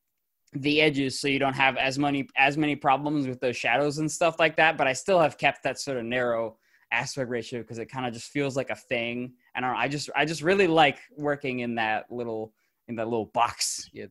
the 0.54 0.80
edges 0.80 1.20
so 1.20 1.28
you 1.28 1.38
don't 1.38 1.54
have 1.54 1.76
as 1.76 1.98
many 1.98 2.26
as 2.36 2.56
many 2.56 2.74
problems 2.74 3.26
with 3.26 3.38
those 3.40 3.56
shadows 3.56 3.98
and 3.98 4.10
stuff 4.10 4.38
like 4.38 4.56
that 4.56 4.78
but 4.78 4.86
i 4.86 4.92
still 4.92 5.20
have 5.20 5.36
kept 5.36 5.62
that 5.62 5.78
sort 5.78 5.98
of 5.98 6.04
narrow 6.04 6.56
aspect 6.90 7.28
ratio 7.28 7.60
because 7.60 7.78
it 7.78 7.86
kind 7.86 8.06
of 8.06 8.14
just 8.14 8.30
feels 8.30 8.56
like 8.56 8.70
a 8.70 8.74
thing 8.74 9.32
and 9.54 9.64
I, 9.66 9.82
I 9.82 9.88
just 9.88 10.08
i 10.16 10.24
just 10.24 10.40
really 10.42 10.66
like 10.66 10.98
working 11.18 11.58
in 11.60 11.74
that 11.74 12.10
little 12.10 12.54
in 12.88 12.96
that 12.96 13.08
little 13.08 13.26
box 13.26 13.90
yeah, 13.92 14.06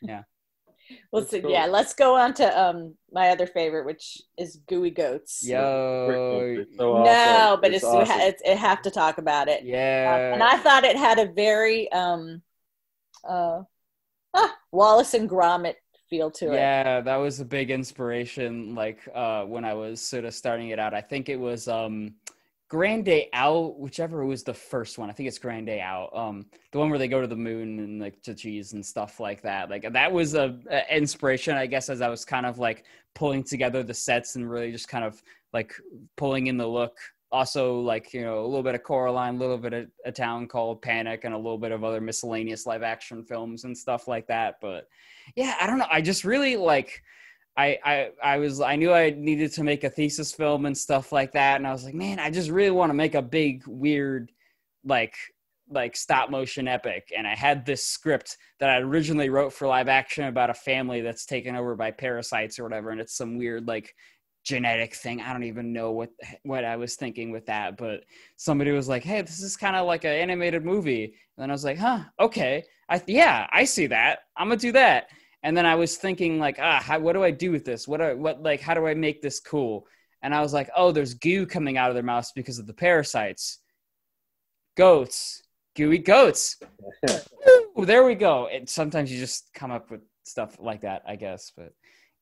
yeah. 0.00 0.22
Well, 1.10 1.22
That's 1.22 1.32
so, 1.32 1.40
cool. 1.40 1.50
yeah, 1.50 1.66
let's 1.66 1.94
go 1.94 2.16
on 2.16 2.32
to 2.34 2.60
um 2.60 2.94
my 3.12 3.30
other 3.30 3.46
favorite, 3.46 3.84
which 3.86 4.22
is 4.38 4.60
Gooey 4.68 4.90
Goats. 4.90 5.42
yo 5.44 6.64
so 6.76 7.02
no, 7.02 7.02
awesome. 7.02 7.60
but 7.60 7.72
it's, 7.74 7.82
we 7.82 7.88
awesome. 7.90 8.06
ha- 8.06 8.24
it's 8.26 8.42
it 8.44 8.56
have 8.56 8.82
to 8.82 8.90
talk 8.90 9.18
about 9.18 9.48
it. 9.48 9.64
yeah 9.64 10.32
and 10.32 10.42
I 10.42 10.56
thought 10.58 10.84
it 10.84 10.96
had 10.96 11.18
a 11.18 11.26
very 11.26 11.90
um 11.90 12.40
uh 13.28 13.62
Wallace 14.72 15.14
and 15.14 15.28
Gromit 15.28 15.74
feel 16.08 16.30
to 16.30 16.52
it. 16.52 16.54
yeah 16.54 17.00
that 17.00 17.16
was 17.16 17.40
a 17.40 17.44
big 17.44 17.68
inspiration 17.68 18.76
like 18.76 19.00
uh 19.12 19.42
when 19.42 19.64
i 19.64 19.74
was 19.74 20.00
sort 20.00 20.24
of 20.24 20.32
starting 20.32 20.68
it 20.68 20.78
out. 20.78 20.94
I 20.94 21.00
think 21.00 21.28
it 21.28 21.34
was 21.40 21.66
um 21.66 22.14
grand 22.68 23.04
day 23.04 23.28
out 23.32 23.78
whichever 23.78 24.24
was 24.24 24.42
the 24.42 24.54
first 24.54 24.98
one. 24.98 25.08
I 25.08 25.12
think 25.12 25.28
it's 25.28 25.38
grand 25.38 25.66
day 25.66 25.80
out 25.80 26.10
um 26.14 26.46
the 26.70 26.78
one 26.78 26.90
where 26.90 26.98
they 26.98 27.08
go 27.08 27.20
to 27.20 27.26
the 27.26 27.36
moon 27.36 27.78
and 27.80 28.00
like 28.00 28.22
to 28.22 28.34
cheese 28.34 28.72
and 28.72 28.84
stuff 28.86 29.18
like 29.18 29.42
that. 29.42 29.68
Like 29.68 29.92
that 29.92 30.12
was 30.12 30.34
a, 30.34 30.56
a 30.70 30.96
inspiration 30.96 31.56
i 31.56 31.66
guess 31.66 31.88
as 31.88 32.00
i 32.00 32.08
was 32.08 32.24
kind 32.24 32.46
of 32.46 32.58
like 32.58 32.84
pulling 33.14 33.42
together 33.42 33.82
the 33.82 33.94
sets 33.94 34.36
and 34.36 34.48
really 34.48 34.70
just 34.70 34.88
kind 34.88 35.04
of 35.04 35.20
like 35.52 35.72
pulling 36.16 36.46
in 36.48 36.56
the 36.56 36.66
look 36.66 36.98
also 37.32 37.80
like 37.80 38.12
you 38.14 38.22
know 38.22 38.40
a 38.40 38.46
little 38.46 38.62
bit 38.62 38.74
of 38.74 38.82
coraline 38.82 39.34
a 39.34 39.38
little 39.38 39.58
bit 39.58 39.72
of 39.72 39.86
a 40.04 40.12
town 40.12 40.46
called 40.46 40.80
panic 40.80 41.24
and 41.24 41.34
a 41.34 41.36
little 41.36 41.58
bit 41.58 41.72
of 41.72 41.82
other 41.82 42.00
miscellaneous 42.00 42.66
live 42.66 42.82
action 42.82 43.24
films 43.24 43.64
and 43.64 43.76
stuff 43.76 44.06
like 44.06 44.26
that 44.28 44.54
but 44.60 44.86
yeah 45.34 45.54
i 45.60 45.66
don't 45.66 45.78
know 45.78 45.88
i 45.90 46.00
just 46.00 46.24
really 46.24 46.56
like 46.56 47.02
I, 47.56 47.78
I 47.84 48.10
I 48.22 48.38
was 48.38 48.60
I 48.60 48.76
knew 48.76 48.92
I 48.92 49.10
needed 49.16 49.52
to 49.54 49.64
make 49.64 49.82
a 49.84 49.90
thesis 49.90 50.32
film 50.32 50.66
and 50.66 50.76
stuff 50.76 51.10
like 51.10 51.32
that, 51.32 51.56
and 51.56 51.66
I 51.66 51.72
was 51.72 51.84
like, 51.84 51.94
man, 51.94 52.18
I 52.18 52.30
just 52.30 52.50
really 52.50 52.70
want 52.70 52.90
to 52.90 52.94
make 52.94 53.14
a 53.14 53.22
big, 53.22 53.66
weird, 53.66 54.30
like 54.84 55.14
like 55.68 55.96
stop 55.96 56.30
motion 56.30 56.68
epic. 56.68 57.12
And 57.16 57.26
I 57.26 57.34
had 57.34 57.66
this 57.66 57.84
script 57.84 58.36
that 58.60 58.70
I 58.70 58.78
originally 58.78 59.30
wrote 59.30 59.52
for 59.52 59.66
live 59.66 59.88
action 59.88 60.24
about 60.24 60.50
a 60.50 60.54
family 60.54 61.00
that's 61.00 61.26
taken 61.26 61.56
over 61.56 61.74
by 61.74 61.90
parasites 61.90 62.58
or 62.58 62.64
whatever, 62.64 62.90
and 62.90 63.00
it's 63.00 63.16
some 63.16 63.38
weird 63.38 63.66
like 63.66 63.94
genetic 64.46 64.94
thing. 64.94 65.20
I 65.20 65.32
don't 65.32 65.44
even 65.44 65.72
know 65.72 65.90
what 65.92 66.10
what 66.44 66.64
I 66.64 66.76
was 66.76 66.96
thinking 66.96 67.30
with 67.30 67.46
that, 67.46 67.76
but 67.76 68.04
somebody 68.36 68.70
was 68.70 68.88
like, 68.88 69.04
"Hey, 69.04 69.20
this 69.22 69.40
is 69.40 69.56
kind 69.56 69.76
of 69.76 69.86
like 69.86 70.04
an 70.04 70.12
animated 70.12 70.64
movie," 70.64 71.04
and 71.04 71.12
then 71.42 71.50
I 71.50 71.52
was 71.52 71.64
like, 71.64 71.78
"Huh, 71.78 72.00
okay, 72.18 72.64
I 72.88 73.02
yeah, 73.06 73.46
I 73.52 73.64
see 73.64 73.86
that. 73.88 74.20
I'm 74.36 74.48
gonna 74.48 74.60
do 74.60 74.72
that." 74.72 75.08
And 75.42 75.56
then 75.56 75.66
I 75.66 75.76
was 75.76 75.96
thinking 75.96 76.40
like, 76.40 76.58
ah, 76.60 76.80
how, 76.82 76.98
what 76.98 77.12
do 77.12 77.22
I 77.22 77.30
do 77.30 77.52
with 77.52 77.64
this? 77.64 77.86
What, 77.86 77.98
do, 77.98 78.16
what, 78.16 78.42
like, 78.42 78.60
how 78.60 78.74
do 78.74 78.84
I 78.88 78.94
make 78.94 79.22
this 79.22 79.38
cool? 79.38 79.86
and 80.22 80.34
I 80.34 80.40
was 80.40 80.52
like, 80.52 80.70
oh, 80.74 80.90
there's 80.90 81.14
goo 81.14 81.46
coming 81.46 81.76
out 81.76 81.88
of 81.88 81.94
their 81.94 82.02
mouths 82.02 82.32
because 82.34 82.58
of 82.58 82.66
the 82.66 82.72
parasites. 82.72 83.60
Goats, 84.76 85.42
gooey 85.76 85.98
goats. 85.98 86.56
Ooh, 87.78 87.84
there 87.84 88.04
we 88.04 88.16
go. 88.16 88.48
And 88.48 88.68
sometimes 88.68 89.12
you 89.12 89.18
just 89.18 89.52
come 89.54 89.70
up 89.70 89.88
with 89.88 90.00
stuff 90.24 90.56
like 90.58 90.80
that, 90.80 91.02
I 91.06 91.14
guess. 91.14 91.52
But 91.56 91.74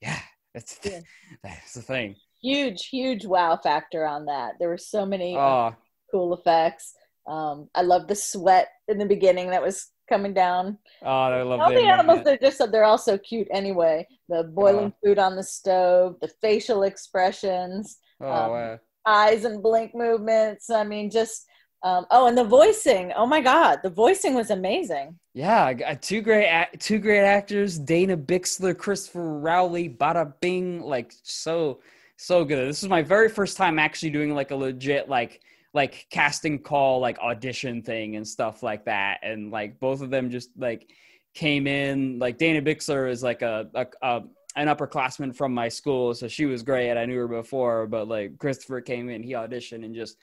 yeah, 0.03 0.21
that's 0.55 0.79
Yeah. 0.85 1.01
that's 1.43 1.75
the 1.75 1.83
thing. 1.83 2.17
Huge, 2.43 2.87
huge 2.89 3.25
wow 3.27 3.57
factor 3.63 4.07
on 4.07 4.27
that. 4.27 4.55
There 4.59 4.69
were 4.69 4.79
so 4.79 5.05
many 5.07 5.37
Oh, 5.37 5.75
cool 6.11 6.35
effects. 6.35 6.95
Um, 7.27 7.69
I 7.75 7.83
love 7.83 8.07
the 8.07 8.15
sweat 8.15 8.69
in 8.89 8.99
the 8.99 9.07
beginning 9.07 9.51
that 9.51 9.63
was 9.63 9.91
coming 10.09 10.35
down. 10.35 10.79
oh, 11.03 11.07
I 11.09 11.43
love 11.43 11.61
All 11.61 11.71
the 11.71 11.87
animals, 11.87 12.23
they're 12.25 12.37
just 12.37 12.61
they're 12.71 12.85
all 12.85 12.99
so 12.99 13.17
cute 13.17 13.49
anyway. 13.51 14.07
The 14.29 14.45
boiling 14.45 14.93
food 15.03 15.19
on 15.19 15.37
the 15.37 15.43
stove, 15.43 16.17
the 16.21 16.29
facial 16.43 16.83
expressions, 16.83 17.99
Oh, 18.21 18.27
um, 18.29 18.51
wow. 18.51 18.79
eyes 19.07 19.45
and 19.45 19.63
blink 19.63 19.95
movements. 19.95 20.69
I 20.71 20.85
mean, 20.85 21.11
just 21.11 21.47
um, 21.85 22.07
oh, 22.11 22.27
and 22.27 22.37
the 22.37 22.45
voicing. 22.45 23.13
Oh 23.15 23.27
my 23.27 23.41
God, 23.41 23.81
the 23.83 23.91
voicing 23.91 24.35
was 24.35 24.51
amazing. 24.51 25.19
Yeah, 25.35 25.73
two 26.01 26.23
great 26.23 26.49
two 26.81 26.99
great 26.99 27.25
actors, 27.25 27.79
Dana 27.79 28.17
Bixler, 28.17 28.77
Christopher 28.77 29.39
Rowley, 29.39 29.91
Bada 29.91 30.33
Bing, 30.41 30.81
like 30.81 31.13
so 31.23 31.81
so 32.17 32.45
good. 32.45 32.69
This 32.69 32.83
is 32.83 32.89
my 32.89 33.03
very 33.03 33.29
first 33.29 33.59
time 33.59 33.79
actually 33.79 34.11
doing 34.11 34.35
like 34.35 34.51
a 34.51 34.57
legit 34.57 35.09
like 35.09 35.43
like 35.75 36.07
casting 36.09 36.59
call 36.59 37.01
like 37.01 37.19
audition 37.19 37.83
thing 37.83 38.17
and 38.17 38.27
stuff 38.27 38.63
like 38.63 38.85
that 38.85 39.19
and 39.23 39.51
like 39.51 39.79
both 39.81 40.01
of 40.01 40.09
them 40.09 40.31
just 40.31 40.51
like 40.57 40.89
came 41.35 41.67
in 41.67 42.19
like 42.21 42.39
Dana 42.39 42.63
Bixler 42.63 43.11
is 43.11 43.23
like 43.23 43.43
a, 43.43 43.69
a, 43.75 43.87
a 44.03 44.23
an 44.57 44.69
upperclassman 44.69 45.35
from 45.35 45.53
my 45.53 45.69
school 45.69 46.15
so 46.15 46.29
she 46.29 46.47
was 46.47 46.63
great 46.63 46.97
I 46.97 47.05
knew 47.07 47.19
her 47.19 47.27
before 47.27 47.89
but 47.89 48.07
like 48.07 48.39
Christopher 48.39 48.81
came 48.81 49.11
in 49.11 49.25
he 49.25 49.33
auditioned 49.33 49.85
and 49.85 49.95
just 49.95 50.17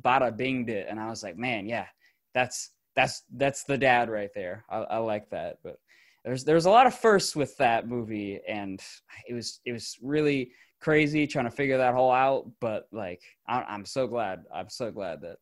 bada 0.00 0.36
binged 0.36 0.68
it 0.68 0.86
and 0.88 0.98
I 1.00 1.08
was 1.08 1.22
like 1.22 1.36
man 1.36 1.66
yeah 1.66 1.86
that's 2.34 2.70
that's 2.94 3.22
that's 3.36 3.64
the 3.64 3.78
dad 3.78 4.10
right 4.10 4.30
there. 4.34 4.64
I, 4.68 4.78
I 4.78 4.96
like 4.98 5.30
that. 5.30 5.58
But 5.62 5.78
there's 6.24 6.44
there's 6.44 6.66
a 6.66 6.70
lot 6.70 6.86
of 6.86 6.94
firsts 6.94 7.34
with 7.34 7.56
that 7.58 7.88
movie, 7.88 8.40
and 8.48 8.80
it 9.28 9.34
was 9.34 9.60
it 9.64 9.72
was 9.72 9.96
really 10.02 10.52
crazy 10.80 11.26
trying 11.26 11.44
to 11.44 11.50
figure 11.50 11.78
that 11.78 11.94
whole 11.94 12.12
out. 12.12 12.50
But 12.60 12.88
like 12.92 13.22
I, 13.46 13.62
I'm 13.62 13.84
so 13.84 14.06
glad 14.06 14.44
I'm 14.54 14.68
so 14.68 14.90
glad 14.90 15.22
that 15.22 15.32
it 15.32 15.38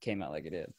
came 0.00 0.22
out 0.22 0.30
like 0.30 0.46
it 0.46 0.50
did. 0.50 0.72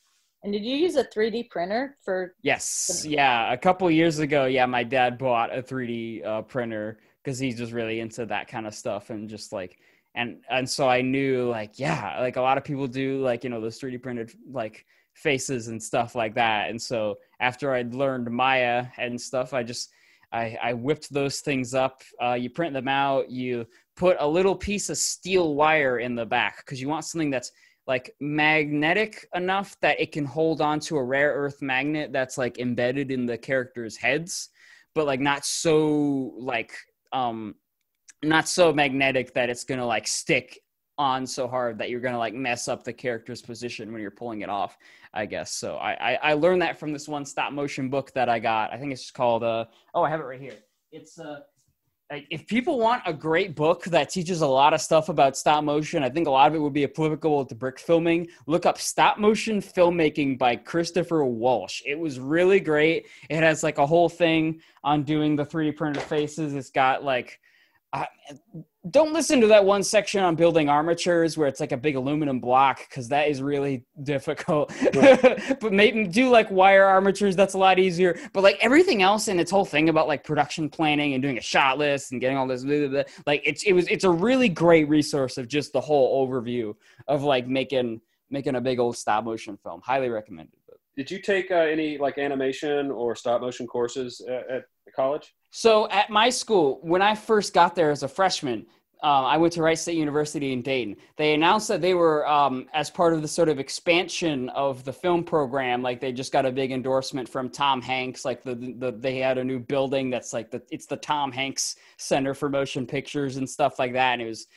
And 0.44 0.52
did 0.52 0.66
you 0.66 0.76
use 0.76 0.98
a 0.98 1.06
3D 1.06 1.50
printer 1.50 1.96
for? 2.04 2.36
Yes, 2.42 3.06
yeah. 3.08 3.54
A 3.54 3.58
couple 3.58 3.90
years 3.90 4.20
ago, 4.20 4.44
yeah, 4.44 4.66
my 4.66 4.84
dad 4.84 5.18
bought 5.18 5.58
a 5.58 5.64
3D 5.64 6.26
uh, 6.26 6.42
printer 6.42 7.00
because 7.24 7.40
he's 7.40 7.58
just 7.58 7.72
really 7.72 8.02
into 8.02 8.26
that 8.26 8.50
kind 8.50 8.68
of 8.68 8.76
stuff 8.76 9.10
and 9.10 9.30
just 9.30 9.54
like 9.54 9.80
and 10.16 10.38
and 10.50 10.70
so 10.70 10.88
I 10.88 11.02
knew 11.02 11.50
like 11.50 11.80
yeah, 11.80 12.20
like 12.20 12.36
a 12.36 12.42
lot 12.42 12.58
of 12.58 12.64
people 12.64 12.88
do 12.88 13.22
like 13.22 13.44
you 13.44 13.50
know 13.50 13.62
those 13.62 13.80
3D 13.80 14.02
printed 14.02 14.34
like 14.50 14.86
faces 15.14 15.68
and 15.68 15.82
stuff 15.82 16.16
like 16.16 16.36
that. 16.36 16.70
And 16.70 16.82
so 16.82 17.18
after 17.40 17.74
I'd 17.74 17.94
learned 17.94 18.30
Maya 18.30 18.88
and 18.98 19.20
stuff, 19.20 19.54
I 19.54 19.64
just 19.64 19.92
I, 20.32 20.58
I 20.62 20.74
whipped 20.74 21.14
those 21.14 21.42
things 21.42 21.74
up. 21.76 22.02
Uh, 22.22 22.34
you 22.34 22.50
print 22.50 22.74
them 22.74 22.88
out. 22.88 23.30
You 23.30 23.68
put 23.96 24.18
a 24.20 24.28
little 24.28 24.56
piece 24.56 24.90
of 24.90 24.98
steel 24.98 25.54
wire 25.56 26.00
in 26.00 26.16
the 26.16 26.26
back 26.26 26.58
because 26.58 26.82
you 26.82 26.90
want 26.90 27.06
something 27.06 27.30
that's 27.30 27.52
like 27.86 28.16
magnetic 28.20 29.28
enough 29.36 29.76
that 29.82 30.00
it 30.00 30.12
can 30.12 30.26
hold 30.26 30.62
on 30.62 30.80
to 30.80 30.98
a 30.98 31.04
rare 31.04 31.34
earth 31.34 31.62
magnet 31.62 32.12
that's 32.12 32.38
like 32.38 32.58
embedded 32.58 33.12
in 33.12 33.26
the 33.26 33.38
characters' 33.38 33.98
heads, 33.98 34.50
but 34.96 35.06
like 35.06 35.20
not 35.20 35.46
so 35.46 36.34
like 36.38 36.74
um 37.12 37.54
not 38.24 38.48
so 38.48 38.74
magnetic 38.74 39.34
that 39.34 39.50
it's 39.50 39.64
gonna 39.64 39.86
like 39.86 40.08
stick 40.08 40.60
on 40.98 41.26
so 41.26 41.48
hard 41.48 41.78
that 41.80 41.90
you're 41.90 42.00
gonna 42.00 42.18
like 42.18 42.34
mess 42.34 42.68
up 42.68 42.84
the 42.84 42.94
character's 42.94 43.42
position 43.42 43.92
when 43.92 44.02
you're 44.02 44.12
pulling 44.12 44.42
it 44.42 44.50
off. 44.50 44.78
I 45.14 45.26
guess 45.26 45.52
so. 45.52 45.76
I 45.76 45.94
I, 45.94 46.20
I 46.32 46.34
learned 46.34 46.62
that 46.62 46.80
from 46.80 46.94
this 46.94 47.08
one 47.08 47.26
stop 47.26 47.54
motion 47.54 47.90
book 47.90 48.14
that 48.14 48.30
I 48.30 48.40
got. 48.40 48.72
I 48.74 48.78
think 48.78 48.92
it's 48.92 49.12
called 49.12 49.44
uh 49.44 49.66
oh 49.94 50.04
I 50.04 50.10
have 50.10 50.20
it 50.20 50.26
right 50.26 50.40
here. 50.40 50.56
It's 50.92 51.20
uh 51.20 51.40
like 52.12 52.28
if 52.30 52.46
people 52.46 52.78
want 52.78 53.02
a 53.08 53.14
great 53.14 53.56
book 53.56 53.86
that 53.86 54.10
teaches 54.10 54.42
a 54.42 54.48
lot 54.48 54.74
of 54.74 54.82
stuff 54.82 55.10
about 55.10 55.36
stop 55.36 55.64
motion, 55.64 56.04
I 56.04 56.10
think 56.10 56.28
a 56.28 56.32
lot 56.32 56.48
of 56.48 56.54
it 56.54 56.60
would 56.60 56.74
be 56.74 56.84
applicable 56.84 57.46
to 57.46 57.56
brick 57.56 57.80
filming. 57.80 58.28
Look 58.46 58.68
up 58.68 58.78
Stop 58.78 59.18
Motion 59.18 59.62
Filmmaking 59.62 60.38
by 60.38 60.58
Christopher 60.58 61.26
Walsh. 61.26 61.82
It 61.88 61.98
was 61.98 62.20
really 62.20 62.60
great. 62.60 63.08
It 63.30 63.38
has 63.38 63.64
like 63.64 63.80
a 63.80 63.88
whole 63.88 64.10
thing 64.10 64.62
on 64.84 65.02
doing 65.02 65.36
the 65.36 65.46
3D 65.46 65.76
printed 65.76 66.04
faces. 66.04 66.54
It's 66.54 66.70
got 66.70 67.04
like 67.04 67.40
uh, 67.94 68.06
don't 68.90 69.14
listen 69.14 69.40
to 69.40 69.48
that 69.48 69.64
one 69.64 69.84
section 69.84 70.24
on 70.24 70.36
building 70.36 70.68
armatures 70.68 71.38
where 71.38 71.48
it's 71.48 71.60
like 71.60 71.72
a 71.72 71.78
big 71.78 71.96
aluminum 71.96 72.40
block 72.40 72.80
because 72.90 73.08
that 73.10 73.30
is 73.30 73.42
really 73.42 73.86
difficult. 74.02 74.74
but 74.94 75.72
maybe 75.72 76.06
do 76.08 76.30
like 76.30 76.50
wire 76.50 76.84
armatures. 76.84 77.36
That's 77.36 77.54
a 77.54 77.58
lot 77.58 77.78
easier. 77.78 78.20
But 78.34 78.42
like 78.42 78.58
everything 78.62 79.04
else 79.04 79.28
and 79.28 79.40
its 79.40 79.52
whole 79.52 79.64
thing 79.64 79.90
about 79.90 80.08
like 80.08 80.24
production 80.24 80.70
planning 80.70 81.14
and 81.14 81.22
doing 81.22 81.38
a 81.38 81.42
shot 81.42 81.78
list 81.78 82.12
and 82.12 82.20
getting 82.20 82.36
all 82.36 82.48
this, 82.48 82.64
blah, 82.64 82.80
blah, 82.80 82.88
blah, 82.88 83.04
like 83.28 83.44
it's 83.46 83.64
it 83.64 83.74
was 83.74 83.88
it's 83.88 84.04
a 84.04 84.12
really 84.12 84.50
great 84.50 84.90
resource 84.90 85.38
of 85.38 85.48
just 85.48 85.72
the 85.72 85.82
whole 85.82 86.28
overview 86.28 86.74
of 87.08 87.24
like 87.24 87.48
making 87.48 88.02
making 88.32 88.56
a 88.56 88.62
big 88.62 88.80
old 88.80 88.98
stop 88.98 89.24
motion 89.24 89.56
film. 89.64 89.82
Highly 89.86 90.10
recommended. 90.10 90.56
Did 90.98 91.10
you 91.10 91.20
take 91.20 91.52
uh, 91.52 91.56
any 91.56 91.98
like 91.98 92.18
animation 92.18 92.92
or 92.92 93.16
stop 93.16 93.42
motion 93.42 93.66
courses 93.68 94.22
at, 94.28 94.50
at 94.50 94.64
college? 94.96 95.34
So 95.56 95.88
at 95.90 96.10
my 96.10 96.32
school, 96.32 96.80
when 96.82 97.04
I 97.04 97.14
first 97.14 97.54
got 97.54 97.76
there 97.76 97.92
as 97.92 98.02
a 98.02 98.08
freshman, 98.08 98.66
uh, 99.04 99.22
I 99.22 99.38
went 99.38 99.54
to 99.54 99.62
Wright 99.62 99.78
State 99.78 99.98
University 99.98 100.52
in 100.52 100.64
Dayton. 100.64 100.96
They 101.16 101.36
announced 101.36 101.68
that 101.68 101.80
they 101.80 101.94
were, 101.94 102.28
um, 102.28 102.66
as 102.74 102.90
part 102.90 103.14
of 103.14 103.22
the 103.22 103.28
sort 103.28 103.50
of 103.50 103.60
expansion 103.60 104.50
of 104.50 104.84
the 104.84 104.92
film 104.92 105.24
program, 105.24 105.84
like 105.84 106.02
they 106.02 106.12
just 106.12 106.32
got 106.32 106.48
a 106.48 106.52
big 106.52 106.72
endorsement 106.72 107.30
from 107.30 107.52
Tom 107.52 107.84
Hanks. 107.84 108.26
Like 108.26 108.42
the, 108.42 108.56
the 108.56 108.94
they 108.98 109.18
had 109.18 109.38
a 109.38 109.44
new 109.44 109.60
building 109.60 110.10
that's 110.10 110.34
like 110.34 110.50
the 110.50 110.64
it's 110.72 110.88
the 110.88 110.98
Tom 110.98 111.32
Hanks 111.32 111.76
Center 111.98 112.34
for 112.34 112.50
Motion 112.50 112.88
Pictures 112.88 113.38
and 113.38 113.48
stuff 113.48 113.78
like 113.78 113.94
that, 113.94 114.14
and 114.14 114.24
it 114.24 114.26
was 114.26 114.48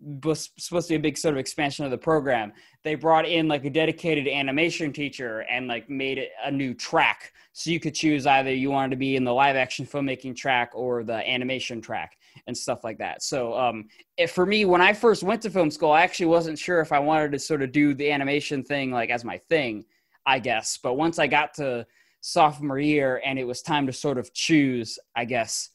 was 0.00 0.50
supposed 0.58 0.88
to 0.88 0.92
be 0.92 0.96
a 0.96 1.00
big 1.00 1.16
sort 1.16 1.34
of 1.34 1.38
expansion 1.38 1.84
of 1.84 1.90
the 1.90 1.98
program. 1.98 2.52
They 2.84 2.94
brought 2.94 3.26
in 3.26 3.48
like 3.48 3.64
a 3.64 3.70
dedicated 3.70 4.28
animation 4.28 4.92
teacher 4.92 5.40
and 5.50 5.66
like 5.66 5.88
made 5.88 6.18
it 6.18 6.30
a 6.44 6.50
new 6.50 6.74
track. 6.74 7.32
So 7.52 7.70
you 7.70 7.80
could 7.80 7.94
choose 7.94 8.26
either 8.26 8.52
you 8.52 8.70
wanted 8.70 8.90
to 8.90 8.96
be 8.96 9.16
in 9.16 9.24
the 9.24 9.32
live 9.32 9.56
action 9.56 9.86
filmmaking 9.86 10.36
track 10.36 10.70
or 10.74 11.02
the 11.02 11.28
animation 11.28 11.80
track 11.80 12.18
and 12.46 12.56
stuff 12.56 12.84
like 12.84 12.98
that. 12.98 13.22
So 13.22 13.56
um, 13.58 13.88
for 14.28 14.44
me, 14.44 14.66
when 14.66 14.82
I 14.82 14.92
first 14.92 15.22
went 15.22 15.40
to 15.42 15.50
film 15.50 15.70
school, 15.70 15.92
I 15.92 16.02
actually 16.02 16.26
wasn't 16.26 16.58
sure 16.58 16.80
if 16.80 16.92
I 16.92 16.98
wanted 16.98 17.32
to 17.32 17.38
sort 17.38 17.62
of 17.62 17.72
do 17.72 17.94
the 17.94 18.10
animation 18.10 18.62
thing 18.62 18.90
like 18.90 19.08
as 19.08 19.24
my 19.24 19.38
thing, 19.48 19.86
I 20.26 20.38
guess. 20.38 20.78
But 20.82 20.94
once 20.94 21.18
I 21.18 21.26
got 21.26 21.54
to 21.54 21.86
sophomore 22.20 22.78
year 22.78 23.22
and 23.24 23.38
it 23.38 23.44
was 23.44 23.62
time 23.62 23.86
to 23.86 23.92
sort 23.92 24.18
of 24.18 24.32
choose, 24.34 24.98
I 25.14 25.24
guess, 25.24 25.70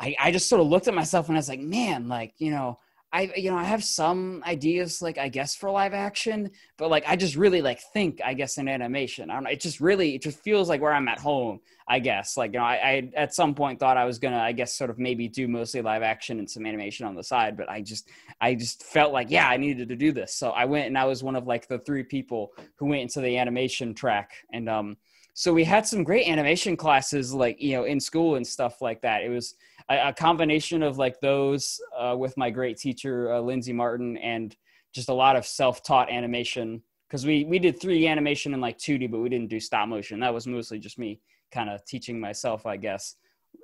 I, 0.00 0.16
I 0.18 0.32
just 0.32 0.48
sort 0.48 0.60
of 0.62 0.66
looked 0.66 0.88
at 0.88 0.94
myself 0.94 1.28
and 1.28 1.36
I 1.36 1.38
was 1.38 1.48
like, 1.48 1.60
man, 1.60 2.08
like, 2.08 2.34
you 2.38 2.50
know, 2.50 2.78
I 3.12 3.32
you 3.36 3.50
know 3.50 3.56
I 3.56 3.64
have 3.64 3.82
some 3.82 4.42
ideas 4.46 5.02
like 5.02 5.18
I 5.18 5.28
guess 5.28 5.56
for 5.56 5.70
live 5.70 5.94
action, 5.94 6.50
but 6.76 6.90
like 6.90 7.04
I 7.08 7.16
just 7.16 7.34
really 7.34 7.60
like 7.60 7.80
think 7.92 8.20
I 8.24 8.34
guess 8.34 8.56
in 8.56 8.68
animation. 8.68 9.30
I 9.30 9.34
don't 9.34 9.44
know. 9.44 9.50
It 9.50 9.60
just 9.60 9.80
really 9.80 10.14
it 10.14 10.22
just 10.22 10.38
feels 10.38 10.68
like 10.68 10.80
where 10.80 10.92
I'm 10.92 11.08
at 11.08 11.18
home. 11.18 11.60
I 11.88 11.98
guess 11.98 12.36
like 12.36 12.52
you 12.52 12.60
know 12.60 12.64
I, 12.64 12.74
I 12.74 13.10
at 13.16 13.34
some 13.34 13.54
point 13.54 13.80
thought 13.80 13.96
I 13.96 14.04
was 14.04 14.20
gonna 14.20 14.38
I 14.38 14.52
guess 14.52 14.74
sort 14.74 14.90
of 14.90 14.98
maybe 14.98 15.26
do 15.26 15.48
mostly 15.48 15.82
live 15.82 16.02
action 16.02 16.38
and 16.38 16.48
some 16.48 16.66
animation 16.66 17.04
on 17.04 17.16
the 17.16 17.24
side, 17.24 17.56
but 17.56 17.68
I 17.68 17.80
just 17.80 18.08
I 18.40 18.54
just 18.54 18.84
felt 18.84 19.12
like 19.12 19.28
yeah 19.28 19.48
I 19.48 19.56
needed 19.56 19.88
to 19.88 19.96
do 19.96 20.12
this. 20.12 20.34
So 20.34 20.50
I 20.50 20.64
went 20.64 20.86
and 20.86 20.96
I 20.96 21.04
was 21.04 21.24
one 21.24 21.34
of 21.34 21.48
like 21.48 21.66
the 21.66 21.80
three 21.80 22.04
people 22.04 22.52
who 22.76 22.86
went 22.86 23.02
into 23.02 23.20
the 23.20 23.36
animation 23.38 23.92
track 23.92 24.32
and 24.52 24.68
um 24.68 24.96
so 25.34 25.52
we 25.54 25.64
had 25.64 25.86
some 25.86 26.04
great 26.04 26.28
animation 26.28 26.76
classes 26.76 27.32
like 27.32 27.60
you 27.60 27.72
know 27.76 27.84
in 27.84 27.98
school 27.98 28.36
and 28.36 28.46
stuff 28.46 28.80
like 28.80 29.00
that. 29.02 29.22
It 29.22 29.30
was 29.30 29.54
a, 29.90 30.12
combination 30.12 30.82
of 30.82 30.98
like 30.98 31.20
those 31.20 31.80
uh, 31.98 32.14
with 32.16 32.36
my 32.36 32.50
great 32.50 32.78
teacher 32.78 33.32
uh, 33.32 33.40
Lindsay 33.40 33.72
Martin 33.72 34.16
and 34.18 34.56
just 34.92 35.08
a 35.08 35.14
lot 35.14 35.36
of 35.36 35.46
self-taught 35.46 36.10
animation 36.10 36.82
because 37.08 37.26
we 37.26 37.44
we 37.44 37.58
did 37.58 37.80
3D 37.80 38.08
animation 38.08 38.52
and 38.52 38.62
like 38.62 38.78
2D, 38.78 39.10
but 39.10 39.18
we 39.18 39.28
didn't 39.28 39.50
do 39.50 39.60
stop 39.60 39.88
motion. 39.88 40.20
That 40.20 40.32
was 40.34 40.46
mostly 40.46 40.78
just 40.78 40.98
me 40.98 41.20
kind 41.50 41.68
of 41.68 41.84
teaching 41.84 42.20
myself, 42.20 42.66
I 42.66 42.76
guess. 42.76 43.16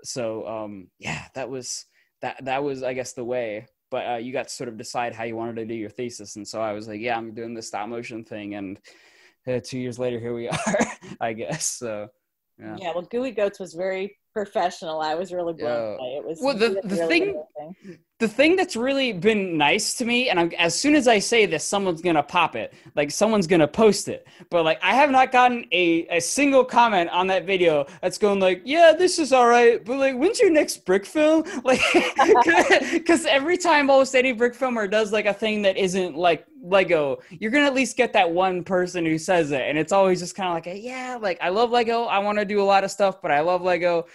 So 0.02 0.46
um, 0.46 0.88
yeah, 0.98 1.24
that 1.34 1.48
was 1.48 1.86
that 2.22 2.44
that 2.44 2.62
was 2.62 2.82
I 2.82 2.92
guess 2.94 3.12
the 3.12 3.24
way. 3.24 3.66
But 3.88 4.06
uh, 4.10 4.16
you 4.16 4.32
got 4.32 4.48
to 4.48 4.54
sort 4.54 4.68
of 4.68 4.76
decide 4.76 5.14
how 5.14 5.22
you 5.22 5.36
wanted 5.36 5.56
to 5.56 5.64
do 5.64 5.74
your 5.74 5.90
thesis, 5.90 6.34
and 6.34 6.46
so 6.46 6.60
I 6.60 6.72
was 6.72 6.88
like, 6.88 7.00
yeah, 7.00 7.16
I'm 7.16 7.34
doing 7.34 7.54
the 7.54 7.62
stop 7.62 7.88
motion 7.88 8.24
thing, 8.24 8.56
and 8.56 8.80
uh, 9.46 9.60
two 9.62 9.78
years 9.78 9.96
later, 9.96 10.18
here 10.18 10.34
we 10.34 10.48
are, 10.66 10.76
I 11.20 11.32
guess. 11.34 11.66
So 11.66 12.08
yeah. 12.58 12.76
Yeah, 12.80 12.92
well, 12.94 13.02
Gooey 13.02 13.30
Goats 13.30 13.60
was 13.60 13.74
very 13.74 14.18
professional. 14.40 15.00
I 15.00 15.14
was 15.14 15.32
really 15.32 15.54
blown 15.54 15.94
away. 15.98 16.10
It 16.18 16.24
was 16.26 16.38
Well, 16.42 16.54
the- 16.56 16.80
the 16.84 16.96
really 16.96 17.06
thing- 17.08 17.42
amazing. 17.58 17.98
the 18.18 18.28
thing 18.28 18.56
that's 18.56 18.76
really 18.76 19.12
been 19.12 19.58
nice 19.58 19.94
to 19.94 20.04
me, 20.04 20.28
and 20.30 20.38
I'm, 20.40 20.50
as 20.58 20.74
soon 20.82 20.94
as 20.94 21.06
I 21.08 21.18
say 21.18 21.44
this, 21.46 21.64
someone's 21.64 22.00
gonna 22.02 22.22
pop 22.22 22.54
it, 22.56 22.72
like 22.94 23.10
someone's 23.10 23.46
gonna 23.46 23.68
post 23.68 24.08
it. 24.08 24.26
But 24.50 24.64
like, 24.64 24.78
I 24.82 24.94
have 24.94 25.10
not 25.10 25.32
gotten 25.32 25.64
a, 25.72 26.06
a 26.18 26.20
single 26.20 26.64
comment 26.64 27.08
on 27.10 27.26
that 27.28 27.44
video 27.46 27.86
that's 28.02 28.18
going 28.18 28.40
like, 28.40 28.60
"Yeah, 28.64 28.92
this 29.02 29.18
is 29.18 29.32
all 29.32 29.46
right," 29.48 29.82
but 29.84 29.96
like, 29.98 30.14
when's 30.16 30.38
your 30.40 30.50
next 30.50 30.84
brick 30.84 31.04
film? 31.06 31.44
Like, 31.64 31.80
because 32.92 33.26
every 33.26 33.56
time 33.56 33.90
almost 33.90 34.14
any 34.14 34.32
brick 34.32 34.54
filmer 34.54 34.86
does 34.86 35.12
like 35.12 35.26
a 35.26 35.34
thing 35.34 35.62
that 35.62 35.76
isn't 35.76 36.16
like 36.16 36.46
Lego, 36.62 37.18
you're 37.30 37.50
gonna 37.50 37.66
at 37.66 37.74
least 37.74 37.96
get 37.96 38.12
that 38.14 38.30
one 38.30 38.64
person 38.64 39.04
who 39.04 39.18
says 39.18 39.50
it, 39.52 39.62
and 39.62 39.76
it's 39.78 39.92
always 39.92 40.20
just 40.20 40.34
kind 40.34 40.48
of 40.48 40.54
like, 40.54 40.66
a, 40.66 40.78
"Yeah, 40.78 41.18
like 41.20 41.38
I 41.42 41.50
love 41.50 41.70
Lego. 41.70 42.04
I 42.04 42.18
want 42.20 42.38
to 42.38 42.44
do 42.44 42.60
a 42.62 42.68
lot 42.74 42.82
of 42.84 42.90
stuff, 42.90 43.20
but 43.22 43.30
I 43.30 43.40
love 43.40 43.62
Lego." 43.62 44.06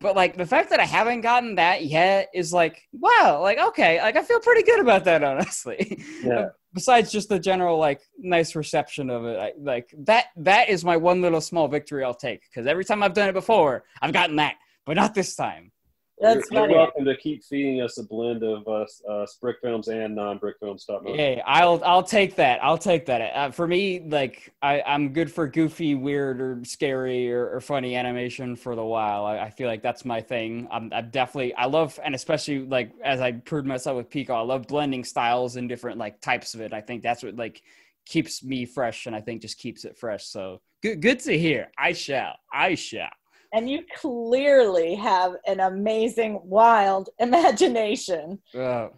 But 0.00 0.16
like 0.16 0.36
the 0.36 0.46
fact 0.46 0.70
that 0.70 0.80
I 0.80 0.86
haven't 0.86 1.20
gotten 1.20 1.56
that 1.56 1.84
yet 1.84 2.30
is 2.34 2.52
like, 2.52 2.88
wow, 2.92 3.40
like 3.42 3.58
okay, 3.58 4.00
like 4.00 4.16
I 4.16 4.22
feel 4.22 4.40
pretty 4.40 4.62
good 4.62 4.80
about 4.80 5.04
that, 5.04 5.22
honestly. 5.24 6.02
Yeah. 6.22 6.48
Besides 6.72 7.12
just 7.12 7.28
the 7.28 7.38
general 7.38 7.78
like 7.78 8.00
nice 8.18 8.54
reception 8.54 9.10
of 9.10 9.24
it, 9.26 9.38
I, 9.38 9.52
like 9.58 9.94
that 10.04 10.26
that 10.36 10.68
is 10.68 10.84
my 10.84 10.96
one 10.96 11.20
little 11.20 11.40
small 11.40 11.68
victory 11.68 12.02
I'll 12.02 12.14
take 12.14 12.42
because 12.42 12.66
every 12.66 12.84
time 12.84 13.02
I've 13.02 13.14
done 13.14 13.28
it 13.28 13.34
before, 13.34 13.84
I've 14.00 14.12
gotten 14.12 14.36
that, 14.36 14.54
but 14.86 14.96
not 14.96 15.14
this 15.14 15.34
time. 15.34 15.72
That's 16.20 16.50
you're, 16.50 16.60
funny. 16.60 16.74
you're 16.74 16.82
welcome 16.82 17.04
to 17.06 17.16
keep 17.16 17.42
feeding 17.42 17.80
us 17.80 17.96
a 17.96 18.04
blend 18.04 18.42
of 18.42 18.68
uh, 18.68 18.84
uh, 19.10 19.26
brick 19.40 19.56
films 19.62 19.88
and 19.88 20.14
non-brick 20.14 20.56
film 20.60 20.76
stop 20.76 21.02
motion. 21.02 21.18
Hey, 21.18 21.42
I'll 21.46 21.82
I'll 21.84 22.02
take 22.02 22.36
that. 22.36 22.62
I'll 22.62 22.78
take 22.78 23.06
that. 23.06 23.20
Uh, 23.34 23.50
for 23.50 23.66
me, 23.66 24.00
like 24.00 24.52
I 24.60 24.82
I'm 24.82 25.14
good 25.14 25.32
for 25.32 25.46
goofy, 25.46 25.94
weird, 25.94 26.40
or 26.40 26.60
scary 26.64 27.32
or, 27.32 27.48
or 27.48 27.60
funny 27.60 27.96
animation 27.96 28.54
for 28.54 28.76
the 28.76 28.84
while. 28.84 29.24
I, 29.24 29.38
I 29.38 29.50
feel 29.50 29.66
like 29.66 29.82
that's 29.82 30.04
my 30.04 30.20
thing. 30.20 30.68
I'm, 30.70 30.92
I'm 30.92 31.08
definitely 31.08 31.54
I 31.54 31.64
love 31.64 31.98
and 32.04 32.14
especially 32.14 32.60
like 32.66 32.92
as 33.02 33.20
I 33.20 33.32
proved 33.32 33.66
myself 33.66 33.96
with 33.96 34.10
Pico, 34.10 34.34
I 34.34 34.42
love 34.42 34.66
blending 34.66 35.04
styles 35.04 35.56
and 35.56 35.68
different 35.70 35.98
like 35.98 36.20
types 36.20 36.52
of 36.52 36.60
it. 36.60 36.74
I 36.74 36.82
think 36.82 37.02
that's 37.02 37.22
what 37.22 37.36
like 37.36 37.62
keeps 38.04 38.44
me 38.44 38.66
fresh 38.66 39.06
and 39.06 39.16
I 39.16 39.22
think 39.22 39.40
just 39.40 39.58
keeps 39.58 39.86
it 39.86 39.96
fresh. 39.96 40.26
So 40.26 40.60
good 40.82 41.00
good 41.00 41.20
to 41.20 41.38
hear. 41.38 41.70
I 41.78 41.94
shall. 41.94 42.34
I 42.52 42.74
shall. 42.74 43.08
And 43.52 43.68
you 43.68 43.84
clearly 43.96 44.94
have 44.94 45.34
an 45.46 45.60
amazing, 45.60 46.40
wild 46.44 47.10
imagination. 47.18 48.40
Uh, 48.54 48.88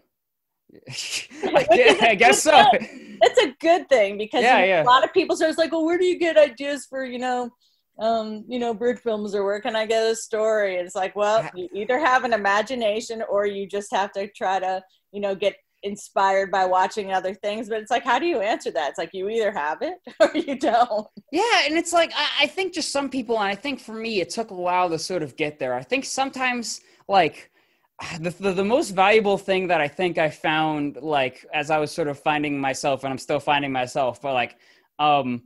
I, 0.89 1.67
guess, 1.71 2.01
I 2.01 2.15
guess 2.15 2.43
so. 2.43 2.65
It's 2.73 3.39
a 3.39 3.53
good 3.59 3.87
thing 3.89 4.17
because 4.17 4.41
Yeah, 4.43 4.59
you 4.59 4.61
know, 4.61 4.67
yeah. 4.67 4.83
a 4.83 4.85
lot 4.85 5.03
of 5.03 5.13
people 5.13 5.41
are 5.41 5.53
like, 5.53 5.71
"Well, 5.71 5.85
where 5.85 5.97
do 5.99 6.05
you 6.05 6.17
get 6.17 6.37
ideas 6.37 6.87
for 6.89 7.05
you 7.05 7.19
know, 7.19 7.51
um, 7.99 8.43
you 8.47 8.57
know, 8.57 8.73
bird 8.73 8.99
films 8.99 9.35
or 9.35 9.43
where 9.45 9.61
can 9.61 9.75
I 9.75 9.85
get 9.85 10.03
a 10.03 10.15
story?" 10.15 10.77
And 10.77 10.85
it's 10.87 10.95
like, 10.95 11.15
well, 11.15 11.47
you 11.53 11.69
either 11.73 11.99
have 11.99 12.23
an 12.23 12.33
imagination 12.33 13.23
or 13.29 13.45
you 13.45 13.67
just 13.67 13.91
have 13.91 14.11
to 14.13 14.27
try 14.27 14.59
to 14.59 14.81
you 15.11 15.21
know 15.21 15.35
get 15.35 15.55
inspired 15.83 16.51
by 16.51 16.65
watching 16.65 17.11
other 17.11 17.33
things. 17.33 17.69
But 17.69 17.81
it's 17.81 17.91
like, 17.91 18.03
how 18.03 18.19
do 18.19 18.25
you 18.25 18.39
answer 18.39 18.71
that? 18.71 18.89
It's 18.89 18.97
like 18.97 19.11
you 19.13 19.29
either 19.29 19.51
have 19.51 19.81
it 19.81 19.95
or 20.19 20.31
you 20.33 20.57
don't. 20.57 21.07
Yeah, 21.31 21.65
and 21.65 21.77
it's 21.77 21.93
like 21.93 22.11
I, 22.15 22.43
I 22.43 22.47
think 22.47 22.73
just 22.73 22.91
some 22.91 23.09
people, 23.09 23.37
and 23.39 23.47
I 23.47 23.55
think 23.55 23.79
for 23.79 23.93
me, 23.93 24.21
it 24.21 24.29
took 24.29 24.51
a 24.51 24.55
while 24.55 24.89
to 24.89 24.99
sort 24.99 25.23
of 25.23 25.35
get 25.35 25.59
there. 25.59 25.73
I 25.73 25.83
think 25.83 26.05
sometimes 26.05 26.81
like 27.07 27.51
the, 28.19 28.29
the 28.29 28.51
the 28.53 28.65
most 28.65 28.91
valuable 28.91 29.37
thing 29.37 29.67
that 29.67 29.81
I 29.81 29.87
think 29.87 30.17
I 30.17 30.29
found 30.29 30.97
like 31.01 31.45
as 31.53 31.69
I 31.69 31.77
was 31.77 31.91
sort 31.91 32.07
of 32.07 32.19
finding 32.19 32.59
myself, 32.59 33.03
and 33.03 33.11
I'm 33.11 33.19
still 33.19 33.39
finding 33.39 33.71
myself, 33.71 34.21
but 34.21 34.33
like 34.33 34.57
um 34.99 35.43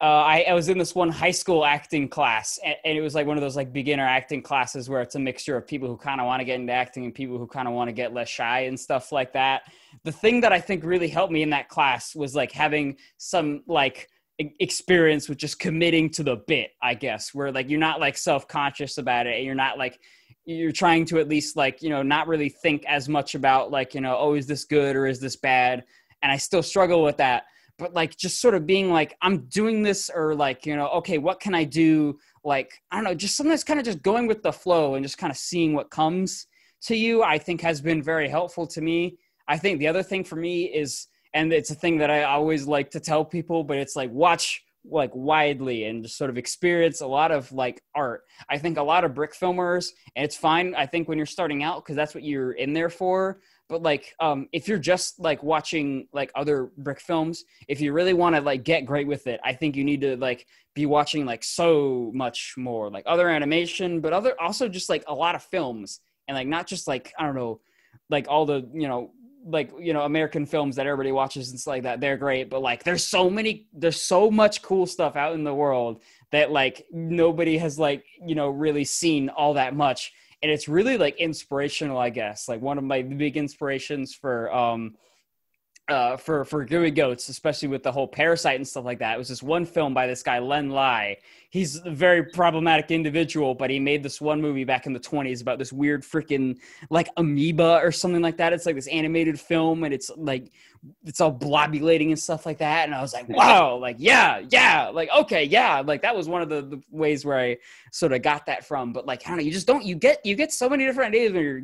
uh, 0.00 0.04
I, 0.04 0.44
I 0.48 0.52
was 0.52 0.68
in 0.68 0.76
this 0.76 0.94
one 0.94 1.08
high 1.08 1.30
school 1.30 1.64
acting 1.64 2.08
class, 2.08 2.58
and, 2.62 2.76
and 2.84 2.98
it 2.98 3.00
was 3.00 3.14
like 3.14 3.26
one 3.26 3.38
of 3.38 3.40
those 3.40 3.56
like 3.56 3.72
beginner 3.72 4.04
acting 4.04 4.42
classes 4.42 4.90
where 4.90 5.00
it's 5.00 5.14
a 5.14 5.18
mixture 5.18 5.56
of 5.56 5.66
people 5.66 5.88
who 5.88 5.96
kind 5.96 6.20
of 6.20 6.26
want 6.26 6.40
to 6.40 6.44
get 6.44 6.60
into 6.60 6.72
acting 6.72 7.06
and 7.06 7.14
people 7.14 7.38
who 7.38 7.46
kind 7.46 7.66
of 7.66 7.72
want 7.72 7.88
to 7.88 7.92
get 7.92 8.12
less 8.12 8.28
shy 8.28 8.60
and 8.60 8.78
stuff 8.78 9.10
like 9.10 9.32
that. 9.32 9.62
The 10.04 10.12
thing 10.12 10.42
that 10.42 10.52
I 10.52 10.60
think 10.60 10.84
really 10.84 11.08
helped 11.08 11.32
me 11.32 11.42
in 11.42 11.50
that 11.50 11.70
class 11.70 12.14
was 12.14 12.34
like 12.34 12.52
having 12.52 12.98
some 13.16 13.62
like 13.66 14.10
experience 14.38 15.30
with 15.30 15.38
just 15.38 15.58
committing 15.58 16.10
to 16.10 16.22
the 16.22 16.36
bit, 16.36 16.72
I 16.82 16.92
guess, 16.92 17.34
where 17.34 17.50
like 17.50 17.70
you're 17.70 17.80
not 17.80 17.98
like 17.98 18.18
self 18.18 18.46
conscious 18.46 18.98
about 18.98 19.26
it, 19.26 19.36
and 19.36 19.46
you're 19.46 19.54
not 19.54 19.78
like 19.78 19.98
you're 20.44 20.72
trying 20.72 21.06
to 21.06 21.18
at 21.20 21.28
least 21.28 21.56
like 21.56 21.80
you 21.80 21.88
know 21.88 22.02
not 22.02 22.28
really 22.28 22.50
think 22.50 22.84
as 22.86 23.08
much 23.08 23.34
about 23.34 23.70
like 23.70 23.94
you 23.94 24.02
know 24.02 24.16
oh 24.18 24.34
is 24.34 24.46
this 24.46 24.64
good 24.64 24.94
or 24.94 25.06
is 25.06 25.20
this 25.20 25.36
bad, 25.36 25.84
and 26.22 26.30
I 26.30 26.36
still 26.36 26.62
struggle 26.62 27.02
with 27.02 27.16
that 27.16 27.44
but 27.78 27.94
like 27.94 28.16
just 28.16 28.40
sort 28.40 28.54
of 28.54 28.66
being 28.66 28.90
like 28.90 29.16
i'm 29.22 29.46
doing 29.46 29.82
this 29.82 30.10
or 30.14 30.34
like 30.34 30.66
you 30.66 30.76
know 30.76 30.88
okay 30.88 31.18
what 31.18 31.40
can 31.40 31.54
i 31.54 31.64
do? 31.64 32.18
Like 32.44 32.80
i 32.90 32.96
don't 32.96 33.04
know 33.04 33.14
just 33.14 33.36
sometimes 33.36 33.64
kind 33.64 33.80
of 33.80 33.86
just 33.86 34.02
going 34.02 34.26
with 34.26 34.42
the 34.42 34.52
flow 34.52 34.94
and 34.94 35.04
just 35.04 35.18
kind 35.18 35.30
of 35.30 35.36
seeing 35.36 35.74
what 35.74 35.90
comes 35.90 36.46
to 36.82 36.96
you 36.96 37.22
i 37.22 37.38
think 37.38 37.60
has 37.60 37.80
been 37.80 38.02
very 38.02 38.28
helpful 38.28 38.66
to 38.68 38.80
me. 38.80 39.18
I 39.48 39.58
think 39.58 39.78
the 39.78 39.86
other 39.86 40.02
thing 40.02 40.24
for 40.24 40.36
me 40.36 40.64
is 40.64 41.06
and 41.34 41.52
it's 41.52 41.70
a 41.70 41.74
thing 41.74 41.98
that 41.98 42.10
i 42.10 42.22
always 42.22 42.66
like 42.66 42.90
to 42.90 43.00
tell 43.00 43.24
people 43.24 43.64
but 43.64 43.78
it's 43.78 43.96
like 43.96 44.10
watch 44.10 44.62
like 44.88 45.10
widely 45.14 45.84
and 45.84 46.04
just 46.04 46.16
sort 46.16 46.30
of 46.30 46.38
experience 46.38 47.00
a 47.00 47.06
lot 47.06 47.32
of 47.32 47.50
like 47.50 47.82
art. 47.96 48.22
I 48.48 48.58
think 48.58 48.78
a 48.78 48.82
lot 48.82 49.02
of 49.02 49.14
brick 49.14 49.34
filmers 49.34 49.90
and 50.14 50.24
it's 50.24 50.36
fine 50.36 50.74
i 50.76 50.86
think 50.86 51.08
when 51.08 51.18
you're 51.18 51.26
starting 51.26 51.62
out 51.64 51.84
because 51.84 51.96
that's 51.96 52.14
what 52.14 52.24
you're 52.24 52.52
in 52.52 52.72
there 52.72 52.90
for 52.90 53.40
but 53.68 53.82
like 53.82 54.14
um 54.20 54.48
if 54.52 54.68
you're 54.68 54.78
just 54.78 55.18
like 55.18 55.42
watching 55.42 56.06
like 56.12 56.30
other 56.34 56.70
brick 56.78 57.00
films 57.00 57.44
if 57.68 57.80
you 57.80 57.92
really 57.92 58.14
want 58.14 58.34
to 58.34 58.40
like 58.40 58.64
get 58.64 58.86
great 58.86 59.06
with 59.06 59.26
it 59.26 59.40
i 59.44 59.52
think 59.52 59.76
you 59.76 59.84
need 59.84 60.00
to 60.00 60.16
like 60.16 60.46
be 60.74 60.86
watching 60.86 61.24
like 61.24 61.42
so 61.42 62.10
much 62.14 62.54
more 62.56 62.90
like 62.90 63.04
other 63.06 63.28
animation 63.28 64.00
but 64.00 64.12
other 64.12 64.34
also 64.40 64.68
just 64.68 64.88
like 64.88 65.04
a 65.08 65.14
lot 65.14 65.34
of 65.34 65.42
films. 65.42 66.00
And 66.28 66.36
like 66.36 66.48
not 66.48 66.66
just 66.66 66.88
like 66.88 67.12
i 67.18 67.24
don't 67.24 67.36
know 67.36 67.60
like 68.10 68.26
all 68.28 68.46
the 68.46 68.68
you 68.74 68.88
know 68.88 69.12
like 69.46 69.70
you 69.78 69.92
know 69.92 70.02
american 70.02 70.44
films 70.44 70.74
that 70.74 70.86
everybody 70.86 71.12
watches 71.12 71.50
and 71.50 71.60
stuff 71.60 71.70
like 71.70 71.82
that 71.84 72.00
they're 72.00 72.16
great 72.16 72.50
but 72.50 72.60
like 72.60 72.82
there's 72.82 73.04
so 73.04 73.30
many 73.30 73.68
there's 73.72 74.00
so 74.00 74.28
much 74.28 74.60
cool 74.60 74.86
stuff 74.86 75.14
out 75.14 75.34
in 75.34 75.44
the 75.44 75.54
world 75.54 76.00
that 76.32 76.50
like 76.50 76.84
nobody 76.90 77.56
has 77.56 77.78
like 77.78 78.04
you 78.26 78.34
know 78.34 78.48
really 78.48 78.84
seen 78.84 79.28
all 79.28 79.54
that 79.54 79.74
much 79.74 80.12
and 80.42 80.50
it's 80.50 80.68
really 80.68 80.98
like 80.98 81.16
inspirational 81.18 81.98
i 81.98 82.10
guess 82.10 82.48
like 82.48 82.60
one 82.60 82.78
of 82.78 82.84
my 82.84 83.02
big 83.02 83.36
inspirations 83.36 84.14
for 84.14 84.52
um 84.54 84.94
uh, 85.88 86.16
for 86.16 86.44
for 86.44 86.64
Gooey 86.64 86.90
Goats, 86.90 87.28
especially 87.28 87.68
with 87.68 87.82
the 87.82 87.92
whole 87.92 88.08
parasite 88.08 88.56
and 88.56 88.66
stuff 88.66 88.84
like 88.84 88.98
that. 88.98 89.14
It 89.14 89.18
was 89.18 89.28
this 89.28 89.42
one 89.42 89.64
film 89.64 89.94
by 89.94 90.06
this 90.06 90.22
guy 90.22 90.40
Len 90.40 90.70
Lye. 90.70 91.16
He's 91.50 91.76
a 91.84 91.90
very 91.90 92.24
problematic 92.24 92.90
individual, 92.90 93.54
but 93.54 93.70
he 93.70 93.78
made 93.78 94.02
this 94.02 94.20
one 94.20 94.40
movie 94.40 94.64
back 94.64 94.86
in 94.86 94.92
the 94.92 94.98
twenties 94.98 95.40
about 95.40 95.58
this 95.60 95.72
weird 95.72 96.02
freaking 96.02 96.58
like 96.90 97.08
amoeba 97.16 97.80
or 97.82 97.92
something 97.92 98.20
like 98.20 98.36
that. 98.38 98.52
It's 98.52 98.66
like 98.66 98.74
this 98.74 98.88
animated 98.88 99.38
film, 99.38 99.84
and 99.84 99.94
it's 99.94 100.10
like 100.16 100.50
it's 101.04 101.20
all 101.20 101.32
blobulating 101.32 102.08
and 102.08 102.18
stuff 102.18 102.46
like 102.46 102.58
that. 102.58 102.86
And 102.86 102.94
I 102.94 103.00
was 103.00 103.12
like, 103.12 103.28
wow, 103.30 103.76
like 103.76 103.96
yeah, 104.00 104.42
yeah, 104.50 104.88
like 104.88 105.08
okay, 105.16 105.44
yeah, 105.44 105.82
like 105.86 106.02
that 106.02 106.16
was 106.16 106.28
one 106.28 106.42
of 106.42 106.48
the, 106.48 106.62
the 106.62 106.82
ways 106.90 107.24
where 107.24 107.38
I 107.38 107.58
sort 107.92 108.12
of 108.12 108.22
got 108.22 108.46
that 108.46 108.66
from. 108.66 108.92
But 108.92 109.06
like 109.06 109.22
I 109.24 109.28
don't 109.28 109.38
know, 109.38 109.44
you 109.44 109.52
just 109.52 109.68
don't 109.68 109.84
you 109.84 109.94
get 109.94 110.18
you 110.24 110.34
get 110.34 110.52
so 110.52 110.68
many 110.68 110.84
different 110.84 111.14
ideas 111.14 111.32
when 111.32 111.42
you're 111.42 111.62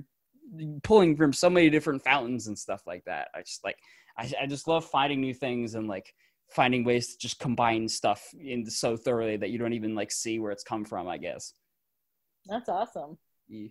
pulling 0.82 1.16
from 1.16 1.32
so 1.32 1.48
many 1.50 1.70
different 1.70 2.02
fountains 2.02 2.46
and 2.46 2.56
stuff 2.58 2.82
like 2.86 3.04
that. 3.04 3.28
I 3.34 3.40
just 3.40 3.64
like 3.64 3.78
I, 4.18 4.30
I 4.42 4.46
just 4.46 4.68
love 4.68 4.84
finding 4.84 5.20
new 5.20 5.34
things 5.34 5.74
and 5.74 5.88
like 5.88 6.14
finding 6.50 6.84
ways 6.84 7.12
to 7.12 7.18
just 7.18 7.38
combine 7.38 7.88
stuff 7.88 8.22
in 8.38 8.66
so 8.66 8.96
thoroughly 8.96 9.36
that 9.38 9.50
you 9.50 9.58
don't 9.58 9.72
even 9.72 9.94
like 9.94 10.12
see 10.12 10.38
where 10.38 10.52
it's 10.52 10.64
come 10.64 10.84
from. 10.84 11.08
I 11.08 11.18
guess. 11.18 11.54
That's 12.46 12.68
awesome. 12.68 13.18
Yeah. 13.48 13.68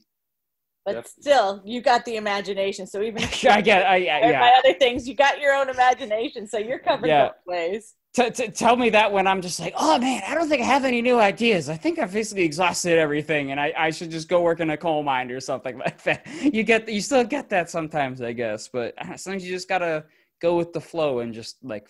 But 0.84 1.08
still, 1.08 1.62
you 1.64 1.82
got 1.82 2.06
the 2.06 2.16
imagination. 2.16 2.88
So 2.88 3.02
even 3.04 3.22
if 3.22 3.46
I 3.50 3.62
get. 3.62 3.86
I, 3.86 3.96
I, 3.96 3.98
yeah. 3.98 4.40
by 4.40 4.54
other 4.58 4.78
things, 4.80 5.08
you 5.08 5.14
got 5.16 5.40
your 5.40 5.54
own 5.54 5.70
imagination. 5.70 6.48
So 6.48 6.58
you're 6.58 6.80
covered 6.80 7.08
Yeah. 7.08 7.28
both 7.28 7.36
ways. 7.46 7.96
T- 8.14 8.30
t- 8.32 8.48
tell 8.50 8.76
me 8.76 8.90
that 8.90 9.14
when 9.14 9.26
I'm 9.26 9.42
just 9.42 9.58
like, 9.60 9.74
oh 9.78 9.98
man, 9.98 10.22
I 10.28 10.34
don't 10.36 10.50
think 10.50 10.62
I 10.62 10.66
have 10.66 10.84
any 10.84 11.02
new 11.02 11.18
ideas. 11.18 11.70
I 11.70 11.78
think 11.78 11.98
I've 11.98 12.12
basically 12.12 12.44
exhausted 12.44 12.98
everything, 12.98 13.52
and 13.52 13.60
I, 13.60 13.74
I 13.78 13.90
should 13.92 14.12
just 14.12 14.28
go 14.28 14.42
work 14.42 14.60
in 14.60 14.70
a 14.72 14.76
coal 14.76 15.02
mine 15.02 15.32
or 15.32 15.40
something 15.40 15.78
like 15.86 16.04
that. 16.04 16.28
You 16.42 16.64
get, 16.64 16.90
you 16.90 17.00
still 17.00 17.24
get 17.24 17.48
that 17.52 17.70
sometimes, 17.70 18.22
I 18.22 18.34
guess, 18.34 18.68
but 18.68 18.96
uh, 18.98 19.16
sometimes 19.16 19.46
you 19.46 19.54
just 19.54 19.70
gotta 19.70 20.04
go 20.42 20.58
with 20.58 20.74
the 20.74 20.82
flow 20.82 21.20
and 21.20 21.34
just 21.34 21.58
like 21.64 21.88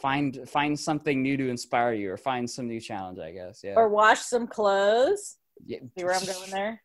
find 0.00 0.38
find 0.48 0.78
something 0.78 1.22
new 1.22 1.36
to 1.36 1.48
inspire 1.48 1.92
you, 1.94 2.12
or 2.12 2.16
find 2.16 2.48
some 2.48 2.66
new 2.68 2.80
challenge. 2.80 3.18
I 3.18 3.32
guess, 3.32 3.60
yeah. 3.64 3.74
Or 3.76 3.88
wash 3.88 4.20
some 4.20 4.46
clothes. 4.46 5.36
yeah. 5.64 5.78
See 5.96 6.04
where 6.04 6.14
I'm 6.14 6.24
going 6.26 6.50
there? 6.50 6.82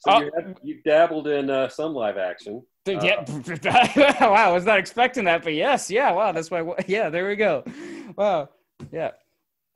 So 0.00 0.12
Oh. 0.12 0.20
you 0.20 0.30
have, 0.36 0.84
dabbled 0.84 1.26
in 1.28 1.50
uh, 1.50 1.68
some 1.68 1.92
live 1.92 2.16
action. 2.16 2.62
Dude, 2.84 3.02
yeah. 3.02 3.24
wow, 4.20 4.32
I 4.32 4.52
was 4.52 4.64
not 4.64 4.78
expecting 4.78 5.24
that, 5.24 5.42
but 5.42 5.54
yes, 5.54 5.90
yeah. 5.90 6.12
Wow, 6.12 6.32
that's 6.32 6.50
why. 6.50 6.62
Yeah, 6.86 7.08
there 7.10 7.26
we 7.28 7.36
go. 7.36 7.64
Wow, 8.16 8.50
yeah. 8.92 9.12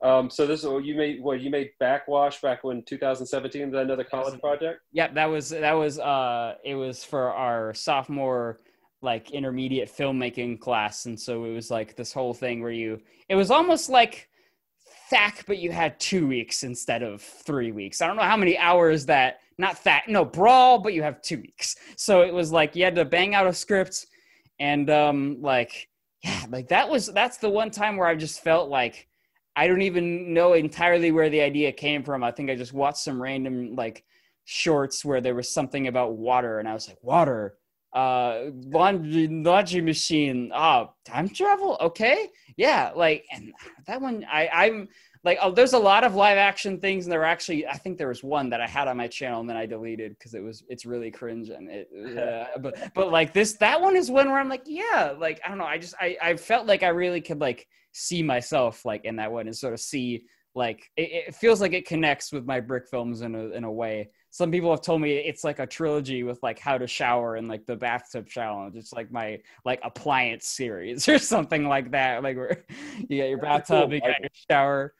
Um, 0.03 0.29
so 0.29 0.45
this 0.45 0.63
oh, 0.63 0.77
you 0.77 0.95
made 0.95 1.21
what 1.21 1.41
you 1.41 1.49
made 1.49 1.71
backwash 1.79 2.39
back 2.41 2.63
when 2.63 2.83
2017 2.85 3.71
was 3.71 3.81
another 3.81 4.03
college 4.03 4.39
project? 4.39 4.81
Yeah, 4.91 5.07
that 5.13 5.25
was 5.25 5.49
that 5.49 5.73
was 5.73 5.97
uh 5.99 6.55
it 6.63 6.75
was 6.75 7.03
for 7.03 7.31
our 7.33 7.73
sophomore 7.73 8.59
like 9.01 9.31
intermediate 9.31 9.95
filmmaking 9.95 10.59
class 10.59 11.05
and 11.05 11.19
so 11.19 11.45
it 11.45 11.53
was 11.53 11.69
like 11.69 11.95
this 11.95 12.11
whole 12.11 12.33
thing 12.33 12.61
where 12.61 12.71
you 12.71 12.99
it 13.29 13.35
was 13.35 13.51
almost 13.51 13.89
like 13.89 14.27
thack, 15.09 15.43
but 15.47 15.57
you 15.57 15.71
had 15.71 15.99
two 15.99 16.27
weeks 16.27 16.63
instead 16.63 17.03
of 17.03 17.21
three 17.21 17.71
weeks. 17.71 18.01
I 18.01 18.07
don't 18.07 18.15
know 18.15 18.23
how 18.23 18.37
many 18.37 18.57
hours 18.57 19.05
that 19.07 19.39
not 19.57 19.77
thack, 19.79 20.07
no 20.07 20.23
brawl, 20.23 20.79
but 20.79 20.93
you 20.93 21.03
have 21.03 21.21
two 21.21 21.37
weeks. 21.37 21.75
So 21.95 22.21
it 22.21 22.33
was 22.33 22.51
like 22.51 22.75
you 22.75 22.83
had 22.83 22.95
to 22.95 23.05
bang 23.05 23.33
out 23.33 23.47
a 23.47 23.53
script, 23.53 24.05
and 24.59 24.89
um, 24.89 25.37
like 25.41 25.89
yeah, 26.23 26.45
like 26.49 26.67
that 26.69 26.89
was 26.89 27.07
that's 27.07 27.37
the 27.37 27.49
one 27.49 27.71
time 27.71 27.97
where 27.97 28.07
I 28.07 28.15
just 28.15 28.43
felt 28.43 28.69
like 28.69 29.07
I 29.55 29.67
don't 29.67 29.81
even 29.81 30.33
know 30.33 30.53
entirely 30.53 31.11
where 31.11 31.29
the 31.29 31.41
idea 31.41 31.71
came 31.71 32.03
from. 32.03 32.23
I 32.23 32.31
think 32.31 32.49
I 32.49 32.55
just 32.55 32.73
watched 32.73 32.99
some 32.99 33.21
random 33.21 33.75
like 33.75 34.03
shorts 34.45 35.03
where 35.03 35.21
there 35.21 35.35
was 35.35 35.49
something 35.49 35.87
about 35.87 36.13
water, 36.13 36.59
and 36.59 36.67
I 36.67 36.73
was 36.73 36.87
like, 36.87 37.01
water 37.01 37.55
uh 37.93 38.45
laundry 38.65 39.27
laundry 39.27 39.81
machine. 39.81 40.51
Ah 40.53 40.89
time 41.05 41.29
travel? 41.29 41.77
Okay. 41.81 42.29
Yeah 42.55 42.91
like 42.95 43.25
and 43.31 43.53
that 43.85 44.01
one 44.01 44.25
i 44.31 44.47
i'm 44.47 44.87
like 45.23 45.37
oh 45.41 45.51
there's 45.51 45.73
a 45.73 45.79
lot 45.79 46.03
of 46.03 46.15
live 46.15 46.37
action 46.37 46.79
things 46.79 47.05
and 47.05 47.11
there 47.11 47.19
were 47.19 47.25
actually 47.25 47.67
i 47.67 47.77
think 47.77 47.97
there 47.97 48.07
was 48.07 48.23
one 48.23 48.49
that 48.49 48.61
i 48.61 48.67
had 48.67 48.87
on 48.87 48.97
my 48.97 49.07
channel 49.07 49.39
and 49.39 49.49
then 49.49 49.57
i 49.57 49.65
deleted 49.65 50.17
because 50.17 50.33
it 50.33 50.41
was 50.41 50.63
it's 50.69 50.85
really 50.85 51.11
cringe 51.11 51.49
and 51.49 51.69
it 51.69 51.87
uh, 52.17 52.57
but 52.59 52.93
but 52.93 53.11
like 53.11 53.33
this 53.33 53.53
that 53.53 53.79
one 53.79 53.95
is 53.95 54.09
one 54.09 54.29
where 54.29 54.39
i'm 54.39 54.49
like 54.49 54.63
yeah 54.65 55.13
like 55.19 55.39
i 55.45 55.49
don't 55.49 55.57
know 55.57 55.65
i 55.65 55.77
just 55.77 55.95
i 55.99 56.17
i 56.21 56.35
felt 56.35 56.65
like 56.65 56.83
i 56.83 56.87
really 56.87 57.21
could 57.21 57.39
like 57.39 57.67
see 57.91 58.23
myself 58.23 58.85
like 58.85 59.05
in 59.05 59.17
that 59.17 59.31
one 59.31 59.47
and 59.47 59.55
sort 59.55 59.73
of 59.73 59.79
see 59.79 60.23
like 60.57 60.89
it, 60.97 61.27
it 61.27 61.35
feels 61.35 61.61
like 61.61 61.73
it 61.73 61.87
connects 61.87 62.33
with 62.33 62.45
my 62.45 62.59
brick 62.59 62.87
films 62.89 63.21
in 63.21 63.35
a 63.35 63.49
in 63.51 63.63
a 63.63 63.71
way 63.71 64.09
some 64.37 64.51
people 64.51 64.69
have 64.69 64.81
told 64.81 65.01
me 65.01 65.13
it's 65.13 65.43
like 65.43 65.57
a 65.57 65.65
trilogy 65.65 66.21
with 66.21 66.41
like 66.43 66.59
how 66.59 66.77
to 66.77 66.85
shower 66.85 67.37
and 67.37 67.47
like 67.47 67.65
the 67.65 67.75
bathtub 67.75 68.27
challenge. 68.27 68.75
It's 68.75 68.93
like 68.93 69.11
my 69.11 69.39
like 69.65 69.79
appliance 69.83 70.47
series 70.47 71.07
or 71.09 71.17
something 71.17 71.67
like 71.67 71.89
that. 71.91 72.21
Like 72.21 72.37
where 72.37 72.63
you 73.09 73.19
got 73.19 73.29
your 73.29 73.39
bathtub, 73.39 73.89
cool 73.89 73.93
you 73.95 74.01
got 74.01 74.19
your 74.19 74.29
shower. 74.47 74.93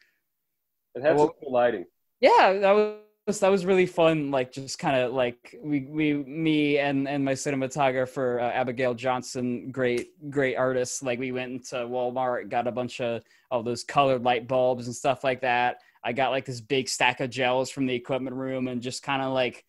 It 0.95 1.03
has 1.03 1.17
well, 1.17 1.35
cool 1.39 1.51
lighting. 1.51 1.85
Yeah, 2.19 2.53
that 2.53 2.71
was 2.71 2.95
that 3.27 3.49
was 3.49 3.65
really 3.65 3.85
fun. 3.85 4.31
Like 4.31 4.51
just 4.51 4.79
kind 4.79 4.95
of 4.95 5.13
like 5.13 5.59
we 5.61 5.81
we 5.81 6.13
me 6.13 6.79
and 6.79 7.07
and 7.07 7.23
my 7.23 7.33
cinematographer 7.33 8.41
uh, 8.41 8.51
Abigail 8.53 8.93
Johnson, 8.93 9.71
great 9.71 10.29
great 10.29 10.55
artist. 10.55 11.03
Like 11.03 11.19
we 11.19 11.31
went 11.31 11.51
into 11.51 11.75
Walmart, 11.75 12.49
got 12.49 12.67
a 12.67 12.71
bunch 12.71 13.01
of 13.01 13.23
all 13.51 13.63
those 13.63 13.83
colored 13.83 14.23
light 14.23 14.47
bulbs 14.47 14.87
and 14.87 14.95
stuff 14.95 15.23
like 15.23 15.41
that 15.41 15.81
I 16.07 16.13
got 16.13 16.31
like 16.31 16.45
this 16.45 16.61
big 16.61 16.87
stack 16.87 17.19
of 17.19 17.29
gels 17.29 17.69
from 17.69 17.85
the 17.85 17.93
equipment 17.93 18.35
room 18.35 18.69
and 18.69 18.81
just 18.81 19.03
kind 19.03 19.21
of 19.21 19.33
like 19.33 19.65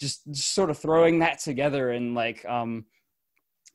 just, 0.00 0.26
just, 0.32 0.54
sort 0.54 0.70
of 0.70 0.78
throwing 0.78 1.18
that 1.18 1.38
together 1.38 1.90
and 1.90 2.14
like 2.14 2.44
um 2.46 2.86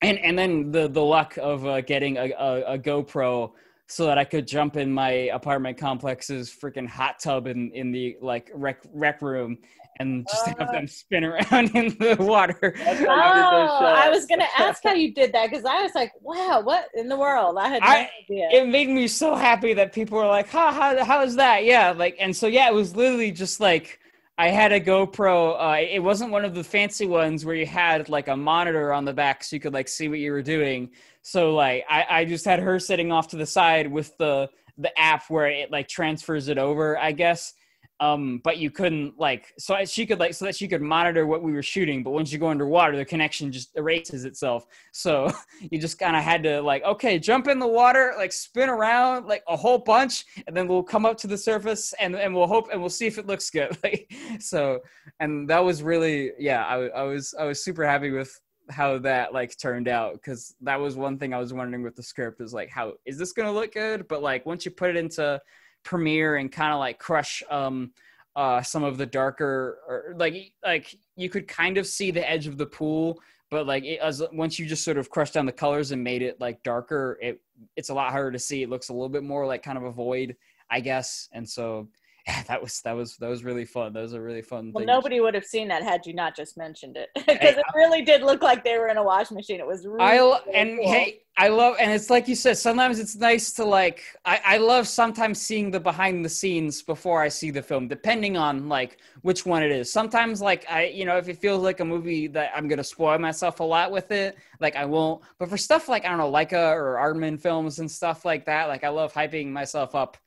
and 0.02 0.18
and 0.20 0.38
then 0.38 0.72
the 0.72 0.88
the 0.88 1.04
luck 1.04 1.38
of 1.38 1.66
uh, 1.66 1.82
getting 1.82 2.18
a, 2.18 2.32
a, 2.32 2.74
a 2.74 2.80
GoPro 2.80 3.52
so 3.88 4.06
that 4.06 4.18
I 4.18 4.26
could 4.26 4.48
jump 4.48 4.76
in 4.76 4.92
my 4.92 5.10
apartment 5.10 5.78
complex's 5.78 6.50
freaking 6.50 6.88
hot 6.88 7.20
tub 7.20 7.48
in 7.48 7.72
in 7.72 7.92
the 7.92 8.18
like 8.22 8.52
rec 8.54 8.82
rec 8.94 9.22
room 9.22 9.58
and 10.00 10.28
just 10.30 10.48
uh, 10.48 10.54
have 10.60 10.72
them 10.72 10.88
spin 10.88 11.24
around 11.24 11.76
in 11.76 11.98
the 11.98 12.16
water. 12.20 12.76
Oh, 12.86 13.86
I 13.86 14.10
was 14.10 14.26
gonna 14.26 14.48
ask 14.58 14.84
how 14.84 14.94
you 14.94 15.14
did 15.14 15.32
that 15.34 15.50
because 15.50 15.66
I 15.66 15.82
was 15.82 15.96
like, 15.96 16.12
wow, 16.22 16.62
what 16.64 16.90
in 16.96 17.08
the 17.08 17.18
world? 17.18 17.58
I 17.58 17.70
had 17.70 17.82
no 17.82 17.88
I, 17.88 18.10
idea. 18.24 18.50
It 18.52 18.68
made 18.68 18.90
me 18.90 19.08
so 19.08 19.36
happy 19.36 19.74
that 19.74 19.94
people 19.94 20.18
were 20.18 20.28
like, 20.28 20.50
ha, 20.50 20.72
how 20.72 21.04
how 21.04 21.24
is 21.24 21.36
that? 21.36 21.64
Yeah, 21.64 21.92
like, 21.92 22.16
and 22.20 22.36
so 22.36 22.48
yeah, 22.48 22.68
it 22.68 22.74
was 22.74 22.96
literally 22.96 23.32
just 23.32 23.60
like. 23.60 24.00
I 24.38 24.50
had 24.50 24.72
a 24.72 24.80
GoPro. 24.80 25.56
Uh, 25.60 25.82
it 25.90 26.00
wasn't 26.00 26.32
one 26.32 26.46
of 26.46 26.54
the 26.54 26.64
fancy 26.64 27.08
ones 27.08 27.44
where 27.44 27.56
you 27.56 27.66
had 27.66 28.08
like 28.08 28.28
a 28.28 28.38
monitor 28.38 28.94
on 28.94 29.04
the 29.04 29.14
back 29.14 29.44
so 29.44 29.56
you 29.56 29.60
could 29.60 29.74
like 29.74 29.88
see 29.88 30.08
what 30.10 30.20
you 30.20 30.32
were 30.32 30.44
doing. 30.44 30.92
So 31.24 31.56
like 31.56 31.86
I, 31.90 32.06
I 32.10 32.26
just 32.26 32.46
had 32.46 32.60
her 32.60 32.80
sitting 32.80 33.12
off 33.12 33.30
to 33.30 33.38
the 33.38 33.46
side 33.46 33.92
with 33.92 34.16
the 34.18 34.50
the 34.78 34.98
app 35.00 35.28
where 35.30 35.48
it 35.48 35.72
like 35.72 35.88
transfers 35.88 36.50
it 36.50 36.60
over, 36.60 37.00
I 37.00 37.12
guess 37.12 37.54
um 38.00 38.40
but 38.44 38.58
you 38.58 38.70
couldn't 38.70 39.18
like 39.18 39.54
so 39.58 39.76
she 39.86 40.06
could 40.06 40.20
like 40.20 40.34
so 40.34 40.46
that 40.46 40.56
she 40.56 40.68
could 40.68 40.82
monitor 40.82 41.26
what 41.26 41.42
we 41.42 41.52
were 41.52 41.64
shooting 41.64 42.04
but 42.04 42.12
once 42.12 42.32
you 42.32 42.38
go 42.38 42.48
underwater 42.48 42.96
the 42.96 43.06
connection 43.06 43.52
just 43.52 43.76
erases 43.76 44.26
itself. 44.26 44.66
So 44.92 45.32
you 45.72 45.80
just 45.80 45.98
kind 45.98 46.16
of 46.16 46.24
had 46.24 46.44
to 46.44 46.62
like 46.62 46.84
okay 46.84 47.18
jump 47.18 47.48
in 47.48 47.60
the 47.60 47.68
water 47.68 48.14
like 48.18 48.32
spin 48.32 48.70
around 48.70 49.26
like 49.26 49.44
a 49.48 49.56
whole 49.56 49.80
bunch 49.80 50.26
and 50.46 50.56
then 50.56 50.68
we'll 50.68 50.84
come 50.84 51.06
up 51.06 51.18
to 51.18 51.28
the 51.28 51.38
surface 51.38 51.94
and 52.00 52.16
and 52.16 52.34
we'll 52.36 52.48
hope 52.48 52.70
and 52.72 52.80
we'll 52.80 52.90
see 52.90 53.08
if 53.08 53.18
it 53.18 53.28
looks 53.28 53.50
good 53.50 53.76
like 53.84 54.12
so 54.40 54.80
and 55.20 55.50
that 55.50 55.64
was 55.64 55.82
really 55.82 56.32
yeah 56.38 56.66
i, 56.66 56.88
I 56.88 57.04
was 57.04 57.34
i 57.40 57.46
was 57.46 57.64
super 57.64 57.86
happy 57.86 58.12
with 58.12 58.40
how 58.70 58.98
that 58.98 59.34
like 59.34 59.58
turned 59.58 59.88
out 59.88 60.14
because 60.14 60.54
that 60.62 60.80
was 60.80 60.98
one 60.98 61.18
thing 61.18 61.34
i 61.34 61.40
was 61.40 61.54
wondering 61.54 61.84
with 61.84 61.96
the 61.96 62.04
script 62.04 62.42
is 62.42 62.54
like 62.54 62.70
how 62.70 62.94
is 63.06 63.18
this 63.18 63.32
gonna 63.32 63.52
look 63.52 63.74
good? 63.74 64.08
But 64.08 64.22
like 64.22 64.46
once 64.46 64.66
you 64.66 64.72
put 64.72 64.90
it 64.90 64.96
into 64.96 65.42
premiere 65.84 66.38
and 66.38 66.52
kind 66.52 66.74
of 66.74 66.80
like 66.80 67.00
crush 67.00 67.44
um 67.50 67.92
uh 68.36 68.62
some 68.62 68.84
of 68.84 68.98
the 68.98 69.06
darker 69.06 69.80
or 69.88 70.16
like 70.18 70.54
like 70.64 70.96
you 71.16 71.30
could 71.30 71.48
kind 71.48 71.78
of 71.78 71.88
see 71.88 72.12
the 72.12 72.30
edge 72.30 72.48
of 72.48 72.58
the 72.58 72.66
pool 72.66 73.20
but 73.50 73.66
like 73.66 73.84
it, 73.86 74.00
as 74.00 74.22
once 74.34 74.60
you 74.60 74.66
just 74.66 74.84
sort 74.84 74.98
of 74.98 75.10
crushed 75.10 75.34
down 75.34 75.46
the 75.46 75.52
colors 75.52 75.92
and 75.92 76.04
made 76.04 76.22
it 76.22 76.40
like 76.40 76.62
darker 76.64 77.18
it 77.22 77.42
it's 77.76 77.90
a 77.90 77.94
lot 77.94 78.12
harder 78.12 78.32
to 78.32 78.38
see. 78.38 78.62
It 78.62 78.70
looks 78.70 78.90
a 78.90 78.94
little 78.94 79.10
bit 79.10 79.24
more 79.24 79.48
like 79.48 79.64
kind 79.64 79.78
of 79.78 79.84
a 79.84 79.92
void 79.92 80.36
i 80.70 80.80
guess 80.80 81.30
and 81.32 81.48
so 81.48 81.88
that 82.48 82.62
was 82.62 82.82
that 82.82 82.92
was 82.92 83.16
that 83.18 83.30
was 83.30 83.44
really 83.44 83.64
fun. 83.64 83.94
That 83.94 84.02
was 84.02 84.14
a 84.14 84.20
really 84.20 84.42
fun. 84.42 84.72
Well, 84.74 84.86
nobody 84.86 85.22
would 85.22 85.34
have 85.34 85.46
seen 85.46 85.70
that 85.70 85.84
had 85.84 86.06
you 86.06 86.14
not 86.14 86.36
just 86.36 86.58
mentioned 86.58 86.98
it, 86.98 87.10
because 87.16 87.38
hey, 87.40 87.50
it 87.52 87.66
really 87.74 88.02
did 88.02 88.22
look 88.22 88.42
like 88.42 88.64
they 88.64 88.78
were 88.78 88.90
in 88.90 88.98
a 88.98 89.04
wash 89.04 89.32
machine. 89.32 89.60
It 89.60 89.68
was 89.68 89.86
really. 89.86 90.02
I 90.02 90.18
really 90.18 90.40
and 90.54 90.78
cool. 90.78 90.92
hey, 90.92 91.22
I 91.38 91.48
love 91.48 91.76
and 91.80 91.90
it's 91.90 92.10
like 92.10 92.28
you 92.28 92.36
said. 92.36 92.58
Sometimes 92.58 93.00
it's 93.00 93.16
nice 93.16 93.54
to 93.54 93.64
like. 93.64 94.04
I 94.26 94.42
I 94.44 94.58
love 94.58 94.88
sometimes 94.88 95.40
seeing 95.40 95.72
the 95.72 95.80
behind 95.80 96.26
the 96.26 96.30
scenes 96.30 96.82
before 96.82 97.22
I 97.22 97.30
see 97.30 97.50
the 97.50 97.62
film, 97.62 97.88
depending 97.88 98.36
on 98.36 98.68
like 98.68 98.98
which 99.22 99.46
one 99.46 99.64
it 99.64 99.72
is. 99.72 99.92
Sometimes 99.92 100.42
like 100.42 100.66
I 100.70 100.88
you 100.88 101.06
know 101.06 101.18
if 101.18 101.30
it 101.30 101.38
feels 101.38 101.64
like 101.64 101.80
a 101.80 101.86
movie 101.86 102.28
that 102.28 102.52
I'm 102.54 102.68
gonna 102.68 102.84
spoil 102.84 103.18
myself 103.20 103.62
a 103.62 103.64
lot 103.64 103.90
with 103.90 104.12
it, 104.12 104.36
like 104.60 104.76
I 104.76 104.84
won't. 104.84 105.22
But 105.40 105.50
for 105.50 105.58
stuff 105.58 105.88
like 105.88 106.04
I 106.04 106.10
don't 106.10 106.18
know 106.18 106.32
Laika 106.32 106.74
or 106.74 106.96
Aardman 106.96 107.40
films 107.40 107.80
and 107.80 107.90
stuff 107.90 108.26
like 108.26 108.46
that, 108.46 108.68
like 108.68 108.84
I 108.84 108.90
love 108.90 109.14
hyping 109.14 109.48
myself 109.48 109.96
up 109.96 110.18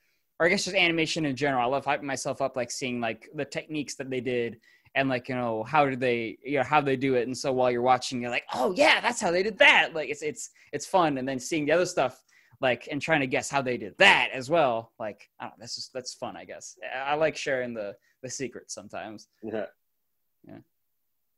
or 0.40 0.46
I 0.46 0.48
guess 0.48 0.64
just 0.64 0.74
animation 0.74 1.26
in 1.26 1.36
general. 1.36 1.62
I 1.62 1.66
love 1.66 1.84
hyping 1.84 2.02
myself 2.04 2.40
up, 2.40 2.56
like 2.56 2.70
seeing 2.70 2.98
like 2.98 3.28
the 3.34 3.44
techniques 3.44 3.94
that 3.96 4.08
they 4.08 4.20
did 4.20 4.58
and 4.96 5.08
like 5.08 5.28
you 5.28 5.36
know 5.36 5.62
how 5.62 5.84
did 5.84 6.00
they 6.00 6.36
you 6.42 6.56
know 6.56 6.64
how 6.64 6.80
they 6.80 6.96
do 6.96 7.14
it. 7.14 7.26
And 7.26 7.36
so 7.36 7.52
while 7.52 7.70
you're 7.70 7.82
watching, 7.82 8.20
you're 8.20 8.30
like, 8.30 8.46
oh 8.54 8.72
yeah, 8.74 9.00
that's 9.00 9.20
how 9.20 9.30
they 9.30 9.42
did 9.42 9.58
that. 9.58 9.94
Like 9.94 10.08
it's 10.08 10.22
it's 10.22 10.50
it's 10.72 10.86
fun. 10.86 11.18
And 11.18 11.28
then 11.28 11.38
seeing 11.38 11.66
the 11.66 11.72
other 11.72 11.86
stuff 11.86 12.24
like 12.62 12.88
and 12.90 13.00
trying 13.00 13.20
to 13.20 13.26
guess 13.26 13.50
how 13.50 13.60
they 13.60 13.76
did 13.76 13.94
that 13.98 14.30
as 14.32 14.48
well. 14.48 14.92
Like 14.98 15.28
I 15.38 15.44
don't 15.44 15.50
know, 15.50 15.56
that's 15.60 15.76
just 15.76 15.92
that's 15.92 16.14
fun. 16.14 16.36
I 16.36 16.46
guess 16.46 16.76
I 17.04 17.14
like 17.14 17.36
sharing 17.36 17.74
the 17.74 17.94
the 18.22 18.30
secrets 18.30 18.74
sometimes. 18.74 19.28
Yeah. 19.42 19.66
Yeah. 20.48 20.58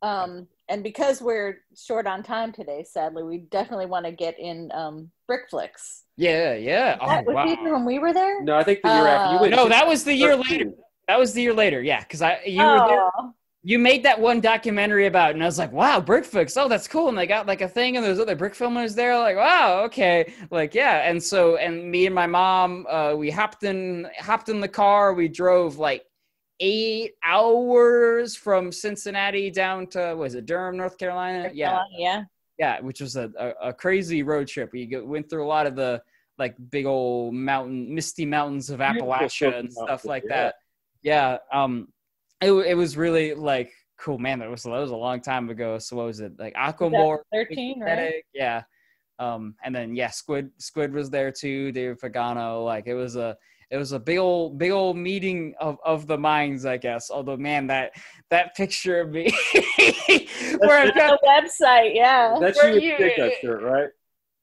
Um, 0.01 0.47
and 0.69 0.83
because 0.83 1.21
we're 1.21 1.59
short 1.75 2.07
on 2.07 2.23
time 2.23 2.51
today, 2.51 2.85
sadly, 2.89 3.23
we 3.23 3.39
definitely 3.51 3.85
want 3.85 4.05
to 4.05 4.11
get 4.11 4.39
in 4.39 4.71
um, 4.73 5.11
Brick 5.27 5.49
Flicks. 5.49 6.03
Yeah, 6.15 6.53
yeah. 6.53 6.97
That 7.05 7.25
oh, 7.27 7.33
wow. 7.33 7.55
when 7.71 7.85
we 7.85 7.99
were 7.99 8.13
there. 8.13 8.41
No, 8.43 8.55
I 8.55 8.63
think 8.63 8.81
the 8.81 8.89
year 8.89 9.07
uh, 9.07 9.09
after 9.09 9.33
you 9.35 9.41
went. 9.41 9.55
No, 9.55 9.67
that 9.67 9.87
was 9.87 10.03
the 10.03 10.13
year 10.13 10.35
later. 10.35 10.71
That 11.07 11.19
was 11.19 11.33
the 11.33 11.41
year 11.41 11.53
later. 11.53 11.81
Yeah, 11.81 11.99
because 11.99 12.21
I 12.21 12.41
you 12.45 12.61
oh. 12.61 12.73
were 12.73 12.87
there. 12.87 13.09
Oh. 13.17 13.33
You 13.65 13.79
made 13.79 14.03
that 14.03 14.19
one 14.19 14.41
documentary 14.41 15.07
about, 15.07 15.29
it, 15.29 15.33
and 15.35 15.43
I 15.43 15.45
was 15.45 15.57
like, 15.57 15.71
"Wow, 15.71 16.01
brick 16.01 16.25
flicks! 16.25 16.57
Oh, 16.57 16.67
that's 16.67 16.87
cool!" 16.87 17.07
And 17.07 17.17
they 17.17 17.25
got 17.25 17.47
like 17.47 17.61
a 17.61 17.67
thing, 17.67 17.95
and 17.95 18.05
there's 18.05 18.19
other 18.19 18.35
brick 18.35 18.55
filmers 18.55 18.93
there. 18.93 19.17
Like, 19.17 19.37
wow, 19.37 19.83
okay, 19.85 20.33
like 20.51 20.73
yeah. 20.73 21.09
And 21.09 21.21
so, 21.21 21.55
and 21.55 21.89
me 21.89 22.05
and 22.05 22.13
my 22.13 22.27
mom, 22.27 22.85
uh, 22.89 23.15
we 23.15 23.31
hopped 23.31 23.63
in, 23.63 24.07
hopped 24.19 24.49
in 24.49 24.59
the 24.59 24.67
car. 24.67 25.13
We 25.13 25.29
drove 25.29 25.77
like 25.77 26.03
eight 26.59 27.13
hours 27.23 28.35
from 28.35 28.71
Cincinnati 28.71 29.49
down 29.49 29.87
to 29.87 30.15
was 30.15 30.35
it 30.35 30.45
Durham, 30.45 30.77
North 30.77 30.97
Carolina? 30.97 31.43
North 31.43 31.55
yeah, 31.55 31.69
Carolina, 31.69 31.89
yeah, 31.97 32.23
yeah, 32.57 32.79
which 32.81 33.01
was 33.01 33.15
a, 33.15 33.31
a, 33.37 33.69
a, 33.69 33.73
crazy 33.73 34.23
road 34.23 34.47
trip. 34.47 34.71
We 34.71 34.89
went 35.03 35.29
through 35.29 35.45
a 35.45 35.47
lot 35.47 35.67
of 35.67 35.75
the 35.75 36.01
like 36.37 36.55
big 36.69 36.85
old 36.85 37.33
mountain, 37.33 37.93
misty 37.93 38.25
mountains 38.25 38.69
of 38.69 38.79
Appalachia 38.79 39.59
and 39.59 39.71
stuff 39.71 40.05
like 40.05 40.23
yeah. 40.27 40.35
that. 40.35 40.55
Yeah, 41.01 41.37
um, 41.51 41.87
it 42.41 42.51
it 42.51 42.75
was 42.75 42.97
really 42.97 43.33
like 43.33 43.71
cool, 43.97 44.17
man. 44.17 44.39
That 44.39 44.49
was 44.49 44.63
that 44.63 44.69
was 44.71 44.91
a 44.91 44.95
long 44.95 45.21
time 45.21 45.49
ago. 45.49 45.79
So 45.79 45.95
what 45.95 46.05
was 46.05 46.19
it 46.19 46.33
like? 46.37 46.53
Aquamore, 46.55 47.19
thirteen, 47.31 47.81
right? 47.81 48.23
Yeah. 48.33 48.63
Um, 49.19 49.55
and 49.63 49.73
then 49.75 49.95
yeah, 49.95 50.09
Squid 50.09 50.49
Squid 50.57 50.91
was 50.91 51.09
there 51.09 51.31
too. 51.31 51.71
David 51.71 51.99
Pagano, 51.99 52.65
like 52.65 52.87
it 52.87 52.95
was 52.95 53.15
a 53.15 53.37
it 53.73 53.77
was 53.77 53.91
a 53.91 53.99
big 53.99 54.19
old 54.19 54.59
big 54.59 54.69
old 54.69 54.95
meeting 54.95 55.55
of, 55.59 55.79
of 55.83 56.05
the 56.05 56.17
minds 56.17 56.63
i 56.63 56.77
guess. 56.77 57.09
Although 57.09 57.37
man 57.37 57.67
that 57.67 57.91
that 58.29 58.55
picture 58.55 59.01
of 59.01 59.09
me 59.09 59.33
where 60.59 60.79
I've 60.79 60.93
got 60.93 61.19
the 61.19 61.27
website 61.27 61.95
yeah. 61.95 62.37
That's 62.39 62.61
you, 62.63 62.75
you 62.75 62.97
dig 62.97 63.13
that 63.17 63.33
shirt 63.41 63.63
right? 63.63 63.89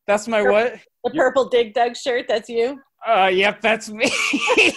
That's 0.09 0.27
my 0.27 0.43
what? 0.43 0.81
the 1.05 1.11
purple 1.11 1.49
dig 1.49 1.75
dug 1.75 1.97
shirt 1.97 2.27
that's 2.29 2.49
you? 2.49 2.81
Uh 3.07 3.31
yep 3.33 3.61
that's 3.61 3.89
me. 3.89 4.11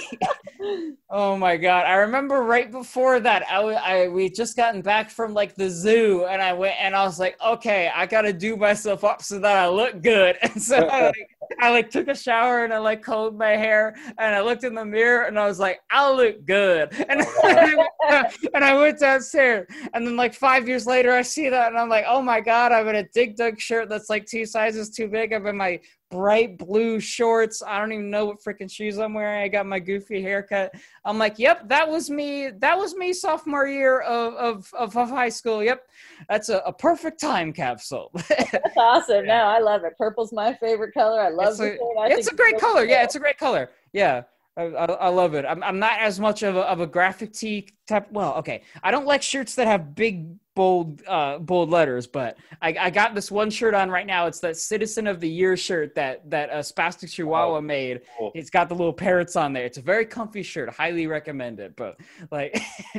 Oh 1.15 1.37
my 1.37 1.57
god. 1.57 1.85
I 1.85 1.95
remember 1.95 2.41
right 2.41 2.71
before 2.71 3.19
that 3.19 3.43
I, 3.47 3.61
I 3.61 4.07
we 4.07 4.29
just 4.29 4.55
gotten 4.55 4.81
back 4.81 5.11
from 5.11 5.33
like 5.33 5.55
the 5.55 5.69
zoo 5.69 6.25
and 6.25 6.41
i 6.41 6.53
went 6.53 6.75
and 6.79 6.95
i 6.95 7.03
was 7.03 7.19
like 7.19 7.37
okay 7.45 7.91
i 7.93 8.07
gotta 8.07 8.33
do 8.33 8.55
myself 8.55 9.03
up 9.03 9.21
so 9.21 9.37
that 9.39 9.57
i 9.57 9.67
look 9.67 10.01
good. 10.01 10.37
And 10.41 10.61
so 10.61 10.77
I, 10.77 11.07
like, 11.07 11.32
I 11.59 11.71
like 11.71 11.89
took 11.89 12.07
a 12.07 12.15
shower 12.15 12.63
and 12.63 12.73
I 12.73 12.77
like 12.79 13.01
combed 13.01 13.37
my 13.37 13.51
hair 13.51 13.95
and 14.17 14.35
I 14.35 14.41
looked 14.41 14.63
in 14.63 14.73
the 14.73 14.85
mirror 14.85 15.23
and 15.23 15.39
I 15.39 15.47
was 15.47 15.59
like, 15.59 15.79
I'll 15.91 16.15
look 16.15 16.45
good. 16.45 16.91
And, 17.13 17.21
oh, 17.21 18.23
and 18.53 18.63
I 18.65 18.75
went 18.75 18.99
downstairs. 18.99 19.67
And 19.93 20.05
then 20.05 20.15
like 20.15 20.33
five 20.33 20.67
years 20.67 20.87
later, 20.87 21.11
I 21.11 21.21
see 21.21 21.47
that 21.49 21.67
and 21.67 21.77
I'm 21.77 21.89
like, 21.89 22.05
oh 22.07 22.21
my 22.21 22.41
God, 22.41 22.71
I'm 22.71 22.87
in 22.87 22.95
a 22.95 23.03
Dig 23.13 23.35
Dug 23.35 23.59
shirt 23.59 23.87
that's 23.87 24.09
like 24.09 24.25
two 24.25 24.45
sizes 24.45 24.89
too 24.89 25.07
big. 25.07 25.31
I'm 25.31 25.45
in 25.45 25.57
my 25.57 25.79
bright 26.13 26.59
blue 26.59 26.99
shorts. 26.99 27.63
I 27.65 27.79
don't 27.79 27.91
even 27.91 28.11
know 28.11 28.25
what 28.25 28.43
freaking 28.43 28.69
shoes 28.69 28.99
I'm 28.99 29.15
wearing. 29.15 29.41
I 29.41 29.47
got 29.47 29.65
my 29.65 29.79
goofy 29.79 30.21
haircut. 30.21 30.71
I'm 31.03 31.17
like, 31.17 31.39
yep, 31.39 31.67
that 31.69 31.89
was 31.89 32.07
me. 32.07 32.51
That 32.59 32.77
was 32.77 32.95
me 32.95 33.13
sophomore 33.13 33.67
year 33.67 34.01
of, 34.01 34.35
of, 34.35 34.73
of, 34.77 34.95
of 34.95 35.09
high 35.09 35.29
school. 35.29 35.63
Yep. 35.63 35.81
That's 36.29 36.49
a, 36.49 36.59
a 36.59 36.71
perfect 36.71 37.19
time 37.19 37.51
capsule. 37.51 38.11
That's 38.29 38.77
awesome. 38.77 39.25
No, 39.25 39.33
I 39.33 39.57
love 39.57 39.85
it. 39.85 39.97
Purple's 39.97 40.31
my 40.31 40.53
favorite 40.53 40.93
color. 40.93 41.19
I 41.19 41.29
love 41.33 41.59
it's 41.59 41.59
a. 41.59 41.77
It's 42.17 42.27
a 42.27 42.35
great 42.35 42.57
color. 42.59 42.85
Yeah, 42.85 43.03
it's 43.03 43.15
a 43.15 43.19
great 43.19 43.37
color. 43.37 43.69
Yeah. 43.91 44.23
I, 44.55 44.63
I, 44.63 44.85
I 44.85 45.07
love 45.07 45.33
it. 45.33 45.45
I'm, 45.45 45.63
I'm 45.63 45.79
not 45.79 45.99
as 45.99 46.19
much 46.19 46.43
of 46.43 46.55
a, 46.55 46.61
of 46.61 46.79
a 46.79 46.85
graphic 46.85 47.33
tee 47.33 47.69
type. 47.87 48.11
Well, 48.11 48.35
okay. 48.35 48.61
I 48.83 48.91
don't 48.91 49.07
like 49.07 49.23
shirts 49.23 49.55
that 49.55 49.65
have 49.65 49.95
big, 49.95 50.27
bold, 50.55 51.01
uh, 51.07 51.39
bold 51.39 51.69
letters, 51.69 52.07
but 52.07 52.37
I, 52.61 52.75
I 52.79 52.89
got 52.89 53.15
this 53.15 53.31
one 53.31 53.49
shirt 53.49 53.73
on 53.73 53.89
right 53.89 54.05
now. 54.05 54.27
It's 54.27 54.39
that 54.41 54.57
Citizen 54.57 55.07
of 55.07 55.19
the 55.19 55.29
Year 55.29 55.57
shirt 55.57 55.95
that 55.95 56.29
that 56.29 56.49
uh, 56.49 56.59
Spastic 56.59 57.11
Chihuahua 57.11 57.61
made. 57.61 58.01
cool. 58.17 58.31
It's 58.35 58.49
got 58.49 58.69
the 58.69 58.75
little 58.75 58.93
parrots 58.93 59.35
on 59.35 59.53
there. 59.53 59.65
It's 59.65 59.77
a 59.77 59.81
very 59.81 60.05
comfy 60.05 60.43
shirt. 60.43 60.69
Highly 60.73 61.07
recommend 61.07 61.59
it. 61.59 61.75
But 61.75 61.99
like, 62.31 62.59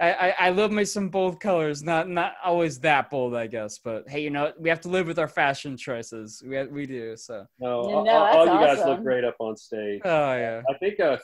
I, 0.00 0.12
I 0.12 0.34
I 0.38 0.48
love 0.50 0.70
me 0.70 0.84
some 0.84 1.08
bold 1.08 1.40
colors. 1.40 1.82
Not 1.82 2.08
not 2.08 2.34
always 2.44 2.78
that 2.80 3.10
bold, 3.10 3.34
I 3.34 3.46
guess. 3.46 3.78
But 3.78 4.08
hey, 4.08 4.22
you 4.22 4.30
know 4.30 4.52
we 4.58 4.68
have 4.68 4.80
to 4.82 4.88
live 4.88 5.06
with 5.06 5.18
our 5.18 5.28
fashion 5.28 5.76
choices. 5.76 6.42
We 6.46 6.62
we 6.66 6.86
do. 6.86 7.16
So. 7.16 7.46
No, 7.58 7.88
Yeah, 7.88 7.94
all, 7.96 8.04
no, 8.04 8.12
all 8.12 8.46
that's 8.46 8.60
you 8.60 8.66
guys 8.66 8.86
look 8.86 9.02
great 9.02 9.24
up 9.24 9.36
on 9.38 9.56
stage. 9.56 10.00
Oh 10.04 10.34
yeah. 10.34 10.62
I 10.68 10.74
think 10.78 11.00
uh, 11.00 11.16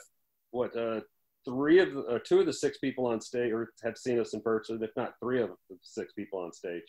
what 0.51 0.75
uh, 0.75 1.01
three 1.45 1.79
of 1.79 1.93
the, 1.93 2.21
two 2.25 2.39
of 2.39 2.45
the 2.45 2.53
six 2.53 2.77
people 2.79 3.05
on 3.05 3.21
stage 3.21 3.51
or 3.51 3.71
have 3.83 3.97
seen 3.97 4.19
us 4.19 4.33
in 4.33 4.41
person, 4.41 4.81
if 4.83 4.91
not 4.97 5.13
three 5.21 5.41
of 5.41 5.49
the 5.69 5.77
six 5.81 6.13
people 6.13 6.39
on 6.39 6.51
stage. 6.51 6.83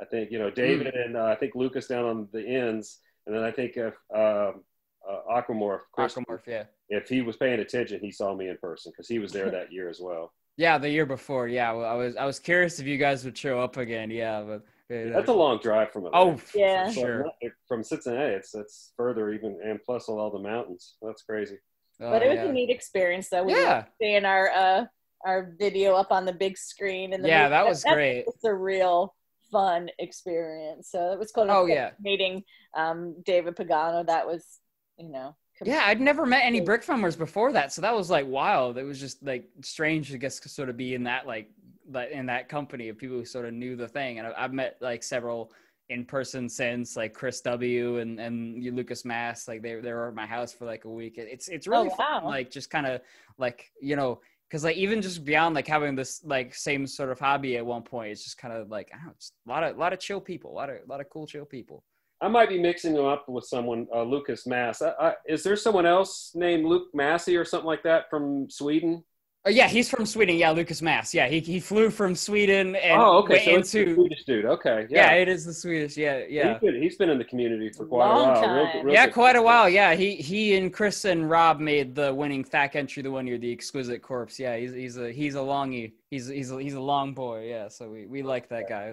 I 0.00 0.04
think 0.06 0.30
you 0.30 0.38
know 0.38 0.50
David 0.50 0.88
Hmm. 0.94 0.98
and 1.00 1.16
uh, 1.16 1.24
I 1.24 1.34
think 1.34 1.54
Lucas 1.54 1.86
down 1.86 2.04
on 2.04 2.28
the 2.32 2.46
ends, 2.46 3.00
and 3.26 3.36
then 3.36 3.42
I 3.42 3.50
think 3.50 3.76
if 3.76 3.94
um, 4.14 4.62
uh, 5.08 5.20
Aquamorph, 5.30 5.80
Chris, 5.92 6.14
Aquamorph, 6.14 6.46
yeah. 6.46 6.64
if 6.88 7.08
he 7.08 7.20
was 7.22 7.36
paying 7.36 7.60
attention, 7.60 8.00
he 8.00 8.10
saw 8.10 8.34
me 8.34 8.48
in 8.48 8.56
person 8.58 8.92
because 8.92 9.08
he 9.08 9.18
was 9.18 9.32
there 9.32 9.50
that 9.50 9.72
year 9.72 9.88
as 9.88 10.00
well. 10.00 10.32
Yeah, 10.56 10.76
the 10.76 10.90
year 10.90 11.06
before. 11.06 11.48
Yeah, 11.48 11.72
well, 11.72 11.86
I 11.90 11.94
was 11.94 12.16
I 12.16 12.26
was 12.26 12.38
curious 12.38 12.80
if 12.80 12.86
you 12.86 12.98
guys 12.98 13.24
would 13.24 13.38
show 13.38 13.60
up 13.60 13.78
again. 13.78 14.10
Yeah, 14.10 14.42
but 14.42 14.56
uh, 14.94 15.10
That's 15.10 15.30
a 15.30 15.32
long 15.32 15.58
drive 15.62 15.90
from 15.90 16.08
oh 16.12 16.38
Yeah. 16.54 16.88
for 16.88 16.92
So 16.92 17.00
sure. 17.00 17.24
from 17.66 17.82
Cincinnati, 17.82 18.34
it's 18.34 18.54
it's 18.54 18.92
further 18.94 19.32
even, 19.32 19.58
and 19.64 19.80
plus 19.82 20.08
all 20.10 20.30
the 20.30 20.38
mountains. 20.38 20.96
That's 21.00 21.22
crazy. 21.22 21.56
Oh, 22.00 22.10
But 22.10 22.22
it 22.22 22.28
was 22.28 22.36
yeah. 22.36 22.46
a 22.46 22.52
neat 22.52 22.70
experience 22.70 23.28
though. 23.28 23.44
We 23.44 23.52
Yeah. 23.52 23.78
were 23.80 23.86
seeing 24.00 24.24
our 24.24 24.50
uh 24.50 24.84
our 25.26 25.52
video 25.58 25.94
up 25.94 26.10
on 26.12 26.24
the 26.24 26.32
big 26.32 26.56
screen 26.56 27.12
and 27.12 27.24
Yeah, 27.26 27.42
movie. 27.42 27.50
that 27.50 27.66
was 27.66 27.82
that's 27.82 27.94
great. 27.94 28.24
just 28.24 28.44
a 28.44 28.54
real 28.54 29.14
fun 29.52 29.90
experience. 29.98 30.90
So 30.90 31.12
it 31.12 31.18
was 31.18 31.30
cool. 31.32 31.46
Oh, 31.50 31.66
yeah. 31.66 31.90
meeting 32.00 32.42
um 32.76 33.16
David 33.24 33.56
Pagano. 33.56 34.06
That 34.06 34.26
was 34.26 34.60
you 34.98 35.08
know 35.10 35.36
Yeah, 35.64 35.82
I'd 35.84 36.00
never 36.00 36.24
met 36.24 36.42
any 36.44 36.60
brick 36.60 36.82
filmers 36.82 37.18
before 37.18 37.52
that, 37.52 37.72
so 37.72 37.82
that 37.82 37.94
was 37.94 38.10
like 38.10 38.26
wild. 38.26 38.78
It 38.78 38.84
was 38.84 38.98
just 38.98 39.22
like 39.22 39.48
strange, 39.62 40.12
I 40.14 40.16
guess, 40.16 40.40
to 40.40 40.48
sort 40.48 40.68
of 40.70 40.76
be 40.76 40.94
in 40.94 41.04
that 41.04 41.26
like 41.26 41.50
like 41.90 42.10
in 42.12 42.26
that 42.26 42.48
company 42.48 42.88
of 42.88 42.96
people 42.96 43.16
who 43.16 43.24
sort 43.24 43.44
of 43.46 43.52
knew 43.52 43.76
the 43.76 43.88
thing. 43.88 44.18
And 44.20 44.28
I've 44.28 44.52
met 44.54 44.76
like 44.80 45.02
several 45.02 45.52
in 45.90 46.04
person 46.06 46.48
since, 46.48 46.96
like 46.96 47.12
Chris 47.12 47.40
W. 47.42 47.98
and 47.98 48.18
and 48.18 48.62
Lucas 48.74 49.04
Mass. 49.04 49.46
Like 49.48 49.62
they 49.62 49.74
they 49.80 49.92
were 49.92 50.08
at 50.08 50.14
my 50.14 50.26
house 50.26 50.52
for 50.52 50.64
like 50.64 50.84
a 50.86 50.90
week. 50.90 51.14
It's 51.18 51.48
it's 51.48 51.66
really 51.66 51.90
Oh, 51.92 51.96
fun, 51.96 52.24
like 52.24 52.50
just 52.50 52.70
kind 52.70 52.86
of 52.86 53.00
like 53.38 53.70
you 53.80 53.96
know. 53.96 54.20
Because 54.48 54.64
like 54.64 54.76
even 54.76 55.00
just 55.00 55.24
beyond 55.24 55.54
like 55.54 55.68
having 55.68 55.94
this 55.94 56.24
like 56.24 56.54
same 56.56 56.84
sort 56.84 57.10
of 57.10 57.20
hobby 57.20 57.56
at 57.56 57.64
one 57.64 57.82
point, 57.82 58.10
it's 58.10 58.24
just 58.24 58.36
kind 58.36 58.52
of 58.52 58.68
like 58.68 58.90
I 58.92 58.96
don't 58.96 59.06
know, 59.06 59.12
it's 59.16 59.32
a 59.46 59.50
lot 59.50 59.62
of 59.62 59.76
lot 59.78 59.92
of 59.92 60.00
chill 60.00 60.20
people, 60.20 60.50
a 60.50 60.56
lot 60.56 60.70
of 60.70 60.76
a 60.76 60.88
lot 60.90 61.00
of 61.00 61.08
cool 61.08 61.24
chill 61.26 61.44
people. 61.44 61.84
I 62.20 62.28
might 62.28 62.48
be 62.48 62.60
mixing 62.60 62.94
them 62.94 63.06
up 63.06 63.28
with 63.28 63.44
someone, 63.44 63.86
uh, 63.94 64.02
Lucas 64.02 64.46
Mass. 64.46 64.82
I, 64.82 64.90
I, 65.00 65.14
is 65.26 65.42
there 65.42 65.56
someone 65.56 65.86
else 65.86 66.32
named 66.34 66.66
Luke 66.66 66.88
Massey 66.92 67.36
or 67.36 67.44
something 67.46 67.66
like 67.66 67.82
that 67.84 68.10
from 68.10 68.50
Sweden? 68.50 69.04
Oh 69.46 69.50
yeah, 69.50 69.68
he's 69.68 69.88
from 69.88 70.04
Sweden. 70.04 70.36
Yeah, 70.36 70.50
Lucas 70.50 70.82
Mass. 70.82 71.14
Yeah, 71.14 71.26
he 71.26 71.40
he 71.40 71.60
flew 71.60 71.88
from 71.88 72.14
Sweden 72.14 72.76
and 72.76 73.00
oh, 73.00 73.18
okay. 73.20 73.32
went 73.32 73.44
So 73.44 73.50
it's 73.56 73.72
the 73.72 73.80
into 73.80 73.94
Swedish 73.94 74.24
dude. 74.24 74.44
Okay. 74.44 74.86
yeah. 74.90 75.14
Yeah. 75.14 75.22
it 75.22 75.28
is 75.28 75.46
the 75.46 75.54
Swedish. 75.54 75.96
Yeah, 75.96 76.24
yeah, 76.28 76.52
He's 76.52 76.60
been, 76.60 76.82
he's 76.82 76.96
been 76.96 77.08
in 77.08 77.16
the 77.16 77.24
community 77.24 77.70
for 77.70 77.86
quite 77.86 78.06
Long 78.06 78.28
a 78.28 78.32
while. 78.32 78.42
Time. 78.42 78.84
real 78.84 78.94
yeah, 78.94 79.06
good. 79.06 79.14
quite 79.14 79.36
a 79.36 79.42
while. 79.42 79.66
Yeah, 79.66 79.94
he 79.94 80.16
he 80.16 80.56
and 80.56 80.70
Chris 80.70 81.06
and 81.06 81.30
Rob 81.30 81.58
made 81.58 81.94
the 81.94 82.12
winning 82.12 82.44
Thack 82.44 82.76
entry 82.76 83.02
the 83.02 83.10
one 83.10 83.26
year, 83.26 83.38
the 83.38 83.50
Exquisite 83.50 84.02
Corpse. 84.02 84.38
Yeah, 84.38 84.58
he's 84.58 84.74
he's 84.74 84.98
a 84.98 85.10
he's 85.10 85.36
a 85.36 85.38
longy. 85.38 85.92
He's 86.10 86.28
he's 86.28 86.50
a, 86.50 86.60
he's 86.60 86.74
a 86.74 86.80
long 86.80 87.14
boy. 87.14 87.48
Yeah, 87.48 87.68
so 87.68 87.88
we 87.88 88.04
we 88.04 88.22
like 88.22 88.50
that 88.50 88.68
guy. 88.68 88.92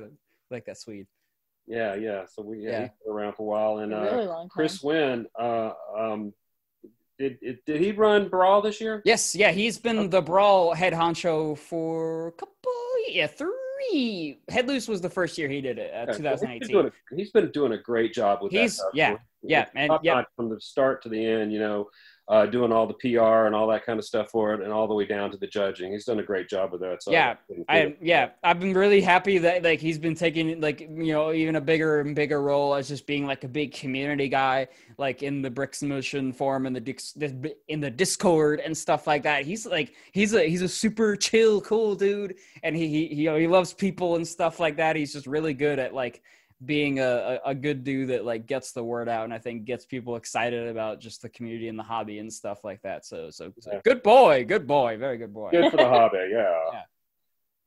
Like 0.49 0.63
that 0.65 0.77
Swede. 0.77 1.07
Yeah, 1.67 1.95
yeah. 1.95 2.23
So 2.25 2.41
we 2.41 2.59
yeah, 2.59 2.71
Yeah. 2.71 2.81
he's 2.83 2.89
been 3.05 3.13
around 3.13 3.33
for 3.33 3.43
a 3.43 3.45
while. 3.45 3.79
And 3.79 3.91
a 3.91 3.97
uh, 3.97 4.15
really 4.15 4.27
long 4.27 4.43
time. 4.43 4.49
Chris 4.49 4.81
Wynn, 4.81 5.27
uh, 5.37 5.71
um, 5.93 6.33
did, 7.19 7.39
did 7.39 7.59
did 7.65 7.81
he 7.81 7.91
run 7.91 8.29
Brawl 8.29 8.61
this 8.61 8.79
year? 8.79 9.01
Yes, 9.05 9.35
yeah, 9.35 9.51
he's 9.51 9.77
been 9.77 10.09
the 10.09 10.21
brawl 10.21 10.73
head 10.73 10.93
honcho 10.93 11.57
for 11.57 12.27
a 12.27 12.31
couple. 12.33 12.53
Yeah, 13.09 13.27
three. 13.27 14.39
Head 14.49 14.67
loose 14.67 14.87
was 14.87 15.01
the 15.01 15.09
first 15.09 15.37
year 15.37 15.47
he 15.47 15.61
did 15.61 15.77
it. 15.77 15.91
Uh, 15.93 16.11
Okay, 16.11 16.13
so 16.13 16.29
He's 16.29 16.39
2018. 16.41 16.67
doing 16.69 16.85
a, 16.87 17.15
he's 17.15 17.31
been 17.31 17.51
doing 17.51 17.71
a 17.73 17.77
great 17.77 18.13
job 18.13 18.39
with 18.41 18.51
He's- 18.51 18.77
that. 18.77 18.81
stuff. 18.81 18.91
yeah, 18.93 19.15
yeah, 19.43 19.65
and- 19.75 19.91
yeah. 20.03 20.23
from 20.35 20.49
the 20.49 20.59
start 20.59 21.03
to 21.03 21.09
the 21.09 21.23
end. 21.25 21.53
You 21.53 21.59
know, 21.59 21.89
uh, 22.29 22.45
doing 22.45 22.73
all 22.73 22.85
the 22.85 22.93
PR 22.95 23.45
and 23.45 23.55
all 23.55 23.67
that 23.67 23.85
kind 23.85 23.97
of 23.99 24.05
stuff 24.05 24.29
for 24.29 24.53
it, 24.53 24.61
and 24.61 24.73
all 24.73 24.87
the 24.87 24.93
way 24.93 25.05
down 25.05 25.31
to 25.31 25.37
the 25.37 25.47
judging. 25.47 25.93
He's 25.93 26.03
done 26.03 26.19
a 26.19 26.23
great 26.23 26.49
job 26.49 26.73
with 26.73 26.81
that. 26.81 27.01
So 27.01 27.11
Yeah, 27.11 27.35
I 27.69 27.95
yeah, 28.01 28.31
I've 28.43 28.59
been 28.59 28.73
really 28.73 28.99
happy 28.99 29.37
that 29.37 29.63
like 29.63 29.79
he's 29.79 29.97
been 29.97 30.15
taking 30.15 30.59
like 30.59 30.81
you 30.81 31.13
know 31.13 31.31
even 31.31 31.55
a 31.55 31.61
bigger 31.61 32.01
and 32.01 32.13
bigger 32.15 32.41
role 32.41 32.75
as 32.75 32.89
just 32.89 33.07
being 33.07 33.25
like 33.25 33.45
a 33.45 33.47
big 33.47 33.73
community 33.73 34.27
guy, 34.27 34.67
like 34.97 35.23
in 35.23 35.41
the 35.41 35.49
Bricks 35.49 35.81
Motion 35.81 36.33
forum 36.33 36.65
and 36.65 36.75
the 36.75 37.55
in 37.69 37.79
the 37.79 37.91
Discord 37.91 38.59
and 38.59 38.77
stuff 38.77 39.07
like 39.07 39.23
that. 39.23 39.45
He's 39.45 39.65
like 39.65 39.93
he's 40.11 40.33
a 40.33 40.43
he's 40.49 40.61
a 40.61 40.69
super 40.69 41.15
chill, 41.15 41.61
cool 41.61 41.95
dude, 41.95 42.35
and 42.63 42.75
he 42.75 42.87
he 42.87 43.07
he, 43.07 43.15
you 43.15 43.29
know, 43.29 43.37
he 43.37 43.47
loves 43.47 43.73
people 43.73 44.15
and 44.15 44.27
stuff 44.27 44.59
like 44.59 44.77
that. 44.77 44.95
He's 44.95 45.13
just 45.13 45.27
really 45.27 45.53
good 45.53 45.79
at 45.79 45.93
like 45.93 46.21
being 46.65 46.99
a, 46.99 47.39
a, 47.45 47.53
good 47.53 47.83
dude 47.83 48.09
that 48.09 48.25
like 48.25 48.47
gets 48.47 48.71
the 48.71 48.83
word 48.83 49.07
out 49.07 49.25
and 49.25 49.33
I 49.33 49.37
think 49.37 49.65
gets 49.65 49.85
people 49.85 50.15
excited 50.15 50.67
about 50.67 50.99
just 50.99 51.21
the 51.21 51.29
community 51.29 51.67
and 51.67 51.77
the 51.77 51.83
hobby 51.83 52.17
and 52.17 52.33
stuff 52.33 52.63
like 52.63 52.81
that. 52.81 53.05
So 53.05 53.29
so, 53.29 53.53
so 53.59 53.71
Yeah. 53.73 53.81
good 53.83 54.01
boy, 54.01 54.43
good 54.43 54.65
boy, 54.65 54.97
very 54.97 55.17
good 55.17 55.33
boy. 55.33 55.51
good 55.51 55.69
for 55.69 55.77
the 55.77 55.85
hobby. 55.89 56.29
Yeah. 56.31 56.59
Yeah. 56.73 56.81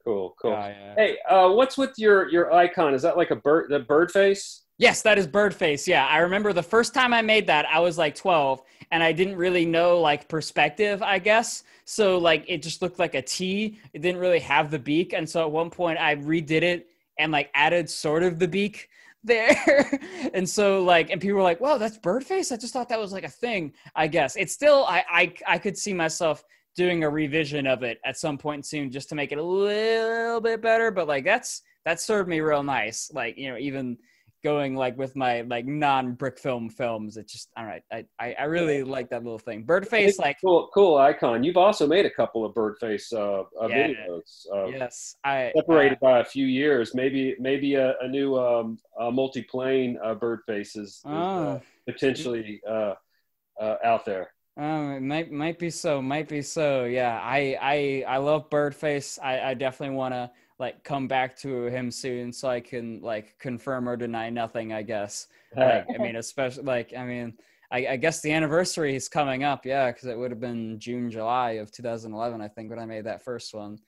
Cool. 0.05 0.35
Cool. 0.41 0.53
Yeah. 0.53 0.95
Hey, 0.97 1.19
uh, 1.29 1.51
what's 1.51 1.79
with 1.79 1.93
your 1.99 2.29
your 2.31 2.53
icon? 2.53 2.95
Is 2.95 3.03
that 3.03 3.17
like 3.17 3.31
a 3.31 3.37
bird? 3.37 3.71
The 3.71 3.79
bird 3.79 4.11
face? 4.11 4.63
Yes, 4.79 5.03
that 5.03 5.19
is 5.19 5.27
bird 5.27 5.55
face. 5.55 5.87
Yeah, 5.87 6.07
I 6.07 6.19
remember 6.19 6.55
the 6.55 6.63
first 6.63 6.95
time 6.95 7.13
I 7.13 7.21
made 7.21 7.47
that, 7.49 7.67
I 7.67 7.81
was 7.81 7.99
like 7.99 8.15
12 8.15 8.63
and 8.91 9.03
I 9.03 9.13
didn't 9.13 9.37
really 9.37 9.67
know 9.67 10.01
like 10.01 10.27
perspective, 10.27 11.03
I 11.03 11.19
guess. 11.19 11.65
So 11.85 12.17
like 12.17 12.47
it 12.49 12.63
just 12.63 12.81
looked 12.81 12.99
like 12.99 13.15
a 13.15 13.21
T. 13.21 13.79
It 13.93 14.01
didn't 14.01 14.21
really 14.21 14.41
have 14.41 14.71
the 14.71 14.79
beak. 14.79 15.13
And 15.13 15.29
so 15.29 15.43
at 15.43 15.51
one 15.51 15.69
point 15.69 15.99
I 15.99 16.17
redid 16.17 16.63
it 16.63 16.89
and 17.21 17.31
like 17.31 17.51
added 17.55 17.89
sort 17.89 18.23
of 18.23 18.39
the 18.39 18.49
beak 18.49 18.89
there. 19.23 20.01
and 20.35 20.49
so 20.49 20.83
like 20.83 21.11
and 21.11 21.21
people 21.21 21.37
were 21.37 21.43
like, 21.43 21.61
"Whoa, 21.61 21.79
that's 21.79 21.99
bird 21.99 22.25
face." 22.25 22.51
I 22.51 22.57
just 22.57 22.73
thought 22.73 22.89
that 22.89 22.99
was 22.99 23.13
like 23.13 23.25
a 23.25 23.29
thing, 23.29 23.73
I 23.95 24.09
guess. 24.09 24.37
It's 24.37 24.53
still 24.53 24.85
I 24.89 25.05
I 25.09 25.35
I 25.47 25.59
could 25.59 25.77
see 25.77 25.93
myself 25.93 26.43
doing 26.77 27.05
a 27.05 27.11
revision 27.11 27.67
of 27.67 27.83
it 27.83 27.99
at 28.05 28.17
some 28.17 28.39
point 28.39 28.65
soon 28.65 28.91
just 28.91 29.09
to 29.11 29.15
make 29.15 29.33
it 29.33 29.39
a 29.39 29.43
little 29.43 30.41
bit 30.41 30.63
better, 30.63 30.91
but 30.91 31.07
like 31.07 31.25
that's 31.25 31.63
that 31.85 32.01
served 32.01 32.29
me 32.29 32.41
real 32.41 32.63
nice. 32.63 33.11
Like, 33.13 33.37
you 33.39 33.51
know, 33.51 33.59
even 33.59 33.99
going 34.43 34.75
like 34.75 34.97
with 34.97 35.15
my 35.17 35.43
like 35.43 35.67
non 35.67 36.13
brick 36.15 36.39
film 36.39 36.71
films. 36.71 37.17
It 37.17 37.29
just 37.29 37.51
all 37.57 37.65
right. 37.65 37.83
I 37.93 38.05
I, 38.19 38.35
I 38.39 38.45
really 38.45 38.83
like 38.83 39.11
that 39.11 39.23
little 39.23 39.39
thing. 39.39 39.65
Birdface, 39.65 40.19
like 40.19 40.39
cool, 40.43 40.71
cool 40.73 40.97
icon. 40.99 41.43
You've 41.43 41.57
also 41.57 41.87
made 41.87 42.07
a 42.07 42.11
couple 42.11 42.45
of 42.45 42.55
bird 42.55 42.77
face 42.79 43.13
uh, 43.13 43.41
uh, 43.41 43.69
Yeah. 43.69 43.89
videos. 43.89 44.47
Uh, 44.53 44.67
yes, 44.67 45.17
I 45.25 45.53
Separated 45.57 45.99
by 46.01 46.21
a 46.21 46.25
few 46.25 46.47
years, 46.47 46.95
maybe 46.95 47.37
maybe 47.39 47.75
a, 47.75 47.95
a 48.01 48.09
new 48.09 48.37
um, 48.39 48.79
uh, 48.99 49.11
multi-plane 49.11 49.99
uh, 50.03 50.15
bird 50.15 50.41
face 50.47 50.77
is, 50.77 50.89
is, 50.89 51.05
Uh, 51.05 51.11
oh, 51.11 51.61
potentially 51.87 52.61
uh, 52.69 52.95
uh, 53.61 53.77
out 53.85 54.05
there. 54.05 54.33
Oh, 54.61 54.91
it 54.91 55.03
might 55.03 55.33
might 55.33 55.59
be 55.59 55.71
so. 55.71 56.01
Might 56.01 56.29
be 56.29 56.43
so. 56.43 56.85
Yeah, 56.85 57.21
I 57.23 57.57
I 57.61 58.05
I 58.07 58.17
love 58.19 58.51
Birdface. 58.51 59.19
I 59.23 59.51
I 59.51 59.55
definitely 59.55 59.97
want 59.97 60.15
to 60.15 60.31
like 60.59 60.85
come 60.85 61.09
back 61.09 61.37
to 61.39 61.65
him 61.65 61.91
soon 61.91 62.33
so 62.33 62.49
I 62.49 62.61
can 62.61 63.01
like 63.01 63.39
confirm 63.39 63.89
or 63.89 63.97
deny 63.97 64.31
nothing. 64.31 64.73
I 64.73 64.83
guess. 64.83 65.27
Like, 65.57 65.87
I 65.93 65.99
mean, 65.99 66.15
especially 66.15 66.63
like 66.63 66.93
I 66.97 67.05
mean. 67.05 67.35
I, 67.73 67.87
I 67.87 67.97
guess 67.97 68.21
the 68.21 68.33
anniversary 68.33 68.97
is 68.97 69.09
coming 69.09 69.45
up, 69.45 69.65
yeah, 69.65 69.93
because 69.93 70.09
it 70.09 70.19
would 70.19 70.33
have 70.33 70.41
been 70.41 70.81
June, 70.81 71.09
July 71.09 71.53
of 71.53 71.71
2011, 71.71 72.41
I 72.41 72.49
think, 72.49 72.69
when 72.69 72.81
I 72.81 72.85
made 72.85 73.07
that 73.07 73.23
first 73.23 73.55
one, 73.55 73.79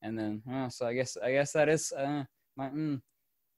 and 0.00 0.16
then, 0.16 0.42
oh, 0.48 0.68
so 0.68 0.86
I 0.86 0.94
guess, 0.94 1.16
I 1.16 1.32
guess 1.32 1.52
that 1.54 1.68
is, 1.68 1.90
uh, 1.90 2.22
might, 2.56 2.72
mm, 2.72 3.00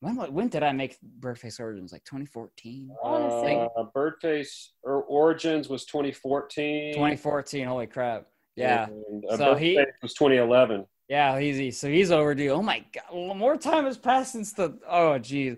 when 0.05 0.17
when 0.35 0.49
did 0.49 0.63
I 0.63 0.73
make 0.73 0.99
Birdface 1.21 1.59
Origins? 1.59 1.93
Like 1.93 2.05
2014, 2.05 2.91
Honestly. 3.03 3.57
Uh, 3.57 3.85
Birdface 3.97 4.69
or 4.83 4.94
Origins 5.15 5.69
was 5.69 5.85
2014. 5.85 6.95
2014. 6.95 7.67
Holy 7.67 7.87
crap! 7.87 8.27
Yeah, 8.57 8.87
And, 8.87 9.25
uh, 9.31 9.37
So 9.37 9.55
he- 9.55 9.79
was 10.03 10.13
2011. 10.15 10.85
yeah, 11.09 11.39
he's 11.39 11.57
he, 11.57 11.71
so 11.71 11.89
he's 11.89 12.11
overdue. 12.11 12.51
Oh 12.51 12.63
my 12.63 12.85
god, 12.93 13.37
more 13.37 13.57
time 13.57 13.85
has 13.85 13.97
passed 13.97 14.33
since 14.33 14.53
the. 14.53 14.79
Oh 14.89 15.19
geez. 15.19 15.57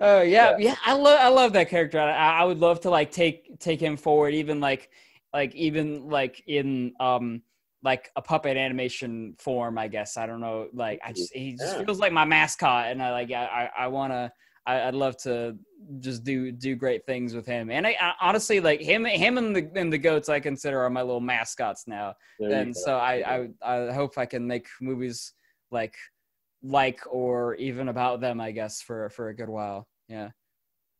oh 0.00 0.20
yeah, 0.22 0.56
yeah. 0.58 0.76
I 0.84 0.92
love 0.94 1.18
I 1.20 1.28
love 1.28 1.52
that 1.54 1.68
character. 1.68 1.98
I, 2.00 2.40
I 2.40 2.44
would 2.44 2.58
love 2.58 2.80
to 2.80 2.90
like 2.90 3.10
take 3.10 3.58
take 3.60 3.80
him 3.80 3.96
forward, 3.96 4.34
even 4.34 4.60
like 4.60 4.90
like 5.32 5.54
even 5.54 6.08
like 6.08 6.42
in 6.46 6.92
um 7.00 7.42
like 7.82 8.10
a 8.16 8.22
puppet 8.22 8.56
animation 8.56 9.34
form. 9.38 9.78
I 9.78 9.88
guess 9.88 10.16
I 10.16 10.26
don't 10.26 10.40
know. 10.40 10.68
Like 10.72 11.00
I 11.04 11.12
just 11.12 11.32
he 11.34 11.52
just 11.52 11.76
Yeah. 11.78 11.84
feels 11.84 11.98
like 11.98 12.12
my 12.12 12.24
mascot, 12.24 12.86
and 12.90 13.02
I 13.02 13.10
like 13.12 13.30
I 13.30 13.70
I, 13.76 13.84
I 13.84 13.86
want 13.88 14.12
to. 14.12 14.30
I, 14.66 14.82
I'd 14.88 14.94
love 14.94 15.16
to 15.18 15.56
just 16.00 16.24
do 16.24 16.50
do 16.50 16.74
great 16.74 17.04
things 17.06 17.34
with 17.34 17.46
him, 17.46 17.70
and 17.70 17.86
I, 17.86 17.96
I 18.00 18.12
honestly 18.20 18.60
like 18.60 18.80
him. 18.80 19.04
Him 19.04 19.38
and 19.38 19.54
the 19.54 19.70
and 19.74 19.92
the 19.92 19.98
goats 19.98 20.28
I 20.28 20.40
consider 20.40 20.80
are 20.82 20.90
my 20.90 21.02
little 21.02 21.20
mascots 21.20 21.84
now 21.86 22.14
There 22.38 22.50
and 22.50 22.76
so 22.76 22.96
I, 22.96 23.48
I 23.62 23.88
I 23.88 23.92
hope 23.92 24.16
I 24.16 24.26
can 24.26 24.46
make 24.46 24.66
movies 24.80 25.34
like 25.70 25.94
like 26.62 27.00
or 27.10 27.54
even 27.56 27.88
about 27.88 28.20
them. 28.20 28.40
I 28.40 28.52
guess 28.52 28.80
for 28.80 29.10
for 29.10 29.28
a 29.28 29.36
good 29.36 29.48
while. 29.48 29.86
Yeah. 30.08 30.30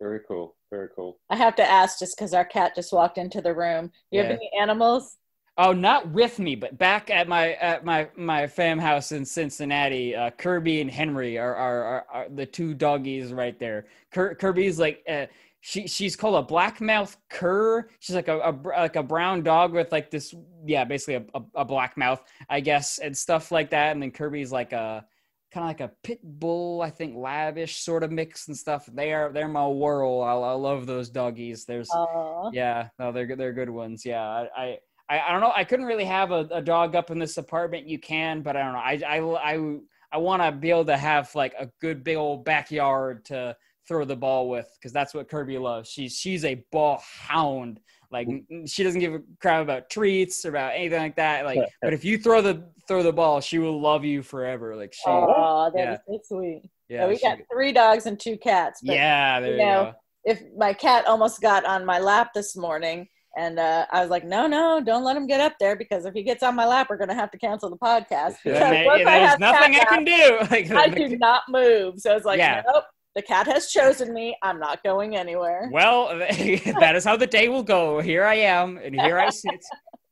Very 0.00 0.20
cool. 0.28 0.56
Very 0.70 0.88
cool. 0.94 1.18
I 1.30 1.36
have 1.36 1.54
to 1.56 1.62
ask 1.62 1.98
just 1.98 2.16
because 2.16 2.34
our 2.34 2.44
cat 2.44 2.74
just 2.74 2.92
walked 2.92 3.16
into 3.16 3.40
the 3.40 3.54
room. 3.54 3.90
You 4.10 4.20
have 4.20 4.30
any 4.30 4.50
animals? 4.60 5.16
Oh, 5.56 5.72
not 5.72 6.10
with 6.10 6.40
me, 6.40 6.56
but 6.56 6.76
back 6.78 7.10
at 7.10 7.28
my 7.28 7.52
at 7.54 7.84
my 7.84 8.08
my 8.16 8.46
fam 8.48 8.78
house 8.78 9.12
in 9.12 9.24
Cincinnati. 9.24 10.14
Uh, 10.16 10.30
Kirby 10.30 10.80
and 10.80 10.90
Henry 10.90 11.38
are 11.38 11.54
are, 11.54 11.82
are, 11.84 12.06
are 12.12 12.28
the 12.28 12.44
two 12.46 12.74
doggies 12.74 13.32
right 13.32 13.56
there. 13.58 13.86
Kir- 14.12 14.34
Kirby's 14.34 14.78
like. 14.78 15.02
Uh, 15.08 15.26
she 15.66 15.86
she's 15.86 16.14
called 16.14 16.44
a 16.44 16.46
blackmouth 16.52 17.16
cur. 17.30 17.88
She's 17.98 18.14
like 18.14 18.28
a, 18.28 18.38
a 18.38 18.52
like 18.68 18.96
a 18.96 19.02
brown 19.02 19.42
dog 19.42 19.72
with 19.72 19.90
like 19.92 20.10
this 20.10 20.34
yeah 20.66 20.84
basically 20.84 21.14
a, 21.14 21.24
a, 21.38 21.42
a 21.62 21.64
black 21.64 21.96
mouth 21.96 22.22
I 22.50 22.60
guess 22.60 22.98
and 22.98 23.16
stuff 23.16 23.50
like 23.50 23.70
that. 23.70 23.92
And 23.92 24.02
then 24.02 24.10
Kirby's 24.10 24.52
like 24.52 24.74
a 24.74 25.06
kind 25.50 25.64
of 25.64 25.68
like 25.68 25.80
a 25.80 25.90
pit 26.02 26.20
bull 26.22 26.82
I 26.82 26.90
think 26.90 27.16
lavish 27.16 27.78
sort 27.78 28.02
of 28.02 28.12
mix 28.12 28.48
and 28.48 28.56
stuff. 28.56 28.86
They 28.92 29.14
are 29.14 29.32
they're 29.32 29.48
my 29.48 29.66
world. 29.66 30.24
I, 30.24 30.32
I 30.32 30.52
love 30.52 30.84
those 30.84 31.08
doggies. 31.08 31.64
There's 31.64 31.88
Aw. 31.92 32.50
yeah 32.52 32.88
no 32.98 33.10
they're 33.10 33.24
good- 33.24 33.38
they're 33.38 33.54
good 33.54 33.70
ones. 33.70 34.04
Yeah 34.04 34.20
I. 34.22 34.48
I 34.54 34.78
I, 35.08 35.20
I 35.20 35.32
don't 35.32 35.40
know. 35.40 35.52
I 35.54 35.64
couldn't 35.64 35.86
really 35.86 36.04
have 36.04 36.30
a, 36.30 36.48
a 36.50 36.62
dog 36.62 36.94
up 36.96 37.10
in 37.10 37.18
this 37.18 37.36
apartment. 37.36 37.86
You 37.88 37.98
can, 37.98 38.42
but 38.42 38.56
I 38.56 38.62
don't 38.62 38.72
know. 38.72 38.78
I 38.78 39.02
I 39.06 39.54
I, 39.54 39.76
I 40.12 40.16
want 40.18 40.42
to 40.42 40.52
be 40.52 40.70
able 40.70 40.86
to 40.86 40.96
have 40.96 41.34
like 41.34 41.54
a 41.58 41.68
good 41.80 42.02
big 42.04 42.16
old 42.16 42.44
backyard 42.44 43.24
to 43.26 43.56
throw 43.86 44.04
the 44.06 44.16
ball 44.16 44.48
with 44.48 44.66
because 44.78 44.92
that's 44.92 45.12
what 45.12 45.28
Kirby 45.28 45.58
loves. 45.58 45.90
She's 45.90 46.16
she's 46.18 46.44
a 46.44 46.64
ball 46.72 47.02
hound. 47.26 47.80
Like 48.10 48.28
she 48.66 48.84
doesn't 48.84 49.00
give 49.00 49.14
a 49.14 49.20
crap 49.40 49.60
about 49.62 49.90
treats 49.90 50.44
or 50.46 50.50
about 50.50 50.72
anything 50.74 51.00
like 51.00 51.16
that. 51.16 51.44
Like, 51.44 51.58
but 51.82 51.92
if 51.92 52.04
you 52.04 52.16
throw 52.16 52.40
the 52.40 52.64
throw 52.86 53.02
the 53.02 53.12
ball, 53.12 53.40
she 53.40 53.58
will 53.58 53.80
love 53.80 54.04
you 54.04 54.22
forever. 54.22 54.76
Like 54.76 54.92
she, 54.94 55.10
Aw, 55.10 55.70
that 55.70 55.92
is 55.94 55.98
Yeah. 56.08 56.14
so 56.16 56.20
sweet. 56.36 56.62
yeah, 56.88 57.02
Yeah, 57.02 57.08
we 57.08 57.16
she- 57.16 57.22
got 57.26 57.38
three 57.52 57.72
dogs 57.72 58.06
and 58.06 58.18
two 58.18 58.36
cats. 58.38 58.80
But 58.84 58.94
yeah. 58.94 59.40
There 59.40 59.50
you, 59.50 59.56
you 59.58 59.66
know, 59.66 59.84
go. 59.84 59.94
if 60.24 60.42
my 60.56 60.72
cat 60.72 61.06
almost 61.06 61.40
got 61.42 61.64
on 61.64 61.84
my 61.84 61.98
lap 61.98 62.30
this 62.34 62.56
morning, 62.56 63.08
and 63.36 63.58
uh, 63.58 63.86
I 63.92 64.00
was 64.00 64.10
like, 64.10 64.24
no, 64.24 64.46
no, 64.46 64.80
don't 64.84 65.04
let 65.04 65.16
him 65.16 65.26
get 65.26 65.40
up 65.40 65.54
there 65.60 65.76
because 65.76 66.04
if 66.04 66.14
he 66.14 66.22
gets 66.22 66.42
on 66.42 66.54
my 66.54 66.66
lap, 66.66 66.88
we're 66.90 66.96
going 66.96 67.08
to 67.08 67.14
have 67.14 67.30
to 67.32 67.38
cancel 67.38 67.70
the 67.70 67.76
podcast. 67.76 68.36
Then 68.44 68.54
Because 68.54 68.70
there- 68.70 68.86
once 68.86 69.00
I 69.00 69.18
there's 69.18 69.30
have 69.30 69.40
nothing 69.40 69.76
I 69.76 69.84
can 69.84 70.04
do. 70.04 70.38
Like, 70.50 70.70
I 70.70 70.88
the- 70.88 71.08
do 71.08 71.18
not 71.18 71.42
move. 71.48 71.98
So 72.00 72.14
it's 72.16 72.24
like, 72.26 72.38
Yeah. 72.38 72.62
nope, 72.72 72.84
the 73.14 73.22
cat 73.22 73.46
has 73.46 73.68
chosen 73.70 74.12
me. 74.12 74.36
I'm 74.42 74.58
not 74.58 74.82
going 74.84 75.16
anywhere. 75.16 75.68
Well, 75.72 76.08
that 76.18 76.92
is 76.96 77.04
how 77.04 77.16
the 77.16 77.26
day 77.26 77.48
will 77.48 77.62
go. 77.62 78.00
Here 78.00 78.24
I 78.24 78.34
am, 78.34 78.76
and 78.78 78.94
here 78.94 79.18
I 79.18 79.30
sit. 79.30 79.62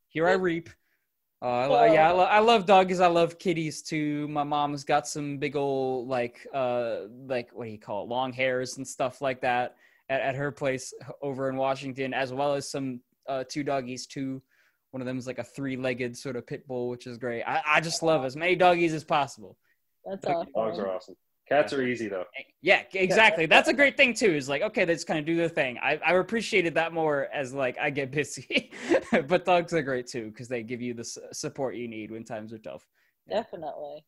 Here 0.09 0.29
I 0.29 0.33
reap. 0.33 0.68
Uh, 1.41 1.68
I 1.73 1.93
yeah, 1.95 2.09
I, 2.09 2.12
lo- 2.12 2.25
I 2.25 2.39
love 2.39 2.66
dogs. 2.66 3.01
I 3.01 3.09
love 3.09 3.37
kitties 3.41 3.83
too. 3.83 4.29
My 4.29 4.45
mom's 4.45 4.85
got 4.85 5.09
some 5.09 5.39
big 5.39 5.57
old 5.57 6.07
like 6.07 6.47
uh 6.55 7.07
like 7.27 7.51
what 7.53 7.64
do 7.64 7.73
you 7.73 7.81
call 7.81 8.05
it, 8.05 8.09
long 8.09 8.33
hairs 8.33 8.77
and 8.77 8.87
stuff 8.87 9.20
like 9.20 9.41
that 9.41 9.75
at, 10.09 10.20
at 10.20 10.35
her 10.37 10.53
place 10.53 10.95
over 11.20 11.49
in 11.49 11.57
Washington, 11.57 12.14
as 12.14 12.33
well 12.33 12.55
as 12.55 12.70
some 12.70 13.01
uh, 13.33 13.45
two 13.49 13.62
doggies 13.62 14.07
too. 14.07 14.43
One 14.91 15.01
of 15.01 15.07
them 15.07 15.16
is 15.18 15.26
like 15.26 15.39
a 15.39 15.45
three-legged 15.45 16.16
sort 16.16 16.37
of 16.37 16.47
pit 16.47 16.66
bull, 16.68 16.89
which 16.91 17.07
is 17.07 17.16
great. 17.16 17.43
I, 17.45 17.62
I 17.66 17.80
just 17.80 18.03
love 18.03 18.24
as 18.24 18.37
many 18.37 18.55
doggies 18.55 18.93
as 18.93 19.05
possible. 19.05 19.57
That's 20.05 20.26
awesome. 20.26 20.53
Dogs 20.55 20.78
are 20.78 20.91
awesome. 20.91 21.16
Cats 21.49 21.72
are 21.72 21.83
easy 21.83 22.09
though. 22.09 22.24
Yeah, 22.62 22.83
exactly. 22.95 23.47
That's 23.47 23.68
a 23.68 23.74
great 23.74 23.97
thing 23.97 24.14
too. 24.14 24.33
Is 24.35 24.49
like, 24.49 24.62
okay, 24.62 24.85
they 24.85 24.95
just 24.95 25.07
kind 25.07 25.18
of 25.18 25.26
do 25.26 25.37
their 25.37 25.49
thing. 25.49 25.78
I 25.83 25.99
I 26.05 26.14
appreciated 26.14 26.74
that 26.74 26.93
more 26.93 27.28
as 27.33 27.53
like 27.53 27.76
I 27.78 27.91
get 27.91 28.11
busy, 28.11 28.70
but 29.26 29.45
dogs 29.45 29.72
are 29.74 29.83
great 29.83 30.07
too 30.07 30.30
because 30.30 30.49
they 30.49 30.62
give 30.62 30.80
you 30.80 30.95
the 30.95 31.01
s- 31.03 31.18
support 31.33 31.74
you 31.76 31.89
need 31.89 32.11
when 32.11 32.24
times 32.24 32.53
are 32.53 32.59
tough. 32.59 32.87
Definitely. 33.28 34.05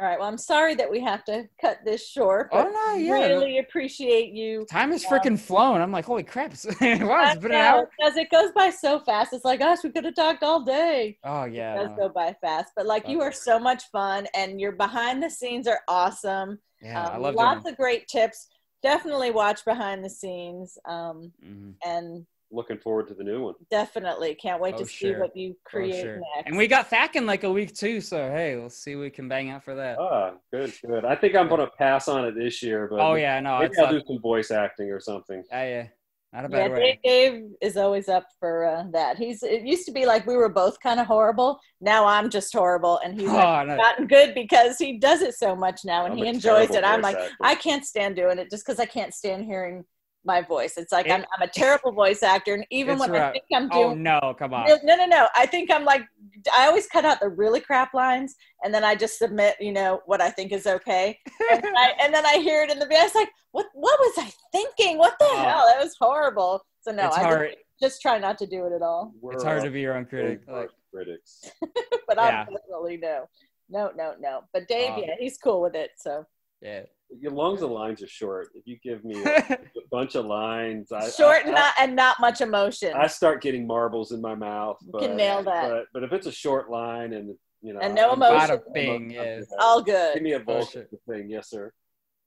All 0.00 0.06
right. 0.06 0.18
Well, 0.18 0.28
I'm 0.28 0.38
sorry 0.38 0.74
that 0.76 0.90
we 0.90 1.00
have 1.00 1.24
to 1.24 1.46
cut 1.60 1.80
this 1.84 2.08
short. 2.08 2.48
Oh 2.52 2.62
no, 2.62 2.98
yeah, 2.98 3.26
really 3.26 3.58
appreciate 3.58 4.32
you. 4.32 4.64
time 4.70 4.92
has 4.92 5.04
freaking 5.04 5.38
flown. 5.38 5.80
I'm 5.82 5.92
like, 5.92 6.06
holy 6.06 6.22
crap! 6.22 6.52
wow, 6.80 7.26
it's 7.26 7.36
been 7.42 7.52
an 7.52 7.58
hour. 7.58 7.88
Because 7.98 8.16
it 8.16 8.30
goes 8.30 8.50
by 8.52 8.70
so 8.70 9.00
fast. 9.00 9.34
It's 9.34 9.44
like, 9.44 9.58
gosh, 9.58 9.78
we 9.84 9.90
could 9.90 10.06
have 10.06 10.14
talked 10.14 10.42
all 10.42 10.62
day. 10.64 11.18
Oh 11.22 11.44
It 11.44 11.52
yeah, 11.54 11.76
does 11.76 11.88
no. 11.88 11.96
go 11.96 12.08
by 12.08 12.34
fast. 12.40 12.72
But 12.74 12.86
like, 12.86 13.06
you 13.08 13.20
are 13.20 13.32
so 13.32 13.58
much 13.58 13.84
fun, 13.92 14.26
and 14.34 14.58
your 14.58 14.72
behind 14.72 15.22
the 15.22 15.28
scenes 15.28 15.66
are 15.66 15.80
awesome. 15.86 16.58
yeah. 16.80 17.08
I 17.08 17.16
Um, 17.16 17.22
love 17.22 17.34
lots 17.34 17.66
of 17.68 17.76
great 17.76 18.08
tips. 18.08 18.48
Definitely 18.82 19.32
watch 19.32 19.66
behind 19.66 20.02
the 20.02 20.08
scenes. 20.10 20.78
Um, 20.88 21.32
Mhm. 21.44 21.74
and 21.84 22.26
Looking 22.52 22.78
forward 22.78 23.08
to 23.08 23.14
the 23.14 23.22
new 23.24 23.44
one. 23.44 23.54
definitely 23.70 24.34
can't 24.34 24.60
wait 24.60 24.74
Oh, 24.74 24.78
to 24.78 24.86
sure. 24.86 25.12
see 25.12 25.14
what 25.20 25.36
you 25.36 25.50
Oh, 25.50 25.70
create 25.70 26.02
sure. 26.02 26.16
next. 26.16 26.46
And 26.46 26.56
we 26.56 26.66
got 26.66 26.88
Thack 26.88 27.14
in 27.16 27.26
like 27.26 27.44
a 27.44 27.52
week 27.52 27.74
too, 27.74 28.00
so 28.00 28.16
hey, 28.30 28.56
we'll 28.56 28.70
see 28.70 28.96
what 28.96 29.02
we 29.02 29.10
can 29.10 29.28
bang 29.28 29.50
out 29.50 29.62
for 29.62 29.74
that. 29.76 29.98
Ah, 30.00 30.32
good, 30.52 30.72
good. 30.84 31.04
I 31.04 31.14
think 31.14 31.36
I'm 31.36 31.48
gonna 31.48 31.68
pass 31.78 32.08
on 32.08 32.24
it 32.24 32.34
this 32.34 32.62
year, 32.62 32.88
but 32.88 33.00
Oh 33.02 33.14
yeah, 33.14 33.38
no, 33.40 33.60
maybe 33.60 33.72
I'll 33.78 33.84
not, 33.84 34.00
do 34.00 34.02
some 34.06 34.20
voice 34.20 34.50
acting 34.50 34.90
or 34.90 35.00
something. 35.00 35.44
yeah, 35.50 35.64
yeah, 35.64 35.86
not 36.32 36.44
a 36.44 36.48
yeah, 36.48 36.68
bad 36.68 36.72
way. 36.72 36.98
Dave, 37.04 37.32
Dave 37.32 37.42
is 37.60 37.76
always 37.76 38.08
up 38.08 38.26
for 38.38 38.64
uh, 38.66 38.84
that. 38.92 39.16
He's. 39.16 39.42
It 39.42 39.62
used 39.62 39.86
to 39.86 39.92
be 39.92 40.06
like 40.06 40.26
we 40.26 40.36
were 40.36 40.48
both 40.48 40.80
kind 40.80 40.98
of 41.00 41.06
horrible. 41.06 41.60
Now 41.80 42.06
I'm 42.06 42.30
just 42.30 42.52
horrible, 42.52 42.98
and 43.04 43.14
he's 43.14 43.32
like, 43.32 43.44
Oh, 43.46 43.64
no. 43.64 43.76
gotten 43.76 44.06
good 44.06 44.34
because 44.34 44.78
he 44.78 44.98
does 44.98 45.22
it 45.22 45.34
so 45.34 45.54
much 45.54 45.84
now, 45.84 46.04
and 46.06 46.12
I'm 46.12 46.18
he 46.18 46.26
enjoys 46.26 46.70
it. 46.70 46.84
I'm 46.84 47.00
like, 47.02 47.16
actor. 47.16 47.36
I 47.42 47.54
can't 47.54 47.84
stand 47.84 48.16
doing 48.16 48.38
it 48.38 48.50
just 48.50 48.64
because 48.66 48.80
I 48.80 48.86
can't 48.86 49.14
stand 49.14 49.44
hearing 49.44 49.84
my 50.24 50.42
voice. 50.42 50.76
It's 50.76 50.92
like 50.92 51.06
It- 51.06 51.12
I'm, 51.12 51.24
I'm 51.34 51.42
a 51.42 51.50
terrible 51.50 51.92
voice 51.92 52.22
actor, 52.22 52.54
and 52.54 52.66
even 52.70 52.94
It's 52.94 53.00
when 53.08 53.16
I 53.16 53.32
think 53.32 53.44
I'm 53.54 53.68
doing, 53.68 53.82
oh 53.84 53.88
doing 53.90 54.02
no, 54.02 54.34
come 54.38 54.52
on. 54.54 54.68
no, 54.68 54.78
no, 54.84 54.96
no, 54.96 55.06
no. 55.06 55.28
I 55.34 55.46
think 55.46 55.70
I'm 55.70 55.84
like, 55.84 56.02
I 56.54 56.66
always 56.66 56.86
cut 56.86 57.04
out 57.04 57.20
the 57.20 57.28
really 57.28 57.60
crap 57.60 57.94
lines, 57.94 58.34
and 58.62 58.72
then 58.74 58.84
I 58.84 58.94
just 58.94 59.18
submit, 59.18 59.56
you 59.60 59.72
know, 59.72 60.00
what 60.06 60.20
I 60.20 60.30
think 60.30 60.52
is 60.52 60.66
okay, 60.66 61.18
and, 61.50 61.62
then 61.62 61.76
I, 61.76 61.92
and 62.02 62.12
then 62.12 62.26
I 62.26 62.34
hear 62.38 62.62
it 62.62 62.70
in 62.70 62.78
the 62.78 62.86
video. 62.86 63.04
It's 63.04 63.14
like, 63.14 63.30
what? 63.52 63.66
What 63.74 63.98
was 63.98 64.14
I 64.18 64.30
thinking? 64.52 64.98
What 64.98 65.18
the 65.18 65.26
Oh. 65.28 65.36
hell? 65.36 65.66
That 65.68 65.82
was 65.82 65.96
horrible. 65.98 66.64
So 66.82 66.92
no, 66.92 67.06
It's 67.08 67.16
I 67.16 67.22
hard. 67.22 67.50
just, 67.50 67.58
just 67.82 68.02
try 68.02 68.18
not 68.18 68.38
to 68.38 68.46
do 68.46 68.66
it 68.66 68.72
at 68.72 68.82
all. 68.82 69.12
We're 69.20 69.32
It's 69.34 69.44
hard 69.44 69.62
to 69.64 69.70
be 69.70 69.80
your 69.80 69.96
own 69.96 70.06
critic. 70.06 70.40
Like, 70.48 70.70
critics. 70.94 71.50
but 72.06 72.16
Yeah. 72.16 72.44
I'm 72.46 72.46
definitely 72.46 72.96
no, 72.98 73.26
no, 73.68 73.90
no, 73.96 74.14
no. 74.18 74.42
But 74.52 74.66
Dave, 74.68 74.92
Um, 74.92 75.00
yeah, 75.06 75.14
he's 75.18 75.36
cool 75.38 75.60
with 75.60 75.74
it. 75.74 75.90
So 75.96 76.24
yeah. 76.62 76.82
As 77.26 77.32
long 77.32 77.54
as 77.54 77.60
the 77.60 77.66
lines 77.66 78.02
are 78.02 78.06
short, 78.08 78.48
if 78.54 78.66
you 78.66 78.78
give 78.82 79.04
me 79.04 79.22
a, 79.22 79.36
a 79.38 79.58
bunch 79.90 80.14
of 80.14 80.26
lines, 80.26 80.92
I, 80.92 81.08
short 81.10 81.38
I, 81.38 81.40
and 81.46 81.52
not 81.54 81.74
and 81.80 81.96
not 81.96 82.20
much 82.20 82.40
emotion. 82.40 82.92
I, 82.94 83.02
I 83.02 83.06
start 83.08 83.42
getting 83.42 83.66
marbles 83.66 84.12
in 84.12 84.20
my 84.20 84.34
mouth. 84.34 84.78
You 84.82 84.90
But, 84.92 85.02
can 85.02 85.16
nail 85.16 85.42
that. 85.42 85.68
But, 85.70 85.84
but 85.92 86.02
if 86.04 86.12
it's 86.12 86.26
a 86.26 86.32
short 86.32 86.70
line 86.70 87.12
and 87.12 87.34
you 87.62 87.74
know, 87.74 87.80
And 87.80 87.94
no 87.94 88.10
I'm- 88.10 88.22
emotion. 88.22 88.56
Bada 88.58 88.60
bing, 88.72 89.10
yeah. 89.10 89.40
all 89.58 89.82
good. 89.82 90.14
Give 90.14 90.22
me 90.22 90.32
a 90.32 90.42
Oh, 90.46 90.62
thing, 90.64 91.28
yes 91.28 91.50
sir. 91.50 91.72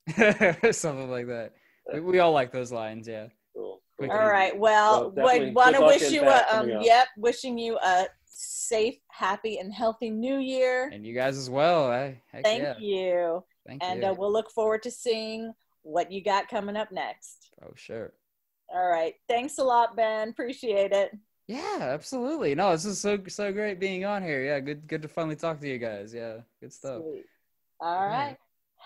Something 0.71 1.09
like 1.09 1.27
that. 1.27 1.53
We, 1.93 1.99
we 2.01 2.19
all 2.19 2.31
like 2.33 2.51
those 2.51 2.71
lines, 2.71 3.07
yeah. 3.07 3.27
Cool. 3.55 3.81
Cool. 3.99 4.11
All 4.11 4.29
right. 4.29 4.57
Well, 4.57 5.11
Well, 5.15 5.29
definitely 5.29 5.51
want 5.53 5.75
to 5.75 5.81
wish 5.81 6.11
you 6.11 6.23
a 6.23 6.45
um, 6.51 6.69
yep, 6.81 7.07
wishing 7.17 7.57
you 7.57 7.77
a 7.83 8.05
safe, 8.25 8.95
happy, 9.09 9.57
and 9.59 9.73
healthy 9.73 10.09
New 10.09 10.37
Year. 10.39 10.89
And 10.93 11.05
you 11.05 11.13
guys 11.15 11.37
as 11.37 11.49
well. 11.49 11.91
eh? 11.91 12.13
Heck 12.31 12.43
Thank 12.43 12.63
yeah. 12.63 12.73
you, 12.79 13.43
Thank 13.67 13.83
and 13.83 14.01
you. 14.01 14.07
uh, 14.09 14.13
we'll 14.13 14.31
look 14.31 14.51
forward 14.51 14.83
to 14.83 14.91
seeing 14.91 15.53
what 15.83 16.11
you 16.11 16.23
got 16.23 16.47
coming 16.49 16.75
up 16.75 16.91
next. 16.91 17.49
oh, 17.63 17.71
sure. 17.75 18.13
All 18.73 18.87
right. 18.87 19.15
Thanks 19.27 19.57
a 19.57 19.63
lot, 19.63 19.95
Ben. 19.95 20.29
Appreciate 20.29 20.91
it. 20.91 21.11
Yeah, 21.47 21.77
absolutely. 21.81 22.55
No, 22.55 22.71
this 22.71 22.85
is 22.85 22.99
so 22.99 23.19
so 23.27 23.51
great 23.51 23.79
being 23.79 24.05
on 24.05 24.23
here. 24.23 24.43
Yeah, 24.45 24.59
good 24.61 24.87
good 24.87 25.01
to 25.01 25.07
finally 25.09 25.35
talk 25.35 25.59
to 25.59 25.67
you 25.67 25.77
guys. 25.77 26.13
Yeah, 26.13 26.37
good 26.61 26.71
stuff. 26.71 27.01
Sweet. 27.01 27.25
All 27.81 28.07
Yeah. 28.09 28.17
right. 28.17 28.37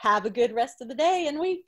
Have 0.02 0.26
a 0.26 0.30
good 0.30 0.54
rest 0.54 0.82
of 0.82 0.88
the 0.88 0.96
day 0.96 1.26
and 1.28 1.40
week. 1.40 1.66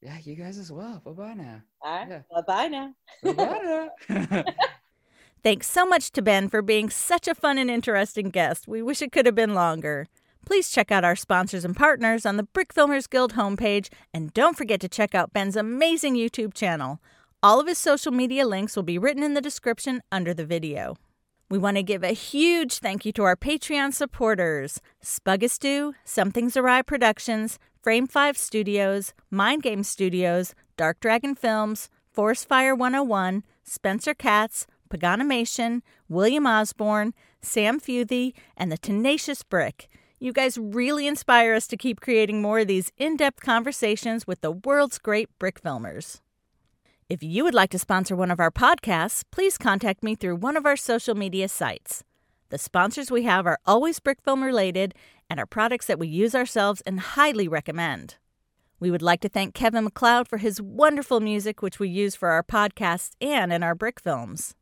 Yeah, 0.00 0.16
you 0.22 0.34
guys 0.36 0.58
as 0.58 0.70
well. 0.72 1.02
Bye 1.04 1.10
bye 1.12 1.34
now. 1.34 1.62
All 1.80 1.92
right. 1.98 2.08
Yeah. 2.08 2.20
Bye 2.30 2.42
bye 2.46 2.68
now. 2.68 2.94
Bye 3.22 3.32
bye 3.32 3.88
now. 4.08 4.44
Thanks 5.42 5.68
so 5.68 5.84
much 5.84 6.12
to 6.12 6.22
Ben 6.22 6.48
for 6.48 6.62
being 6.62 6.88
such 6.88 7.26
a 7.26 7.34
fun 7.34 7.58
and 7.58 7.68
interesting 7.68 8.30
guest. 8.30 8.68
We 8.68 8.80
wish 8.80 9.02
it 9.02 9.10
could 9.10 9.26
have 9.26 9.34
been 9.34 9.54
longer. 9.54 10.06
Please 10.44 10.70
check 10.70 10.90
out 10.90 11.04
our 11.04 11.16
sponsors 11.16 11.64
and 11.64 11.76
partners 11.76 12.26
on 12.26 12.36
the 12.36 12.42
Brick 12.42 12.74
Filmers 12.74 13.08
Guild 13.08 13.34
homepage, 13.34 13.88
and 14.12 14.34
don't 14.34 14.56
forget 14.56 14.80
to 14.80 14.88
check 14.88 15.14
out 15.14 15.32
Ben's 15.32 15.56
amazing 15.56 16.14
YouTube 16.14 16.52
channel. 16.52 17.00
All 17.42 17.60
of 17.60 17.66
his 17.66 17.78
social 17.78 18.12
media 18.12 18.46
links 18.46 18.76
will 18.76 18.82
be 18.82 18.98
written 18.98 19.22
in 19.22 19.34
the 19.34 19.40
description 19.40 20.02
under 20.10 20.34
the 20.34 20.44
video. 20.44 20.96
We 21.48 21.58
want 21.58 21.76
to 21.76 21.82
give 21.82 22.02
a 22.02 22.12
huge 22.12 22.78
thank 22.78 23.04
you 23.04 23.12
to 23.12 23.24
our 23.24 23.36
Patreon 23.36 23.92
supporters 23.92 24.80
Spuggastew, 25.04 25.92
Something's 26.04 26.56
Awry 26.56 26.82
Productions, 26.82 27.58
Frame 27.82 28.06
5 28.06 28.38
Studios, 28.38 29.12
Mind 29.30 29.62
Game 29.62 29.82
Studios, 29.82 30.54
Dark 30.76 30.98
Dragon 31.00 31.34
Films, 31.34 31.88
Forest 32.10 32.48
Fire 32.48 32.74
101, 32.74 33.44
Spencer 33.64 34.14
Katz, 34.14 34.66
Paganimation, 34.88 35.82
William 36.08 36.46
Osborne, 36.46 37.12
Sam 37.40 37.80
Futhy, 37.80 38.32
and 38.56 38.72
the 38.72 38.78
Tenacious 38.78 39.42
Brick. 39.42 39.88
You 40.22 40.32
guys 40.32 40.56
really 40.56 41.08
inspire 41.08 41.52
us 41.52 41.66
to 41.66 41.76
keep 41.76 42.00
creating 42.00 42.40
more 42.40 42.60
of 42.60 42.68
these 42.68 42.92
in 42.96 43.16
depth 43.16 43.40
conversations 43.40 44.24
with 44.24 44.40
the 44.40 44.52
world's 44.52 44.98
great 44.98 45.28
brick 45.40 45.60
filmers. 45.60 46.20
If 47.08 47.24
you 47.24 47.42
would 47.42 47.54
like 47.54 47.70
to 47.70 47.78
sponsor 47.80 48.14
one 48.14 48.30
of 48.30 48.38
our 48.38 48.52
podcasts, 48.52 49.24
please 49.32 49.58
contact 49.58 50.04
me 50.04 50.14
through 50.14 50.36
one 50.36 50.56
of 50.56 50.64
our 50.64 50.76
social 50.76 51.16
media 51.16 51.48
sites. 51.48 52.04
The 52.50 52.58
sponsors 52.58 53.10
we 53.10 53.24
have 53.24 53.48
are 53.48 53.58
always 53.66 53.98
brick 53.98 54.18
film 54.22 54.44
related 54.44 54.94
and 55.28 55.40
are 55.40 55.44
products 55.44 55.86
that 55.86 55.98
we 55.98 56.06
use 56.06 56.36
ourselves 56.36 56.82
and 56.82 57.00
highly 57.00 57.48
recommend. 57.48 58.14
We 58.78 58.92
would 58.92 59.02
like 59.02 59.22
to 59.22 59.28
thank 59.28 59.54
Kevin 59.54 59.82
MacLeod 59.82 60.28
for 60.28 60.38
his 60.38 60.62
wonderful 60.62 61.18
music, 61.18 61.62
which 61.62 61.80
we 61.80 61.88
use 61.88 62.14
for 62.14 62.28
our 62.28 62.44
podcasts 62.44 63.10
and 63.20 63.52
in 63.52 63.64
our 63.64 63.74
brick 63.74 63.98
films. 63.98 64.54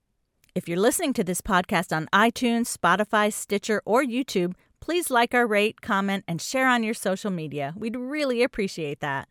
If 0.54 0.70
you're 0.70 0.78
listening 0.78 1.12
to 1.12 1.22
this 1.22 1.42
podcast 1.42 1.94
on 1.94 2.08
iTunes, 2.14 2.74
Spotify, 2.74 3.30
Stitcher, 3.30 3.82
or 3.84 4.02
YouTube, 4.02 4.54
please 4.80 5.10
like 5.10 5.34
our 5.34 5.46
rate, 5.46 5.80
comment, 5.80 6.24
and 6.26 6.40
share 6.40 6.68
on 6.68 6.82
your 6.82 6.94
social 6.94 7.30
media. 7.30 7.74
We'd 7.76 7.96
really 7.96 8.42
appreciate 8.42 9.00
that. 9.00 9.28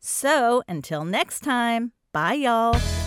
So, 0.00 0.62
until 0.68 1.04
next 1.04 1.40
time, 1.40 1.92
bye, 2.12 2.34
y'all. 2.34 3.05